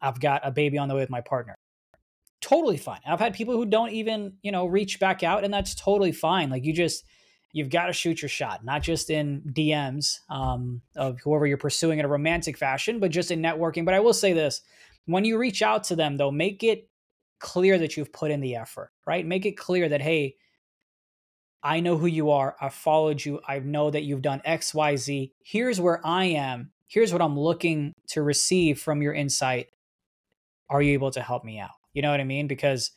I've 0.00 0.20
got 0.20 0.46
a 0.46 0.52
baby 0.52 0.78
on 0.78 0.86
the 0.86 0.94
way 0.94 1.00
with 1.00 1.10
my 1.10 1.22
partner 1.22 1.56
totally 2.40 2.76
fine. 2.76 3.00
I've 3.06 3.20
had 3.20 3.34
people 3.34 3.54
who 3.54 3.66
don't 3.66 3.90
even, 3.90 4.34
you 4.42 4.52
know, 4.52 4.66
reach 4.66 5.00
back 5.00 5.22
out 5.22 5.44
and 5.44 5.52
that's 5.52 5.74
totally 5.74 6.12
fine. 6.12 6.50
Like 6.50 6.64
you 6.64 6.72
just 6.72 7.04
you've 7.52 7.70
got 7.70 7.86
to 7.86 7.92
shoot 7.92 8.20
your 8.22 8.28
shot, 8.28 8.64
not 8.64 8.82
just 8.82 9.10
in 9.10 9.42
DMs 9.52 10.18
um, 10.30 10.82
of 10.96 11.18
whoever 11.20 11.46
you're 11.46 11.56
pursuing 11.56 11.98
in 11.98 12.04
a 12.04 12.08
romantic 12.08 12.56
fashion, 12.56 13.00
but 13.00 13.10
just 13.10 13.30
in 13.30 13.40
networking. 13.40 13.84
But 13.84 13.94
I 13.94 14.00
will 14.00 14.12
say 14.12 14.32
this, 14.32 14.60
when 15.06 15.24
you 15.24 15.38
reach 15.38 15.62
out 15.62 15.84
to 15.84 15.96
them 15.96 16.16
though, 16.16 16.30
make 16.30 16.62
it 16.62 16.88
clear 17.40 17.78
that 17.78 17.96
you've 17.96 18.12
put 18.12 18.30
in 18.30 18.40
the 18.40 18.56
effort, 18.56 18.90
right? 19.06 19.24
Make 19.26 19.46
it 19.46 19.56
clear 19.56 19.88
that 19.88 20.00
hey, 20.02 20.36
I 21.62 21.80
know 21.80 21.96
who 21.96 22.06
you 22.06 22.30
are. 22.30 22.56
I've 22.60 22.74
followed 22.74 23.24
you. 23.24 23.40
I 23.46 23.58
know 23.58 23.90
that 23.90 24.04
you've 24.04 24.22
done 24.22 24.40
XYZ. 24.46 25.32
Here's 25.44 25.80
where 25.80 26.00
I 26.06 26.24
am. 26.26 26.70
Here's 26.86 27.12
what 27.12 27.22
I'm 27.22 27.38
looking 27.38 27.92
to 28.10 28.22
receive 28.22 28.80
from 28.80 29.02
your 29.02 29.12
insight. 29.12 29.66
Are 30.70 30.80
you 30.80 30.92
able 30.92 31.10
to 31.12 31.22
help 31.22 31.44
me 31.44 31.58
out? 31.58 31.70
You 31.92 32.02
know 32.02 32.10
what 32.10 32.20
I 32.20 32.24
mean? 32.24 32.46
Because 32.46 32.92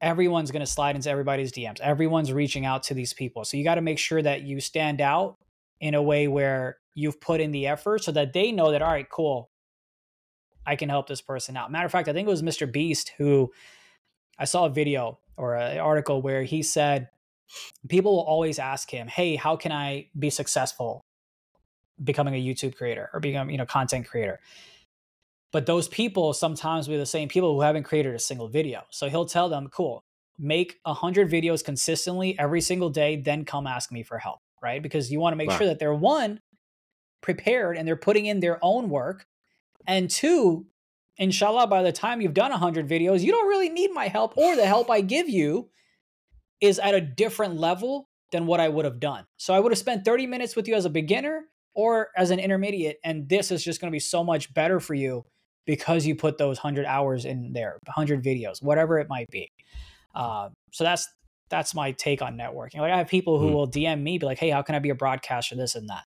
everyone's 0.00 0.50
going 0.50 0.64
to 0.64 0.70
slide 0.70 0.94
into 0.94 1.10
everybody's 1.10 1.52
DMs. 1.52 1.80
Everyone's 1.80 2.32
reaching 2.32 2.66
out 2.66 2.82
to 2.84 2.94
these 2.94 3.12
people. 3.12 3.44
So 3.44 3.56
you 3.56 3.64
got 3.64 3.76
to 3.76 3.80
make 3.80 3.98
sure 3.98 4.20
that 4.20 4.42
you 4.42 4.60
stand 4.60 5.00
out 5.00 5.36
in 5.80 5.94
a 5.94 6.02
way 6.02 6.28
where 6.28 6.78
you've 6.94 7.20
put 7.20 7.40
in 7.40 7.50
the 7.50 7.66
effort 7.66 8.04
so 8.04 8.12
that 8.12 8.32
they 8.32 8.52
know 8.52 8.70
that, 8.70 8.82
all 8.82 8.92
right, 8.92 9.08
cool, 9.08 9.50
I 10.66 10.76
can 10.76 10.88
help 10.88 11.06
this 11.06 11.20
person 11.20 11.56
out. 11.56 11.70
Matter 11.70 11.86
of 11.86 11.92
fact, 11.92 12.08
I 12.08 12.12
think 12.12 12.26
it 12.26 12.30
was 12.30 12.42
Mr. 12.42 12.70
Beast 12.70 13.12
who 13.18 13.52
I 14.38 14.44
saw 14.44 14.66
a 14.66 14.70
video 14.70 15.18
or 15.36 15.56
an 15.56 15.78
article 15.78 16.22
where 16.22 16.42
he 16.42 16.62
said 16.62 17.08
people 17.88 18.12
will 18.12 18.22
always 18.22 18.58
ask 18.58 18.90
him, 18.90 19.06
hey, 19.06 19.36
how 19.36 19.56
can 19.56 19.72
I 19.72 20.08
be 20.18 20.30
successful 20.30 21.04
becoming 22.02 22.34
a 22.34 22.42
YouTube 22.42 22.76
creator 22.76 23.10
or 23.12 23.20
become, 23.20 23.50
you 23.50 23.58
know, 23.58 23.66
content 23.66 24.08
creator? 24.08 24.40
But 25.52 25.66
those 25.66 25.86
people 25.86 26.32
sometimes 26.32 26.88
be 26.88 26.96
the 26.96 27.06
same 27.06 27.28
people 27.28 27.54
who 27.54 27.60
haven't 27.60 27.84
created 27.84 28.14
a 28.14 28.18
single 28.18 28.48
video. 28.48 28.82
So 28.90 29.08
he'll 29.08 29.26
tell 29.26 29.48
them, 29.48 29.68
cool, 29.68 30.02
make 30.36 30.80
100 30.82 31.30
videos 31.30 31.64
consistently 31.64 32.36
every 32.38 32.60
single 32.60 32.90
day, 32.90 33.16
then 33.16 33.44
come 33.44 33.66
ask 33.66 33.92
me 33.92 34.02
for 34.02 34.18
help, 34.18 34.40
right? 34.60 34.82
Because 34.82 35.12
you 35.12 35.20
want 35.20 35.32
to 35.32 35.36
make 35.36 35.50
wow. 35.50 35.58
sure 35.58 35.66
that 35.68 35.78
they're 35.78 35.94
one, 35.94 36.40
prepared 37.20 37.76
and 37.76 37.86
they're 37.86 37.96
putting 37.96 38.26
in 38.26 38.40
their 38.40 38.58
own 38.62 38.90
work. 38.90 39.26
And 39.86 40.10
two, 40.10 40.66
inshallah, 41.16 41.66
by 41.66 41.82
the 41.82 41.92
time 41.92 42.20
you've 42.20 42.34
done 42.34 42.50
100 42.50 42.88
videos, 42.88 43.20
you 43.20 43.32
don't 43.32 43.48
really 43.48 43.68
need 43.68 43.92
my 43.92 44.08
help 44.08 44.36
or 44.36 44.56
the 44.56 44.66
help 44.66 44.90
I 44.90 45.00
give 45.00 45.28
you 45.28 45.68
is 46.60 46.78
at 46.78 46.94
a 46.94 47.00
different 47.00 47.58
level 47.58 48.08
than 48.32 48.46
what 48.46 48.60
I 48.60 48.68
would 48.68 48.84
have 48.84 49.00
done. 49.00 49.24
So 49.36 49.54
I 49.54 49.60
would 49.60 49.72
have 49.72 49.78
spent 49.78 50.04
30 50.04 50.26
minutes 50.26 50.56
with 50.56 50.66
you 50.66 50.74
as 50.74 50.84
a 50.84 50.90
beginner 50.90 51.44
or 51.74 52.08
as 52.16 52.30
an 52.30 52.38
intermediate, 52.38 52.98
and 53.04 53.28
this 53.28 53.50
is 53.50 53.64
just 53.64 53.80
going 53.80 53.90
to 53.90 53.94
be 53.94 54.00
so 54.00 54.22
much 54.24 54.54
better 54.54 54.80
for 54.80 54.94
you 54.94 55.24
because 55.66 56.06
you 56.06 56.14
put 56.14 56.38
those 56.38 56.58
100 56.58 56.84
hours 56.86 57.24
in 57.24 57.52
there 57.52 57.78
100 57.86 58.22
videos 58.22 58.62
whatever 58.62 58.98
it 58.98 59.08
might 59.08 59.28
be 59.30 59.50
uh, 60.14 60.48
so 60.72 60.84
that's 60.84 61.08
that's 61.50 61.74
my 61.74 61.92
take 61.92 62.22
on 62.22 62.36
networking 62.36 62.78
like 62.78 62.92
i 62.92 62.96
have 62.96 63.08
people 63.08 63.38
who 63.38 63.50
mm. 63.50 63.52
will 63.52 63.68
dm 63.68 64.02
me 64.02 64.18
be 64.18 64.26
like 64.26 64.38
hey 64.38 64.50
how 64.50 64.62
can 64.62 64.74
i 64.74 64.78
be 64.78 64.90
a 64.90 64.94
broadcaster 64.94 65.54
this 65.54 65.74
and 65.74 65.88
that 65.88 66.04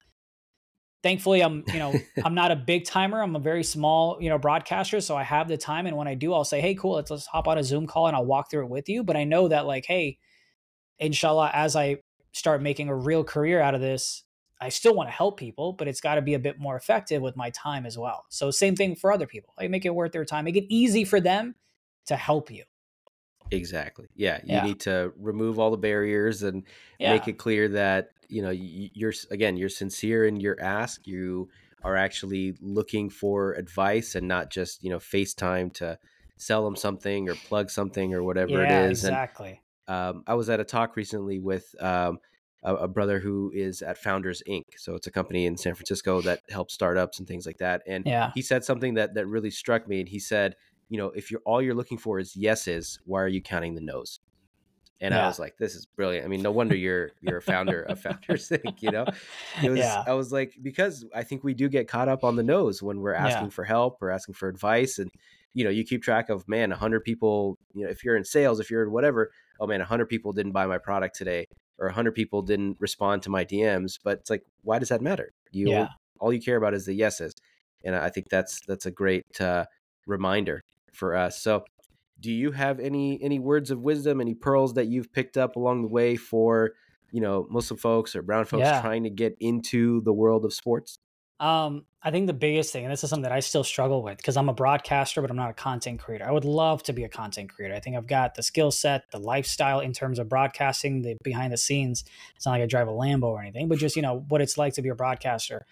thankfully 1.03 1.41
i'm 1.41 1.63
you 1.67 1.79
know 1.79 1.93
i'm 2.25 2.35
not 2.35 2.51
a 2.51 2.55
big 2.55 2.85
timer 2.85 3.21
i'm 3.21 3.35
a 3.35 3.39
very 3.39 3.63
small 3.63 4.17
you 4.21 4.29
know 4.29 4.37
broadcaster 4.37 5.01
so 5.01 5.15
i 5.15 5.23
have 5.23 5.47
the 5.47 5.57
time 5.57 5.85
and 5.85 5.95
when 5.97 6.07
i 6.07 6.13
do 6.13 6.33
i'll 6.33 6.43
say 6.43 6.61
hey 6.61 6.75
cool 6.75 6.95
let's, 6.95 7.11
let's 7.11 7.25
hop 7.25 7.47
on 7.47 7.57
a 7.57 7.63
zoom 7.63 7.87
call 7.87 8.07
and 8.07 8.15
i'll 8.15 8.25
walk 8.25 8.49
through 8.49 8.63
it 8.63 8.69
with 8.69 8.89
you 8.89 9.03
but 9.03 9.15
i 9.15 9.23
know 9.23 9.47
that 9.47 9.65
like 9.65 9.85
hey 9.85 10.17
inshallah 10.99 11.49
as 11.53 11.75
i 11.75 11.97
start 12.33 12.61
making 12.61 12.87
a 12.87 12.95
real 12.95 13.23
career 13.23 13.59
out 13.59 13.75
of 13.75 13.81
this 13.81 14.23
I 14.61 14.69
still 14.69 14.93
want 14.93 15.09
to 15.09 15.11
help 15.11 15.39
people, 15.39 15.73
but 15.73 15.87
it's 15.87 16.01
got 16.01 16.15
to 16.15 16.21
be 16.21 16.35
a 16.35 16.39
bit 16.39 16.59
more 16.59 16.75
effective 16.75 17.19
with 17.19 17.35
my 17.35 17.49
time 17.49 17.83
as 17.83 17.97
well. 17.97 18.25
So 18.29 18.51
same 18.51 18.75
thing 18.75 18.95
for 18.95 19.11
other 19.11 19.25
people. 19.25 19.55
Like 19.59 19.71
make 19.71 19.85
it 19.85 19.95
worth 19.95 20.11
their 20.11 20.23
time. 20.23 20.45
Make 20.45 20.55
it 20.55 20.65
easy 20.69 21.03
for 21.03 21.19
them 21.19 21.55
to 22.05 22.15
help 22.15 22.51
you. 22.51 22.63
Exactly. 23.49 24.07
Yeah, 24.15 24.37
you 24.43 24.53
yeah. 24.53 24.63
need 24.63 24.79
to 24.81 25.13
remove 25.17 25.57
all 25.57 25.71
the 25.71 25.77
barriers 25.77 26.43
and 26.43 26.63
yeah. 26.99 27.11
make 27.11 27.27
it 27.27 27.39
clear 27.39 27.69
that 27.69 28.11
you 28.31 28.41
know 28.41 28.49
you're 28.51 29.13
again 29.29 29.57
you're 29.57 29.69
sincere 29.69 30.25
in 30.25 30.39
your 30.39 30.59
ask. 30.61 31.05
You 31.05 31.49
are 31.83 31.95
actually 31.95 32.55
looking 32.61 33.09
for 33.09 33.53
advice 33.53 34.15
and 34.15 34.27
not 34.27 34.49
just 34.49 34.83
you 34.83 34.89
know 34.89 34.99
FaceTime 34.99 35.73
to 35.75 35.97
sell 36.37 36.63
them 36.63 36.75
something 36.75 37.29
or 37.29 37.35
plug 37.35 37.69
something 37.69 38.13
or 38.13 38.23
whatever 38.23 38.51
yeah, 38.51 38.85
it 38.85 38.91
is. 38.91 39.03
Exactly. 39.03 39.61
And, 39.87 39.95
um, 39.95 40.23
I 40.25 40.33
was 40.33 40.49
at 40.49 40.59
a 40.59 40.63
talk 40.63 40.95
recently 40.95 41.39
with 41.39 41.75
um, 41.79 42.19
a, 42.63 42.75
a, 42.75 42.87
brother 42.87 43.19
who 43.19 43.51
is 43.53 43.81
at 43.81 43.97
Founders 43.99 44.41
Inc. 44.47 44.63
So 44.77 44.95
it's 44.95 45.07
a 45.07 45.11
company 45.11 45.45
in 45.45 45.57
San 45.57 45.75
Francisco 45.75 46.21
that 46.21 46.41
helps 46.49 46.73
startups 46.73 47.19
and 47.19 47.27
things 47.27 47.45
like 47.45 47.57
that. 47.57 47.81
And 47.87 48.05
yeah. 48.05 48.31
he 48.33 48.41
said 48.41 48.63
something 48.63 48.95
that 48.95 49.13
that 49.15 49.27
really 49.27 49.51
struck 49.51 49.87
me. 49.87 49.99
And 49.99 50.09
he 50.09 50.19
said, 50.19 50.55
you 50.89 50.97
know, 50.97 51.07
if 51.07 51.29
you're 51.29 51.41
all 51.45 51.61
you're 51.61 51.75
looking 51.75 51.97
for 51.97 52.19
is 52.19 52.35
yeses, 52.35 52.99
why 53.05 53.21
are 53.21 53.27
you 53.27 53.41
counting 53.41 53.75
the 53.75 53.81
no's? 53.81 54.19
And 55.01 55.13
yeah. 55.13 55.23
I 55.23 55.27
was 55.27 55.39
like, 55.39 55.57
this 55.57 55.73
is 55.75 55.85
brilliant. 55.87 56.25
I 56.25 56.29
mean, 56.29 56.41
no 56.41 56.51
wonder 56.51 56.75
you're 56.75 57.11
you're 57.21 57.37
a 57.37 57.41
founder 57.41 57.81
of 57.81 57.99
Founders 58.01 58.49
Inc. 58.49 58.81
You 58.81 58.91
know, 58.91 59.05
it 59.63 59.69
was. 59.71 59.79
Yeah. 59.79 60.03
I 60.05 60.13
was 60.13 60.31
like, 60.31 60.53
because 60.61 61.03
I 61.13 61.23
think 61.23 61.43
we 61.43 61.53
do 61.53 61.67
get 61.69 61.87
caught 61.87 62.07
up 62.07 62.23
on 62.23 62.35
the 62.35 62.43
nose 62.43 62.83
when 62.83 63.01
we're 63.01 63.13
asking 63.13 63.47
yeah. 63.47 63.49
for 63.49 63.63
help 63.63 64.01
or 64.01 64.11
asking 64.11 64.35
for 64.35 64.47
advice, 64.47 64.99
and 64.99 65.09
you 65.53 65.63
know, 65.63 65.71
you 65.71 65.83
keep 65.83 66.03
track 66.03 66.29
of 66.29 66.47
man, 66.47 66.69
hundred 66.71 67.03
people. 67.03 67.57
You 67.73 67.85
know, 67.85 67.89
if 67.89 68.03
you're 68.03 68.15
in 68.15 68.23
sales, 68.23 68.59
if 68.59 68.69
you're 68.69 68.83
in 68.83 68.91
whatever, 68.91 69.31
oh 69.59 69.67
man, 69.67 69.81
hundred 69.81 70.05
people 70.05 70.33
didn't 70.33 70.51
buy 70.51 70.67
my 70.67 70.77
product 70.77 71.15
today 71.15 71.47
or 71.81 71.87
100 71.87 72.13
people 72.13 72.43
didn't 72.43 72.77
respond 72.79 73.23
to 73.23 73.29
my 73.29 73.43
DMs, 73.43 73.97
but 74.01 74.19
it's 74.19 74.29
like, 74.29 74.45
why 74.61 74.77
does 74.77 74.89
that 74.89 75.01
matter? 75.01 75.33
You 75.51 75.69
yeah. 75.69 75.87
all 76.19 76.31
you 76.31 76.39
care 76.39 76.55
about 76.55 76.75
is 76.75 76.85
the 76.85 76.93
yeses, 76.93 77.33
and 77.83 77.95
I 77.95 78.09
think 78.09 78.29
that's 78.29 78.61
that's 78.67 78.85
a 78.85 78.91
great 78.91 79.41
uh, 79.41 79.65
reminder 80.05 80.63
for 80.93 81.15
us. 81.15 81.41
So, 81.41 81.65
do 82.21 82.31
you 82.31 82.51
have 82.51 82.79
any 82.79 83.21
any 83.21 83.39
words 83.39 83.71
of 83.71 83.81
wisdom, 83.81 84.21
any 84.21 84.33
pearls 84.33 84.75
that 84.75 84.87
you've 84.87 85.11
picked 85.11 85.37
up 85.37 85.55
along 85.55 85.81
the 85.81 85.87
way 85.89 86.15
for 86.15 86.71
you 87.11 87.21
know 87.21 87.47
Muslim 87.49 87.77
folks 87.77 88.15
or 88.15 88.21
brown 88.21 88.45
folks 88.45 88.61
yeah. 88.61 88.81
trying 88.81 89.03
to 89.03 89.09
get 89.09 89.35
into 89.39 90.01
the 90.01 90.13
world 90.13 90.45
of 90.45 90.53
sports? 90.53 90.99
Um, 91.41 91.85
I 92.03 92.11
think 92.11 92.27
the 92.27 92.33
biggest 92.33 92.71
thing, 92.71 92.85
and 92.85 92.91
this 92.91 93.03
is 93.03 93.09
something 93.09 93.23
that 93.23 93.31
I 93.31 93.39
still 93.39 93.63
struggle 93.63 94.03
with 94.03 94.17
because 94.17 94.37
I'm 94.37 94.47
a 94.47 94.53
broadcaster, 94.53 95.21
but 95.21 95.31
I'm 95.31 95.37
not 95.37 95.49
a 95.49 95.55
content 95.55 95.99
creator. 95.99 96.27
I 96.27 96.31
would 96.31 96.45
love 96.45 96.83
to 96.83 96.93
be 96.93 97.03
a 97.03 97.09
content 97.09 97.49
creator. 97.51 97.73
I 97.73 97.79
think 97.79 97.95
I've 97.95 98.05
got 98.05 98.35
the 98.35 98.43
skill 98.43 98.69
set, 98.69 99.09
the 99.11 99.17
lifestyle 99.17 99.79
in 99.79 99.91
terms 99.91 100.19
of 100.19 100.29
broadcasting, 100.29 101.01
the 101.01 101.17
behind 101.23 101.51
the 101.51 101.57
scenes. 101.57 102.03
It's 102.35 102.45
not 102.45 102.51
like 102.51 102.61
I 102.61 102.67
drive 102.67 102.87
a 102.87 102.91
Lambo 102.91 103.23
or 103.23 103.41
anything, 103.41 103.69
but 103.69 103.79
just, 103.79 103.95
you 103.95 104.03
know, 104.03 104.23
what 104.29 104.39
it's 104.39 104.55
like 104.55 104.75
to 104.75 104.83
be 104.83 104.89
a 104.89 104.95
broadcaster. 104.95 105.65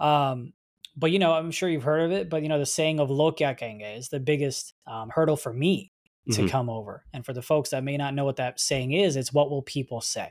Um, 0.00 0.52
but, 0.96 1.10
you 1.10 1.18
know, 1.18 1.32
I'm 1.32 1.50
sure 1.50 1.68
you've 1.68 1.82
heard 1.82 2.02
of 2.02 2.12
it, 2.12 2.30
but, 2.30 2.42
you 2.42 2.48
know, 2.48 2.58
the 2.58 2.66
saying 2.66 3.00
of 3.00 3.10
lo 3.10 3.34
is 3.38 4.08
the 4.08 4.20
biggest 4.20 4.74
um, 4.86 5.10
hurdle 5.10 5.36
for 5.36 5.52
me 5.52 5.92
to 6.30 6.40
mm-hmm. 6.40 6.48
come 6.48 6.70
over. 6.70 7.04
And 7.12 7.24
for 7.24 7.32
the 7.32 7.42
folks 7.42 7.70
that 7.70 7.84
may 7.84 7.96
not 7.96 8.14
know 8.14 8.24
what 8.24 8.36
that 8.36 8.58
saying 8.58 8.92
is, 8.92 9.16
it's 9.16 9.32
what 9.32 9.50
will 9.50 9.62
people 9.62 10.00
say? 10.00 10.30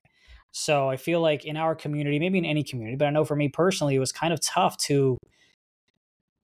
So 0.52 0.90
I 0.90 0.98
feel 0.98 1.22
like 1.22 1.46
in 1.46 1.58
our 1.58 1.76
community, 1.76 2.18
maybe 2.18 2.38
in 2.38 2.46
any 2.46 2.64
community, 2.64 2.96
but 2.96 3.08
I 3.08 3.12
know 3.12 3.26
for 3.26 3.36
me 3.36 3.50
personally, 3.50 3.96
it 3.96 4.00
was 4.00 4.12
kind 4.12 4.34
of 4.34 4.40
tough 4.42 4.78
to 4.86 5.18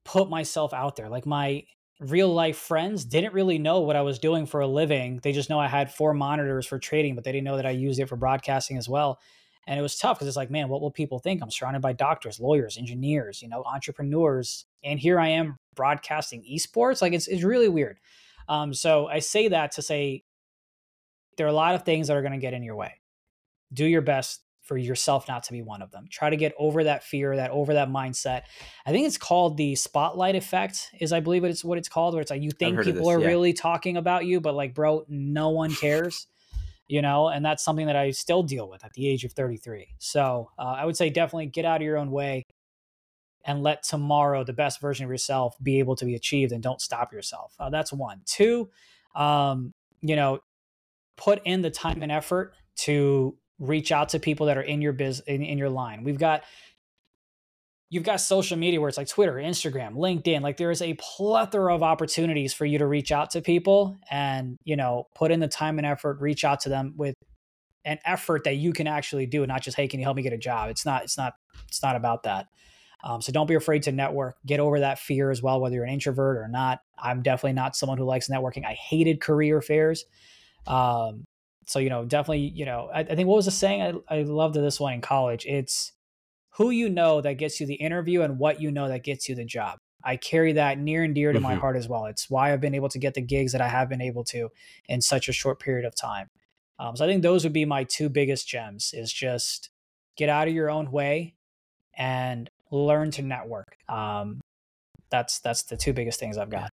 put 0.03 0.29
myself 0.29 0.73
out 0.73 0.95
there. 0.97 1.09
Like 1.09 1.25
my 1.25 1.63
real 1.99 2.33
life 2.33 2.57
friends 2.57 3.05
didn't 3.05 3.33
really 3.33 3.57
know 3.57 3.81
what 3.81 3.95
I 3.95 4.01
was 4.01 4.19
doing 4.19 4.45
for 4.45 4.59
a 4.59 4.67
living. 4.67 5.19
They 5.23 5.31
just 5.31 5.49
know 5.49 5.59
I 5.59 5.67
had 5.67 5.93
four 5.93 6.13
monitors 6.13 6.65
for 6.65 6.79
trading, 6.79 7.15
but 7.15 7.23
they 7.23 7.31
didn't 7.31 7.45
know 7.45 7.57
that 7.57 7.65
I 7.65 7.71
used 7.71 7.99
it 7.99 8.09
for 8.09 8.15
broadcasting 8.15 8.77
as 8.77 8.89
well. 8.89 9.19
And 9.67 9.77
it 9.77 9.81
was 9.81 9.97
tough 9.97 10.17
because 10.17 10.27
it's 10.27 10.37
like, 10.37 10.49
man, 10.49 10.69
what 10.69 10.81
will 10.81 10.91
people 10.91 11.19
think? 11.19 11.41
I'm 11.41 11.51
surrounded 11.51 11.81
by 11.81 11.93
doctors, 11.93 12.39
lawyers, 12.39 12.77
engineers, 12.77 13.41
you 13.41 13.47
know, 13.47 13.63
entrepreneurs. 13.63 14.65
And 14.83 14.99
here 14.99 15.19
I 15.19 15.29
am 15.29 15.57
broadcasting 15.75 16.43
esports. 16.51 17.01
Like 17.01 17.13
it's, 17.13 17.27
it's 17.27 17.43
really 17.43 17.69
weird. 17.69 17.99
Um, 18.49 18.73
so 18.73 19.07
I 19.07 19.19
say 19.19 19.49
that 19.49 19.73
to 19.73 19.81
say 19.81 20.23
there 21.37 21.45
are 21.45 21.49
a 21.49 21.53
lot 21.53 21.75
of 21.75 21.83
things 21.83 22.07
that 22.07 22.17
are 22.17 22.21
going 22.21 22.33
to 22.33 22.39
get 22.39 22.53
in 22.53 22.63
your 22.63 22.75
way. 22.75 22.99
Do 23.71 23.85
your 23.85 24.01
best 24.01 24.41
for 24.61 24.77
yourself 24.77 25.27
not 25.27 25.43
to 25.43 25.51
be 25.51 25.61
one 25.61 25.81
of 25.81 25.91
them. 25.91 26.05
Try 26.09 26.29
to 26.29 26.37
get 26.37 26.53
over 26.57 26.83
that 26.83 27.03
fear, 27.03 27.35
that 27.35 27.51
over 27.51 27.73
that 27.73 27.89
mindset. 27.89 28.43
I 28.85 28.91
think 28.91 29.07
it's 29.07 29.17
called 29.17 29.57
the 29.57 29.75
spotlight 29.75 30.35
effect, 30.35 30.89
is 30.99 31.13
I 31.13 31.19
believe 31.19 31.43
it's 31.43 31.63
what 31.63 31.77
it's 31.77 31.89
called, 31.89 32.13
where 32.13 32.21
it's 32.21 32.31
like 32.31 32.41
you 32.41 32.51
think 32.51 32.81
people 32.83 33.05
this, 33.05 33.07
are 33.07 33.19
yeah. 33.19 33.27
really 33.27 33.53
talking 33.53 33.97
about 33.97 34.25
you, 34.25 34.39
but 34.39 34.53
like, 34.53 34.73
bro, 34.73 35.05
no 35.07 35.49
one 35.49 35.73
cares. 35.73 36.27
You 36.91 37.01
know, 37.01 37.29
and 37.29 37.43
that's 37.43 37.63
something 37.63 37.85
that 37.85 37.95
I 37.95 38.11
still 38.11 38.43
deal 38.43 38.67
with 38.67 38.83
at 38.83 38.91
the 38.91 39.07
age 39.07 39.23
of 39.23 39.31
33. 39.31 39.95
So 39.97 40.51
uh, 40.59 40.75
I 40.77 40.83
would 40.83 40.97
say 40.97 41.09
definitely 41.09 41.45
get 41.45 41.63
out 41.63 41.77
of 41.77 41.83
your 41.83 41.97
own 41.97 42.11
way 42.11 42.43
and 43.45 43.63
let 43.63 43.83
tomorrow 43.83 44.43
the 44.43 44.51
best 44.51 44.81
version 44.81 45.05
of 45.05 45.09
yourself 45.09 45.55
be 45.63 45.79
able 45.79 45.95
to 45.95 46.03
be 46.03 46.15
achieved 46.15 46.51
and 46.51 46.61
don't 46.61 46.81
stop 46.81 47.13
yourself. 47.13 47.53
Uh, 47.57 47.69
that's 47.69 47.93
one. 47.93 48.19
Two, 48.25 48.69
um, 49.15 49.73
you 50.01 50.17
know, 50.17 50.39
put 51.15 51.41
in 51.45 51.61
the 51.61 51.71
time 51.71 52.03
and 52.03 52.11
effort 52.11 52.55
to 52.79 53.37
reach 53.57 53.93
out 53.93 54.09
to 54.09 54.19
people 54.19 54.47
that 54.47 54.57
are 54.57 54.63
in 54.63 54.81
your 54.81 54.91
biz 54.91 55.21
in, 55.27 55.41
in 55.43 55.57
your 55.57 55.69
line. 55.69 56.03
We've 56.03 56.19
got 56.19 56.43
you've 57.91 58.03
got 58.03 58.21
social 58.21 58.57
media 58.57 58.79
where 58.79 58.87
it's 58.87 58.97
like 58.97 59.09
Twitter, 59.09 59.33
Instagram, 59.33 59.95
LinkedIn. 59.95 60.41
Like 60.41 60.55
there 60.55 60.71
is 60.71 60.81
a 60.81 60.93
plethora 60.93 61.75
of 61.75 61.83
opportunities 61.83 62.53
for 62.53 62.65
you 62.65 62.79
to 62.79 62.87
reach 62.87 63.11
out 63.11 63.31
to 63.31 63.41
people 63.41 63.97
and, 64.09 64.57
you 64.63 64.77
know, 64.77 65.07
put 65.13 65.29
in 65.29 65.41
the 65.41 65.49
time 65.49 65.77
and 65.77 65.85
effort, 65.85 66.21
reach 66.21 66.45
out 66.45 66.61
to 66.61 66.69
them 66.69 66.93
with 66.95 67.13
an 67.83 67.99
effort 68.05 68.45
that 68.45 68.55
you 68.55 68.71
can 68.71 68.87
actually 68.87 69.25
do 69.25 69.43
and 69.43 69.49
not 69.49 69.61
just, 69.61 69.75
hey, 69.75 69.89
can 69.89 69.99
you 69.99 70.05
help 70.05 70.15
me 70.15 70.23
get 70.23 70.31
a 70.31 70.37
job? 70.37 70.69
It's 70.69 70.85
not, 70.85 71.03
it's 71.03 71.17
not, 71.17 71.33
it's 71.67 71.83
not 71.83 71.97
about 71.97 72.23
that. 72.23 72.47
Um, 73.03 73.21
so 73.21 73.33
don't 73.33 73.47
be 73.47 73.55
afraid 73.55 73.83
to 73.83 73.91
network. 73.91 74.37
Get 74.45 74.61
over 74.61 74.79
that 74.79 74.97
fear 74.97 75.29
as 75.29 75.41
well, 75.41 75.59
whether 75.59 75.75
you're 75.75 75.83
an 75.83 75.91
introvert 75.91 76.37
or 76.37 76.47
not. 76.47 76.79
I'm 76.97 77.21
definitely 77.21 77.53
not 77.53 77.75
someone 77.75 77.97
who 77.97 78.05
likes 78.05 78.29
networking. 78.29 78.65
I 78.65 78.73
hated 78.73 79.19
career 79.19 79.61
fairs. 79.61 80.05
Um, 80.65 81.25
so 81.65 81.79
you 81.79 81.89
know, 81.89 82.05
definitely, 82.05 82.53
you 82.55 82.65
know, 82.65 82.89
I, 82.93 82.99
I 83.01 83.15
think 83.15 83.27
what 83.27 83.35
was 83.35 83.45
the 83.45 83.51
saying? 83.51 84.01
I, 84.09 84.19
I 84.19 84.21
loved 84.21 84.55
this 84.55 84.79
one 84.79 84.93
in 84.93 85.01
college. 85.01 85.45
It's 85.45 85.91
who 86.51 86.69
you 86.69 86.89
know 86.89 87.21
that 87.21 87.37
gets 87.37 87.59
you 87.59 87.65
the 87.65 87.75
interview 87.75 88.21
and 88.21 88.37
what 88.37 88.61
you 88.61 88.71
know 88.71 88.87
that 88.87 89.03
gets 89.03 89.29
you 89.29 89.35
the 89.35 89.45
job. 89.45 89.77
I 90.03 90.17
carry 90.17 90.53
that 90.53 90.79
near 90.79 91.03
and 91.03 91.13
dear 91.13 91.31
to 91.31 91.39
mm-hmm. 91.39 91.43
my 91.43 91.55
heart 91.55 91.75
as 91.75 91.87
well. 91.87 92.05
It's 92.05 92.29
why 92.29 92.51
I've 92.51 92.61
been 92.61 92.75
able 92.75 92.89
to 92.89 92.99
get 92.99 93.13
the 93.13 93.21
gigs 93.21 93.51
that 93.51 93.61
I 93.61 93.67
have 93.67 93.87
been 93.87 94.01
able 94.01 94.23
to 94.25 94.49
in 94.87 95.01
such 95.01 95.29
a 95.29 95.33
short 95.33 95.59
period 95.59 95.85
of 95.85 95.95
time. 95.95 96.29
Um, 96.79 96.95
so 96.95 97.05
I 97.05 97.07
think 97.07 97.21
those 97.21 97.43
would 97.43 97.53
be 97.53 97.65
my 97.65 97.83
two 97.83 98.09
biggest 98.09 98.47
gems: 98.47 98.93
is 98.93 99.13
just 99.13 99.69
get 100.17 100.29
out 100.29 100.47
of 100.47 100.53
your 100.53 100.69
own 100.69 100.91
way 100.91 101.35
and 101.93 102.49
learn 102.71 103.11
to 103.11 103.21
network. 103.21 103.77
Um, 103.87 104.41
that's 105.09 105.39
that's 105.39 105.63
the 105.63 105.77
two 105.77 105.93
biggest 105.93 106.19
things 106.19 106.37
I've 106.37 106.49
got. 106.49 106.71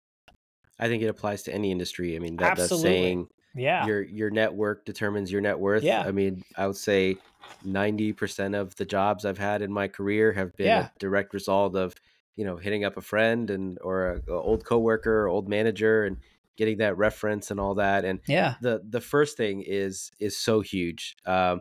I 0.79 0.89
think 0.89 1.03
it 1.03 1.09
applies 1.09 1.43
to 1.45 1.55
any 1.55 1.73
industry. 1.73 2.17
I 2.17 2.19
mean, 2.19 2.37
that, 2.37 2.59
that 2.59 2.69
saying 2.69 3.29
yeah. 3.57 3.87
your 3.87 4.03
your 4.03 4.31
network 4.31 4.85
determines 4.85 5.33
your 5.33 5.41
net 5.41 5.59
worth. 5.59 5.83
Yeah. 5.83 6.03
I 6.03 6.13
mean 6.13 6.45
i 6.57 6.67
would 6.67 6.77
say 6.77 7.17
90% 7.65 8.59
of 8.59 8.75
the 8.77 8.85
jobs 8.85 9.25
i've 9.25 9.39
had 9.39 9.63
in 9.63 9.73
my 9.73 9.89
career 9.89 10.33
have 10.33 10.57
been 10.57 10.67
yeah. 10.67 10.87
a 10.87 10.99
direct 10.99 11.33
result 11.33 11.77
of 11.77 11.95
you 12.35 12.45
know 12.45 12.57
hitting 12.57 12.85
up 12.85 12.97
a 12.97 13.01
friend 13.01 13.51
and 13.51 13.79
or 13.83 14.23
a, 14.29 14.33
a 14.33 14.35
old 14.35 14.65
coworker 14.65 15.23
or 15.23 15.29
old 15.29 15.49
manager 15.49 16.05
and 16.05 16.19
getting 16.57 16.79
that 16.79 16.97
reference 16.97 17.51
and 17.51 17.61
all 17.61 17.75
that 17.75 18.05
and 18.05 18.21
yeah. 18.27 18.55
the 18.61 18.83
the 18.89 19.01
first 19.01 19.37
thing 19.37 19.63
is 19.67 20.11
is 20.19 20.37
so 20.37 20.61
huge. 20.61 21.17
Um 21.27 21.61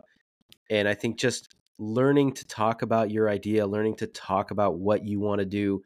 and 0.70 0.88
i 0.88 0.94
think 0.94 1.18
just 1.18 1.54
learning 1.78 2.32
to 2.32 2.46
talk 2.46 2.82
about 2.82 3.10
your 3.10 3.28
idea 3.28 3.66
learning 3.66 3.94
to 3.94 4.06
talk 4.06 4.50
about 4.50 4.78
what 4.78 5.04
you 5.04 5.20
want 5.20 5.38
to 5.38 5.44
do 5.44 5.82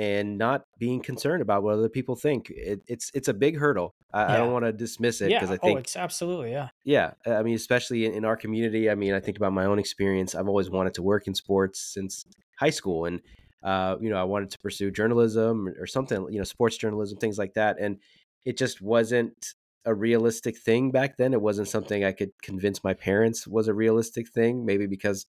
and 0.00 0.38
not 0.38 0.64
being 0.78 1.02
concerned 1.02 1.42
about 1.42 1.62
what 1.62 1.74
other 1.74 1.90
people 1.90 2.16
think. 2.16 2.48
It, 2.48 2.80
it's 2.86 3.10
it's 3.12 3.28
a 3.28 3.34
big 3.34 3.58
hurdle. 3.58 3.94
I, 4.14 4.22
yeah. 4.22 4.32
I 4.32 4.36
don't 4.38 4.50
want 4.50 4.64
to 4.64 4.72
dismiss 4.72 5.20
it 5.20 5.28
because 5.28 5.50
yeah. 5.50 5.56
I 5.56 5.58
think 5.58 5.76
oh, 5.76 5.80
it's 5.80 5.94
absolutely 5.94 6.52
yeah. 6.52 6.70
Yeah, 6.84 7.12
I 7.26 7.42
mean, 7.42 7.54
especially 7.54 8.06
in, 8.06 8.14
in, 8.14 8.24
our 8.24 8.34
community. 8.34 8.88
I 8.88 8.94
mean, 8.94 9.12
I 9.12 9.20
think 9.20 9.36
about 9.36 9.52
my 9.52 9.66
own 9.66 9.78
experience. 9.78 10.34
I've 10.34 10.48
always 10.48 10.70
wanted 10.70 10.94
to 10.94 11.02
work 11.02 11.26
in 11.26 11.34
sports 11.34 11.80
since 11.80 12.24
high 12.58 12.70
school, 12.70 13.04
and 13.04 13.20
uh, 13.62 13.96
you 14.00 14.08
know, 14.08 14.16
I 14.16 14.24
wanted 14.24 14.48
to 14.52 14.58
pursue 14.58 14.90
journalism 14.90 15.68
or, 15.68 15.82
or 15.82 15.86
something, 15.86 16.26
you 16.30 16.38
know, 16.38 16.44
sports 16.44 16.78
journalism, 16.78 17.18
things 17.18 17.36
like 17.36 17.52
that, 17.54 17.76
and 17.78 17.98
it 18.46 18.56
just 18.56 18.80
wasn't 18.80 19.54
a 19.84 19.92
realistic 19.92 20.56
thing 20.56 20.92
back 20.92 21.18
then. 21.18 21.34
It 21.34 21.42
wasn't 21.42 21.68
something 21.68 22.04
I 22.04 22.12
could 22.12 22.32
convince 22.42 22.82
my 22.82 22.94
parents 22.94 23.46
was 23.46 23.68
a 23.68 23.74
realistic 23.74 24.30
thing. 24.30 24.64
Maybe 24.64 24.86
because 24.86 25.26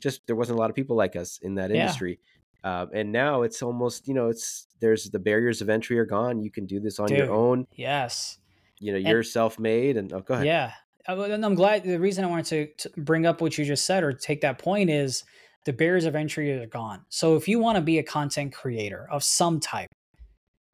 just 0.00 0.20
there 0.28 0.36
wasn't 0.36 0.58
a 0.58 0.60
lot 0.60 0.70
of 0.70 0.76
people 0.76 0.94
like 0.94 1.16
us 1.16 1.40
in 1.42 1.56
that 1.56 1.70
yeah. 1.70 1.82
industry. 1.82 2.20
Um, 2.64 2.90
and 2.94 3.10
now 3.10 3.42
it's 3.42 3.62
almost, 3.62 4.06
you 4.06 4.14
know, 4.14 4.28
it's 4.28 4.66
there's 4.80 5.10
the 5.10 5.18
barriers 5.18 5.60
of 5.60 5.68
entry 5.68 5.98
are 5.98 6.04
gone. 6.04 6.40
You 6.40 6.50
can 6.50 6.66
do 6.66 6.78
this 6.78 6.98
on 7.00 7.08
Dude, 7.08 7.18
your 7.18 7.32
own. 7.32 7.66
Yes. 7.74 8.38
You 8.78 8.92
know, 8.92 8.98
you're 8.98 9.22
self-made, 9.22 9.96
and 9.96 10.12
oh, 10.12 10.20
go 10.20 10.34
ahead. 10.34 10.46
Yeah, 10.46 10.72
uh, 11.08 11.20
and 11.22 11.44
I'm 11.44 11.54
glad. 11.54 11.84
The 11.84 12.00
reason 12.00 12.24
I 12.24 12.26
wanted 12.26 12.46
to, 12.78 12.88
to 12.88 13.00
bring 13.00 13.26
up 13.26 13.40
what 13.40 13.56
you 13.56 13.64
just 13.64 13.86
said 13.86 14.02
or 14.02 14.12
take 14.12 14.40
that 14.40 14.58
point 14.58 14.90
is 14.90 15.22
the 15.64 15.72
barriers 15.72 16.04
of 16.04 16.16
entry 16.16 16.52
are 16.52 16.66
gone. 16.66 17.04
So 17.08 17.36
if 17.36 17.46
you 17.46 17.60
want 17.60 17.76
to 17.76 17.82
be 17.82 17.98
a 17.98 18.02
content 18.02 18.52
creator 18.52 19.06
of 19.08 19.22
some 19.22 19.60
type, 19.60 19.88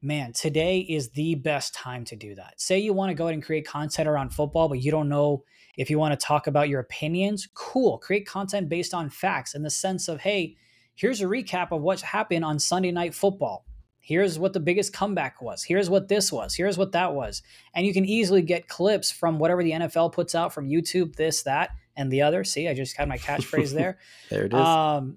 man, 0.00 0.32
today 0.32 0.78
is 0.78 1.10
the 1.10 1.34
best 1.34 1.74
time 1.74 2.04
to 2.06 2.16
do 2.16 2.34
that. 2.36 2.54
Say 2.56 2.78
you 2.78 2.94
want 2.94 3.10
to 3.10 3.14
go 3.14 3.24
ahead 3.24 3.34
and 3.34 3.44
create 3.44 3.66
content 3.66 4.08
around 4.08 4.30
football, 4.30 4.70
but 4.70 4.80
you 4.80 4.90
don't 4.90 5.10
know 5.10 5.44
if 5.76 5.90
you 5.90 5.98
want 5.98 6.18
to 6.18 6.26
talk 6.26 6.46
about 6.46 6.70
your 6.70 6.80
opinions. 6.80 7.46
Cool. 7.52 7.98
Create 7.98 8.26
content 8.26 8.70
based 8.70 8.94
on 8.94 9.10
facts 9.10 9.54
in 9.54 9.62
the 9.62 9.70
sense 9.70 10.08
of, 10.08 10.20
hey, 10.20 10.56
here's 10.98 11.20
a 11.20 11.26
recap 11.26 11.70
of 11.70 11.80
what's 11.80 12.02
happened 12.02 12.44
on 12.44 12.58
Sunday 12.58 12.90
Night 12.90 13.14
Football. 13.14 13.64
Here's 14.00 14.38
what 14.38 14.52
the 14.52 14.60
biggest 14.60 14.92
comeback 14.92 15.40
was. 15.40 15.62
Here's 15.62 15.88
what 15.88 16.08
this 16.08 16.32
was. 16.32 16.54
Here's 16.54 16.76
what 16.76 16.92
that 16.92 17.14
was. 17.14 17.42
And 17.74 17.86
you 17.86 17.92
can 17.92 18.04
easily 18.04 18.42
get 18.42 18.66
clips 18.66 19.10
from 19.10 19.38
whatever 19.38 19.62
the 19.62 19.72
NFL 19.72 20.12
puts 20.12 20.34
out 20.34 20.52
from 20.52 20.68
YouTube, 20.68 21.14
this, 21.14 21.42
that, 21.42 21.70
and 21.94 22.10
the 22.10 22.22
other. 22.22 22.42
See, 22.42 22.68
I 22.68 22.74
just 22.74 22.96
had 22.96 23.08
my 23.08 23.18
catchphrase 23.18 23.72
there. 23.72 23.98
there 24.30 24.46
it 24.46 24.52
is. 24.52 24.58
Um, 24.58 25.16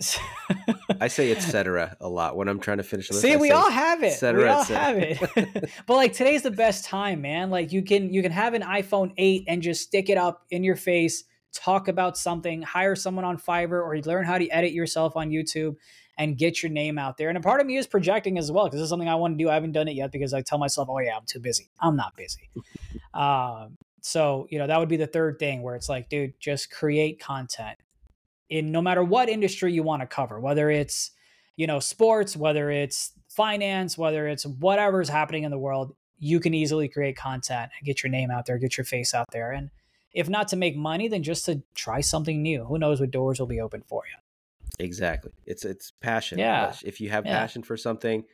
I 1.00 1.08
say 1.08 1.32
etc. 1.32 1.96
a 2.00 2.08
lot 2.08 2.36
when 2.36 2.46
I'm 2.46 2.60
trying 2.60 2.76
to 2.76 2.84
finish. 2.84 3.08
This. 3.08 3.20
See, 3.20 3.34
we 3.36 3.50
all 3.50 3.70
have 3.70 4.04
it. 4.04 4.12
Cetera, 4.12 4.42
we 4.42 4.48
all 4.48 4.62
have 4.62 4.96
it. 4.98 5.18
but 5.86 5.94
like 5.94 6.12
today's 6.12 6.42
the 6.42 6.52
best 6.52 6.84
time, 6.84 7.22
man. 7.22 7.50
Like 7.50 7.72
you 7.72 7.82
can 7.82 8.12
you 8.12 8.22
can 8.22 8.30
have 8.30 8.54
an 8.54 8.62
iPhone 8.62 9.12
8 9.16 9.44
and 9.48 9.62
just 9.62 9.82
stick 9.82 10.08
it 10.08 10.18
up 10.18 10.44
in 10.50 10.62
your 10.62 10.76
face 10.76 11.24
talk 11.54 11.88
about 11.88 12.16
something, 12.16 12.62
hire 12.62 12.94
someone 12.94 13.24
on 13.24 13.38
Fiverr, 13.38 13.82
or 13.82 13.94
you 13.94 14.02
learn 14.02 14.24
how 14.24 14.38
to 14.38 14.48
edit 14.48 14.72
yourself 14.72 15.16
on 15.16 15.30
YouTube 15.30 15.76
and 16.18 16.36
get 16.36 16.62
your 16.62 16.70
name 16.70 16.98
out 16.98 17.16
there. 17.16 17.28
And 17.28 17.38
a 17.38 17.40
part 17.40 17.60
of 17.60 17.66
me 17.66 17.76
is 17.76 17.86
projecting 17.86 18.38
as 18.38 18.50
well 18.50 18.64
because 18.64 18.80
this 18.80 18.84
is 18.84 18.90
something 18.90 19.08
I 19.08 19.14
want 19.14 19.38
to 19.38 19.44
do. 19.44 19.48
I 19.48 19.54
haven't 19.54 19.72
done 19.72 19.88
it 19.88 19.94
yet 19.94 20.10
because 20.10 20.34
I 20.34 20.42
tell 20.42 20.58
myself, 20.58 20.88
oh, 20.90 20.98
yeah, 20.98 21.16
I'm 21.16 21.24
too 21.26 21.40
busy. 21.40 21.70
I'm 21.80 21.96
not 21.96 22.16
busy. 22.16 22.50
um, 23.14 23.76
so, 24.02 24.46
you 24.50 24.58
know, 24.58 24.66
that 24.66 24.78
would 24.78 24.88
be 24.88 24.96
the 24.96 25.06
third 25.06 25.38
thing 25.38 25.62
where 25.62 25.76
it's 25.76 25.88
like, 25.88 26.08
dude, 26.08 26.34
just 26.40 26.70
create 26.70 27.20
content 27.20 27.78
in 28.50 28.72
no 28.72 28.80
matter 28.80 29.02
what 29.02 29.28
industry 29.28 29.72
you 29.72 29.82
want 29.82 30.02
to 30.02 30.06
cover, 30.06 30.40
whether 30.40 30.70
it's, 30.70 31.10
you 31.56 31.66
know, 31.66 31.80
sports, 31.80 32.36
whether 32.36 32.70
it's 32.70 33.12
finance, 33.28 33.98
whether 33.98 34.26
it's 34.26 34.46
whatever's 34.46 35.08
happening 35.08 35.44
in 35.44 35.50
the 35.50 35.58
world, 35.58 35.94
you 36.18 36.40
can 36.40 36.54
easily 36.54 36.88
create 36.88 37.16
content 37.16 37.70
and 37.78 37.86
get 37.86 38.02
your 38.02 38.10
name 38.10 38.30
out 38.30 38.46
there, 38.46 38.58
get 38.58 38.76
your 38.76 38.84
face 38.84 39.14
out 39.14 39.26
there. 39.30 39.52
And 39.52 39.70
if 40.12 40.28
not 40.28 40.48
to 40.48 40.56
make 40.56 40.76
money, 40.76 41.08
then 41.08 41.22
just 41.22 41.44
to 41.46 41.62
try 41.74 42.00
something 42.00 42.42
new. 42.42 42.64
Who 42.64 42.78
knows 42.78 43.00
what 43.00 43.10
doors 43.10 43.38
will 43.38 43.46
be 43.46 43.60
open 43.60 43.82
for 43.86 44.02
you? 44.06 44.84
Exactly. 44.84 45.32
It's 45.46 45.64
it's 45.64 45.92
passion. 46.00 46.38
Yeah. 46.38 46.74
If 46.84 47.00
you 47.00 47.10
have 47.10 47.26
yeah. 47.26 47.38
passion 47.38 47.62
for 47.62 47.76
something, 47.76 48.24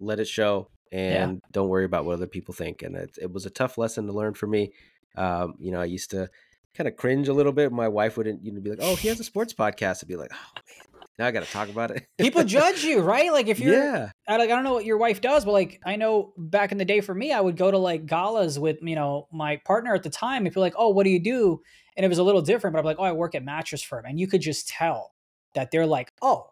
let 0.00 0.20
it 0.20 0.28
show 0.28 0.68
and 0.92 1.34
yeah. 1.34 1.48
don't 1.52 1.68
worry 1.68 1.84
about 1.84 2.04
what 2.04 2.14
other 2.14 2.26
people 2.26 2.54
think. 2.54 2.82
And 2.82 2.96
it, 2.96 3.18
it 3.20 3.32
was 3.32 3.46
a 3.46 3.50
tough 3.50 3.78
lesson 3.78 4.06
to 4.06 4.12
learn 4.12 4.34
for 4.34 4.46
me. 4.46 4.72
Um, 5.16 5.54
you 5.58 5.70
know, 5.70 5.80
I 5.80 5.84
used 5.86 6.10
to 6.10 6.28
kind 6.74 6.88
of 6.88 6.96
cringe 6.96 7.28
a 7.28 7.32
little 7.32 7.52
bit. 7.52 7.72
My 7.72 7.88
wife 7.88 8.16
wouldn't, 8.16 8.44
you 8.44 8.52
know, 8.52 8.60
be 8.60 8.70
like, 8.70 8.80
"Oh, 8.82 8.96
he 8.96 9.08
has 9.08 9.18
a 9.18 9.24
sports 9.24 9.54
podcast." 9.54 10.02
I'd 10.02 10.08
be 10.08 10.16
like, 10.16 10.30
"Oh 10.32 10.50
man, 10.54 10.95
now 11.18 11.26
I 11.26 11.30
got 11.30 11.44
to 11.44 11.50
talk 11.50 11.68
about 11.68 11.90
it. 11.90 12.06
People 12.18 12.44
judge 12.44 12.84
you, 12.84 13.00
right? 13.00 13.32
Like 13.32 13.48
if 13.48 13.58
you're, 13.58 13.74
yeah. 13.74 14.10
I, 14.28 14.36
like 14.36 14.50
I 14.50 14.54
don't 14.54 14.64
know 14.64 14.74
what 14.74 14.84
your 14.84 14.98
wife 14.98 15.20
does, 15.20 15.44
but 15.44 15.52
like 15.52 15.80
I 15.84 15.96
know 15.96 16.32
back 16.36 16.72
in 16.72 16.78
the 16.78 16.84
day 16.84 17.00
for 17.00 17.14
me, 17.14 17.32
I 17.32 17.40
would 17.40 17.56
go 17.56 17.70
to 17.70 17.78
like 17.78 18.06
galas 18.06 18.58
with 18.58 18.78
you 18.82 18.94
know 18.94 19.28
my 19.32 19.56
partner 19.64 19.94
at 19.94 20.02
the 20.02 20.10
time. 20.10 20.46
If 20.46 20.54
you're 20.54 20.60
like, 20.60 20.74
oh, 20.76 20.90
what 20.90 21.04
do 21.04 21.10
you 21.10 21.22
do? 21.22 21.60
And 21.96 22.04
it 22.04 22.08
was 22.08 22.18
a 22.18 22.22
little 22.22 22.42
different, 22.42 22.74
but 22.74 22.80
I'm 22.80 22.84
like, 22.84 22.98
oh, 22.98 23.04
I 23.04 23.12
work 23.12 23.34
at 23.34 23.44
Mattress 23.44 23.82
Firm, 23.82 24.04
and 24.04 24.20
you 24.20 24.26
could 24.26 24.42
just 24.42 24.68
tell 24.68 25.14
that 25.54 25.70
they're 25.70 25.86
like, 25.86 26.12
oh, 26.20 26.50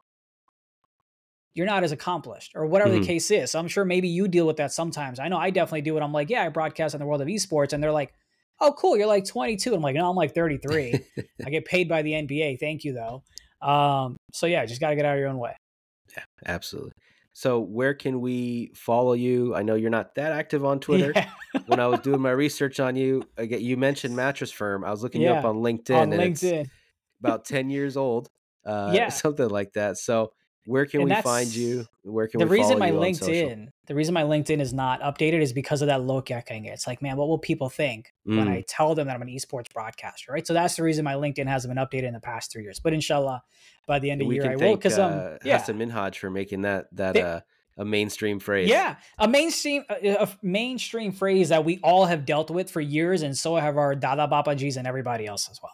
you're 1.52 1.66
not 1.66 1.84
as 1.84 1.92
accomplished 1.92 2.52
or 2.54 2.66
whatever 2.66 2.92
mm-hmm. 2.92 3.02
the 3.02 3.06
case 3.06 3.30
is. 3.30 3.50
So 3.50 3.58
I'm 3.58 3.68
sure 3.68 3.84
maybe 3.84 4.08
you 4.08 4.26
deal 4.28 4.46
with 4.46 4.56
that 4.56 4.72
sometimes. 4.72 5.20
I 5.20 5.28
know 5.28 5.36
I 5.36 5.50
definitely 5.50 5.82
do 5.82 5.96
it. 5.96 6.02
I'm 6.02 6.12
like, 6.12 6.30
yeah, 6.30 6.42
I 6.42 6.48
broadcast 6.48 6.94
in 6.94 7.00
the 7.00 7.06
world 7.06 7.20
of 7.20 7.28
esports, 7.28 7.74
and 7.74 7.82
they're 7.82 7.92
like, 7.92 8.14
oh, 8.60 8.72
cool, 8.72 8.96
you're 8.96 9.06
like 9.06 9.26
22. 9.26 9.74
I'm 9.74 9.82
like, 9.82 9.94
no, 9.94 10.08
I'm 10.08 10.16
like 10.16 10.34
33. 10.34 10.98
I 11.44 11.50
get 11.50 11.64
paid 11.64 11.88
by 11.88 12.02
the 12.02 12.12
NBA. 12.12 12.58
Thank 12.58 12.84
you 12.84 12.94
though. 12.94 13.22
Um, 13.64 14.16
so 14.32 14.46
yeah, 14.46 14.64
just 14.66 14.80
got 14.80 14.90
to 14.90 14.96
get 14.96 15.04
out 15.04 15.14
of 15.14 15.20
your 15.20 15.28
own 15.28 15.38
way. 15.38 15.56
Yeah, 16.16 16.24
absolutely. 16.46 16.92
So 17.32 17.58
where 17.58 17.94
can 17.94 18.20
we 18.20 18.70
follow 18.76 19.12
you? 19.12 19.54
I 19.56 19.62
know 19.62 19.74
you're 19.74 19.90
not 19.90 20.14
that 20.14 20.32
active 20.32 20.64
on 20.64 20.80
Twitter. 20.80 21.12
Yeah. 21.14 21.28
when 21.66 21.80
I 21.80 21.86
was 21.88 22.00
doing 22.00 22.20
my 22.20 22.30
research 22.30 22.78
on 22.78 22.94
you, 22.94 23.24
I 23.36 23.46
get 23.46 23.60
you 23.60 23.76
mentioned 23.76 24.14
Mattress 24.14 24.52
Firm. 24.52 24.84
I 24.84 24.90
was 24.90 25.02
looking 25.02 25.20
yeah. 25.20 25.32
you 25.32 25.38
up 25.38 25.44
on 25.44 25.56
LinkedIn. 25.56 25.96
On 25.96 26.10
LinkedIn, 26.10 26.66
about 27.20 27.44
ten 27.46 27.70
years 27.70 27.96
old. 27.96 28.30
Uh, 28.64 28.92
yeah, 28.94 29.08
something 29.10 29.48
like 29.48 29.72
that. 29.72 29.98
So 29.98 30.32
where 30.66 30.86
can 30.86 31.02
and 31.02 31.10
we 31.10 31.16
find 31.16 31.54
you? 31.54 31.86
Where 32.02 32.26
can 32.26 32.38
we 32.38 32.44
find 32.44 32.48
it? 32.48 32.48
the 32.48 32.62
reason 32.62 32.78
my 32.78 32.90
LinkedIn 32.90 33.68
the 33.86 33.94
reason 33.94 34.14
my 34.14 34.22
LinkedIn 34.22 34.60
is 34.60 34.72
not 34.72 35.00
updated 35.02 35.42
is 35.42 35.52
because 35.52 35.82
of 35.82 35.88
that 35.88 36.02
look 36.02 36.30
at 36.30 36.50
it. 36.50 36.66
It's 36.66 36.86
like, 36.86 37.02
man, 37.02 37.16
what 37.16 37.28
will 37.28 37.38
people 37.38 37.68
think 37.68 38.14
mm. 38.26 38.38
when 38.38 38.48
I 38.48 38.58
mm. 38.58 38.64
tell 38.66 38.94
them 38.94 39.06
that 39.08 39.14
I'm 39.14 39.22
an 39.22 39.28
esports 39.28 39.72
broadcaster, 39.72 40.32
right? 40.32 40.46
So 40.46 40.54
that's 40.54 40.76
the 40.76 40.82
reason 40.82 41.04
my 41.04 41.14
LinkedIn 41.14 41.46
hasn't 41.46 41.74
been 41.74 41.84
updated 41.84 42.08
in 42.08 42.14
the 42.14 42.20
past 42.20 42.50
three 42.50 42.62
years. 42.62 42.80
But 42.80 42.94
inshallah, 42.94 43.42
by 43.86 43.98
the 43.98 44.10
end 44.10 44.22
of 44.22 44.28
the 44.28 44.34
year, 44.34 44.50
I 44.50 44.56
will. 44.56 44.76
Because 44.76 44.98
um, 44.98 45.12
uh, 45.12 45.30
yeah, 45.44 45.58
Hassan 45.58 45.78
Minhaj 45.78 46.16
for 46.16 46.30
making 46.30 46.62
that 46.62 46.86
that 46.92 47.14
they, 47.14 47.22
uh, 47.22 47.40
a 47.76 47.84
mainstream 47.84 48.40
phrase. 48.40 48.70
Yeah, 48.70 48.96
a 49.18 49.28
mainstream 49.28 49.84
a, 49.90 50.14
a, 50.14 50.28
mainstream 50.42 51.12
phrase 51.12 51.50
that 51.50 51.64
we 51.64 51.78
all 51.82 52.06
have 52.06 52.24
dealt 52.24 52.50
with 52.50 52.70
for 52.70 52.80
years, 52.80 53.22
and 53.22 53.36
so 53.36 53.56
have 53.56 53.76
our 53.76 53.94
Dada 53.94 54.28
Babajis 54.30 54.76
and 54.78 54.86
everybody 54.86 55.26
else 55.26 55.48
as 55.50 55.60
well. 55.62 55.72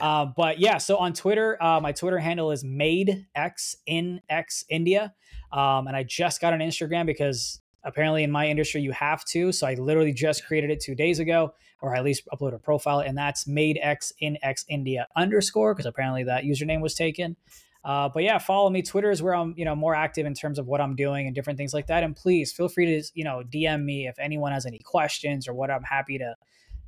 Uh, 0.00 0.26
but 0.26 0.58
yeah, 0.58 0.78
so 0.78 0.96
on 0.96 1.12
Twitter, 1.12 1.62
uh, 1.62 1.80
my 1.80 1.92
Twitter 1.92 2.18
handle 2.18 2.50
is 2.50 2.64
made 2.64 3.26
x 3.34 3.76
in 3.86 4.20
x 4.28 4.64
India, 4.68 5.14
um, 5.52 5.86
and 5.86 5.96
I 5.96 6.02
just 6.02 6.40
got 6.40 6.52
an 6.52 6.60
Instagram 6.60 7.06
because 7.06 7.60
apparently 7.84 8.24
in 8.24 8.30
my 8.30 8.48
industry 8.48 8.80
you 8.80 8.92
have 8.92 9.24
to. 9.26 9.52
So 9.52 9.66
I 9.66 9.74
literally 9.74 10.12
just 10.12 10.46
created 10.46 10.70
it 10.70 10.80
two 10.80 10.94
days 10.94 11.18
ago, 11.18 11.54
or 11.80 11.94
at 11.94 12.04
least 12.04 12.26
uploaded 12.32 12.54
a 12.54 12.58
profile, 12.58 13.00
and 13.00 13.16
that's 13.16 13.46
made 13.46 13.78
x 13.82 14.12
in 14.18 14.38
x 14.42 14.64
India 14.68 15.06
underscore 15.16 15.74
because 15.74 15.86
apparently 15.86 16.24
that 16.24 16.44
username 16.44 16.80
was 16.80 16.94
taken. 16.94 17.36
Uh, 17.84 18.08
but 18.08 18.22
yeah, 18.22 18.38
follow 18.38 18.70
me. 18.70 18.80
Twitter 18.80 19.10
is 19.10 19.22
where 19.22 19.34
I'm, 19.34 19.52
you 19.58 19.64
know, 19.66 19.76
more 19.76 19.94
active 19.94 20.24
in 20.24 20.32
terms 20.32 20.58
of 20.58 20.66
what 20.66 20.80
I'm 20.80 20.96
doing 20.96 21.26
and 21.26 21.34
different 21.34 21.58
things 21.58 21.74
like 21.74 21.86
that. 21.88 22.02
And 22.02 22.16
please 22.16 22.50
feel 22.50 22.68
free 22.68 22.86
to, 22.86 23.10
you 23.12 23.24
know, 23.24 23.42
DM 23.52 23.84
me 23.84 24.08
if 24.08 24.18
anyone 24.18 24.52
has 24.52 24.64
any 24.64 24.78
questions 24.78 25.46
or 25.46 25.52
what. 25.52 25.70
I'm 25.70 25.82
happy 25.82 26.16
to 26.16 26.34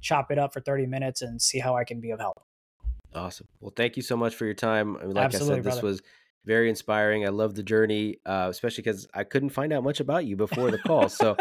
chop 0.01 0.31
it 0.31 0.39
up 0.39 0.55
for 0.55 0.61
30 0.61 0.87
minutes 0.87 1.21
and 1.21 1.41
see 1.41 1.59
how 1.59 1.77
I 1.77 1.85
can 1.85 2.01
be 2.01 2.13
of 2.13 2.21
help. 2.21 2.41
Awesome. 3.17 3.49
Well, 3.61 3.73
thank 3.75 3.97
you 3.97 4.03
so 4.03 4.17
much 4.17 4.35
for 4.35 4.45
your 4.45 4.55
time. 4.55 4.97
I 4.97 5.05
mean, 5.07 5.15
like 5.15 5.25
Absolutely, 5.25 5.55
I 5.55 5.57
said, 5.59 5.65
this 5.65 5.75
brother. 5.75 5.87
was 5.87 6.03
very 6.45 6.69
inspiring. 6.69 7.27
I 7.27 7.31
love 7.31 7.55
the 7.55 7.63
journey, 7.63 8.19
uh, 8.25 8.49
especially 8.51 8.83
because 8.83 9.07
I 9.13 9.25
couldn't 9.25 9.51
find 9.51 9.73
out 9.73 9.83
much 9.83 10.01
about 10.01 10.25
you 10.25 10.37
before 10.37 10.71
the 10.71 10.79
call. 10.79 11.09
So 11.09 11.37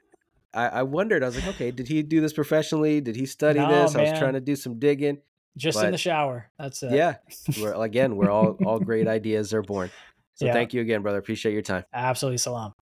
I, 0.54 0.66
I, 0.66 0.82
wondered. 0.82 1.22
I 1.22 1.26
was 1.26 1.36
like, 1.36 1.48
okay, 1.54 1.70
did 1.70 1.88
he 1.88 2.02
do 2.02 2.20
this 2.20 2.32
professionally? 2.32 3.00
Did 3.00 3.16
he 3.16 3.26
study 3.26 3.60
no, 3.60 3.68
this? 3.68 3.94
Man. 3.94 4.06
I 4.06 4.10
was 4.10 4.18
trying 4.18 4.34
to 4.34 4.40
do 4.40 4.56
some 4.56 4.78
digging. 4.78 5.18
Just 5.56 5.78
but, 5.78 5.86
in 5.86 5.92
the 5.92 5.98
shower. 5.98 6.50
That's 6.58 6.82
it. 6.82 6.92
Yeah. 6.92 7.16
We're, 7.60 7.74
again, 7.74 8.16
we're 8.16 8.30
all 8.30 8.56
all 8.64 8.78
great 8.78 9.08
ideas 9.18 9.52
are 9.52 9.62
born. 9.62 9.90
So 10.34 10.46
yeah. 10.46 10.52
thank 10.52 10.72
you 10.74 10.80
again, 10.80 11.02
brother. 11.02 11.18
Appreciate 11.18 11.52
your 11.52 11.62
time. 11.62 11.84
Absolutely, 11.92 12.38
salam. 12.38 12.74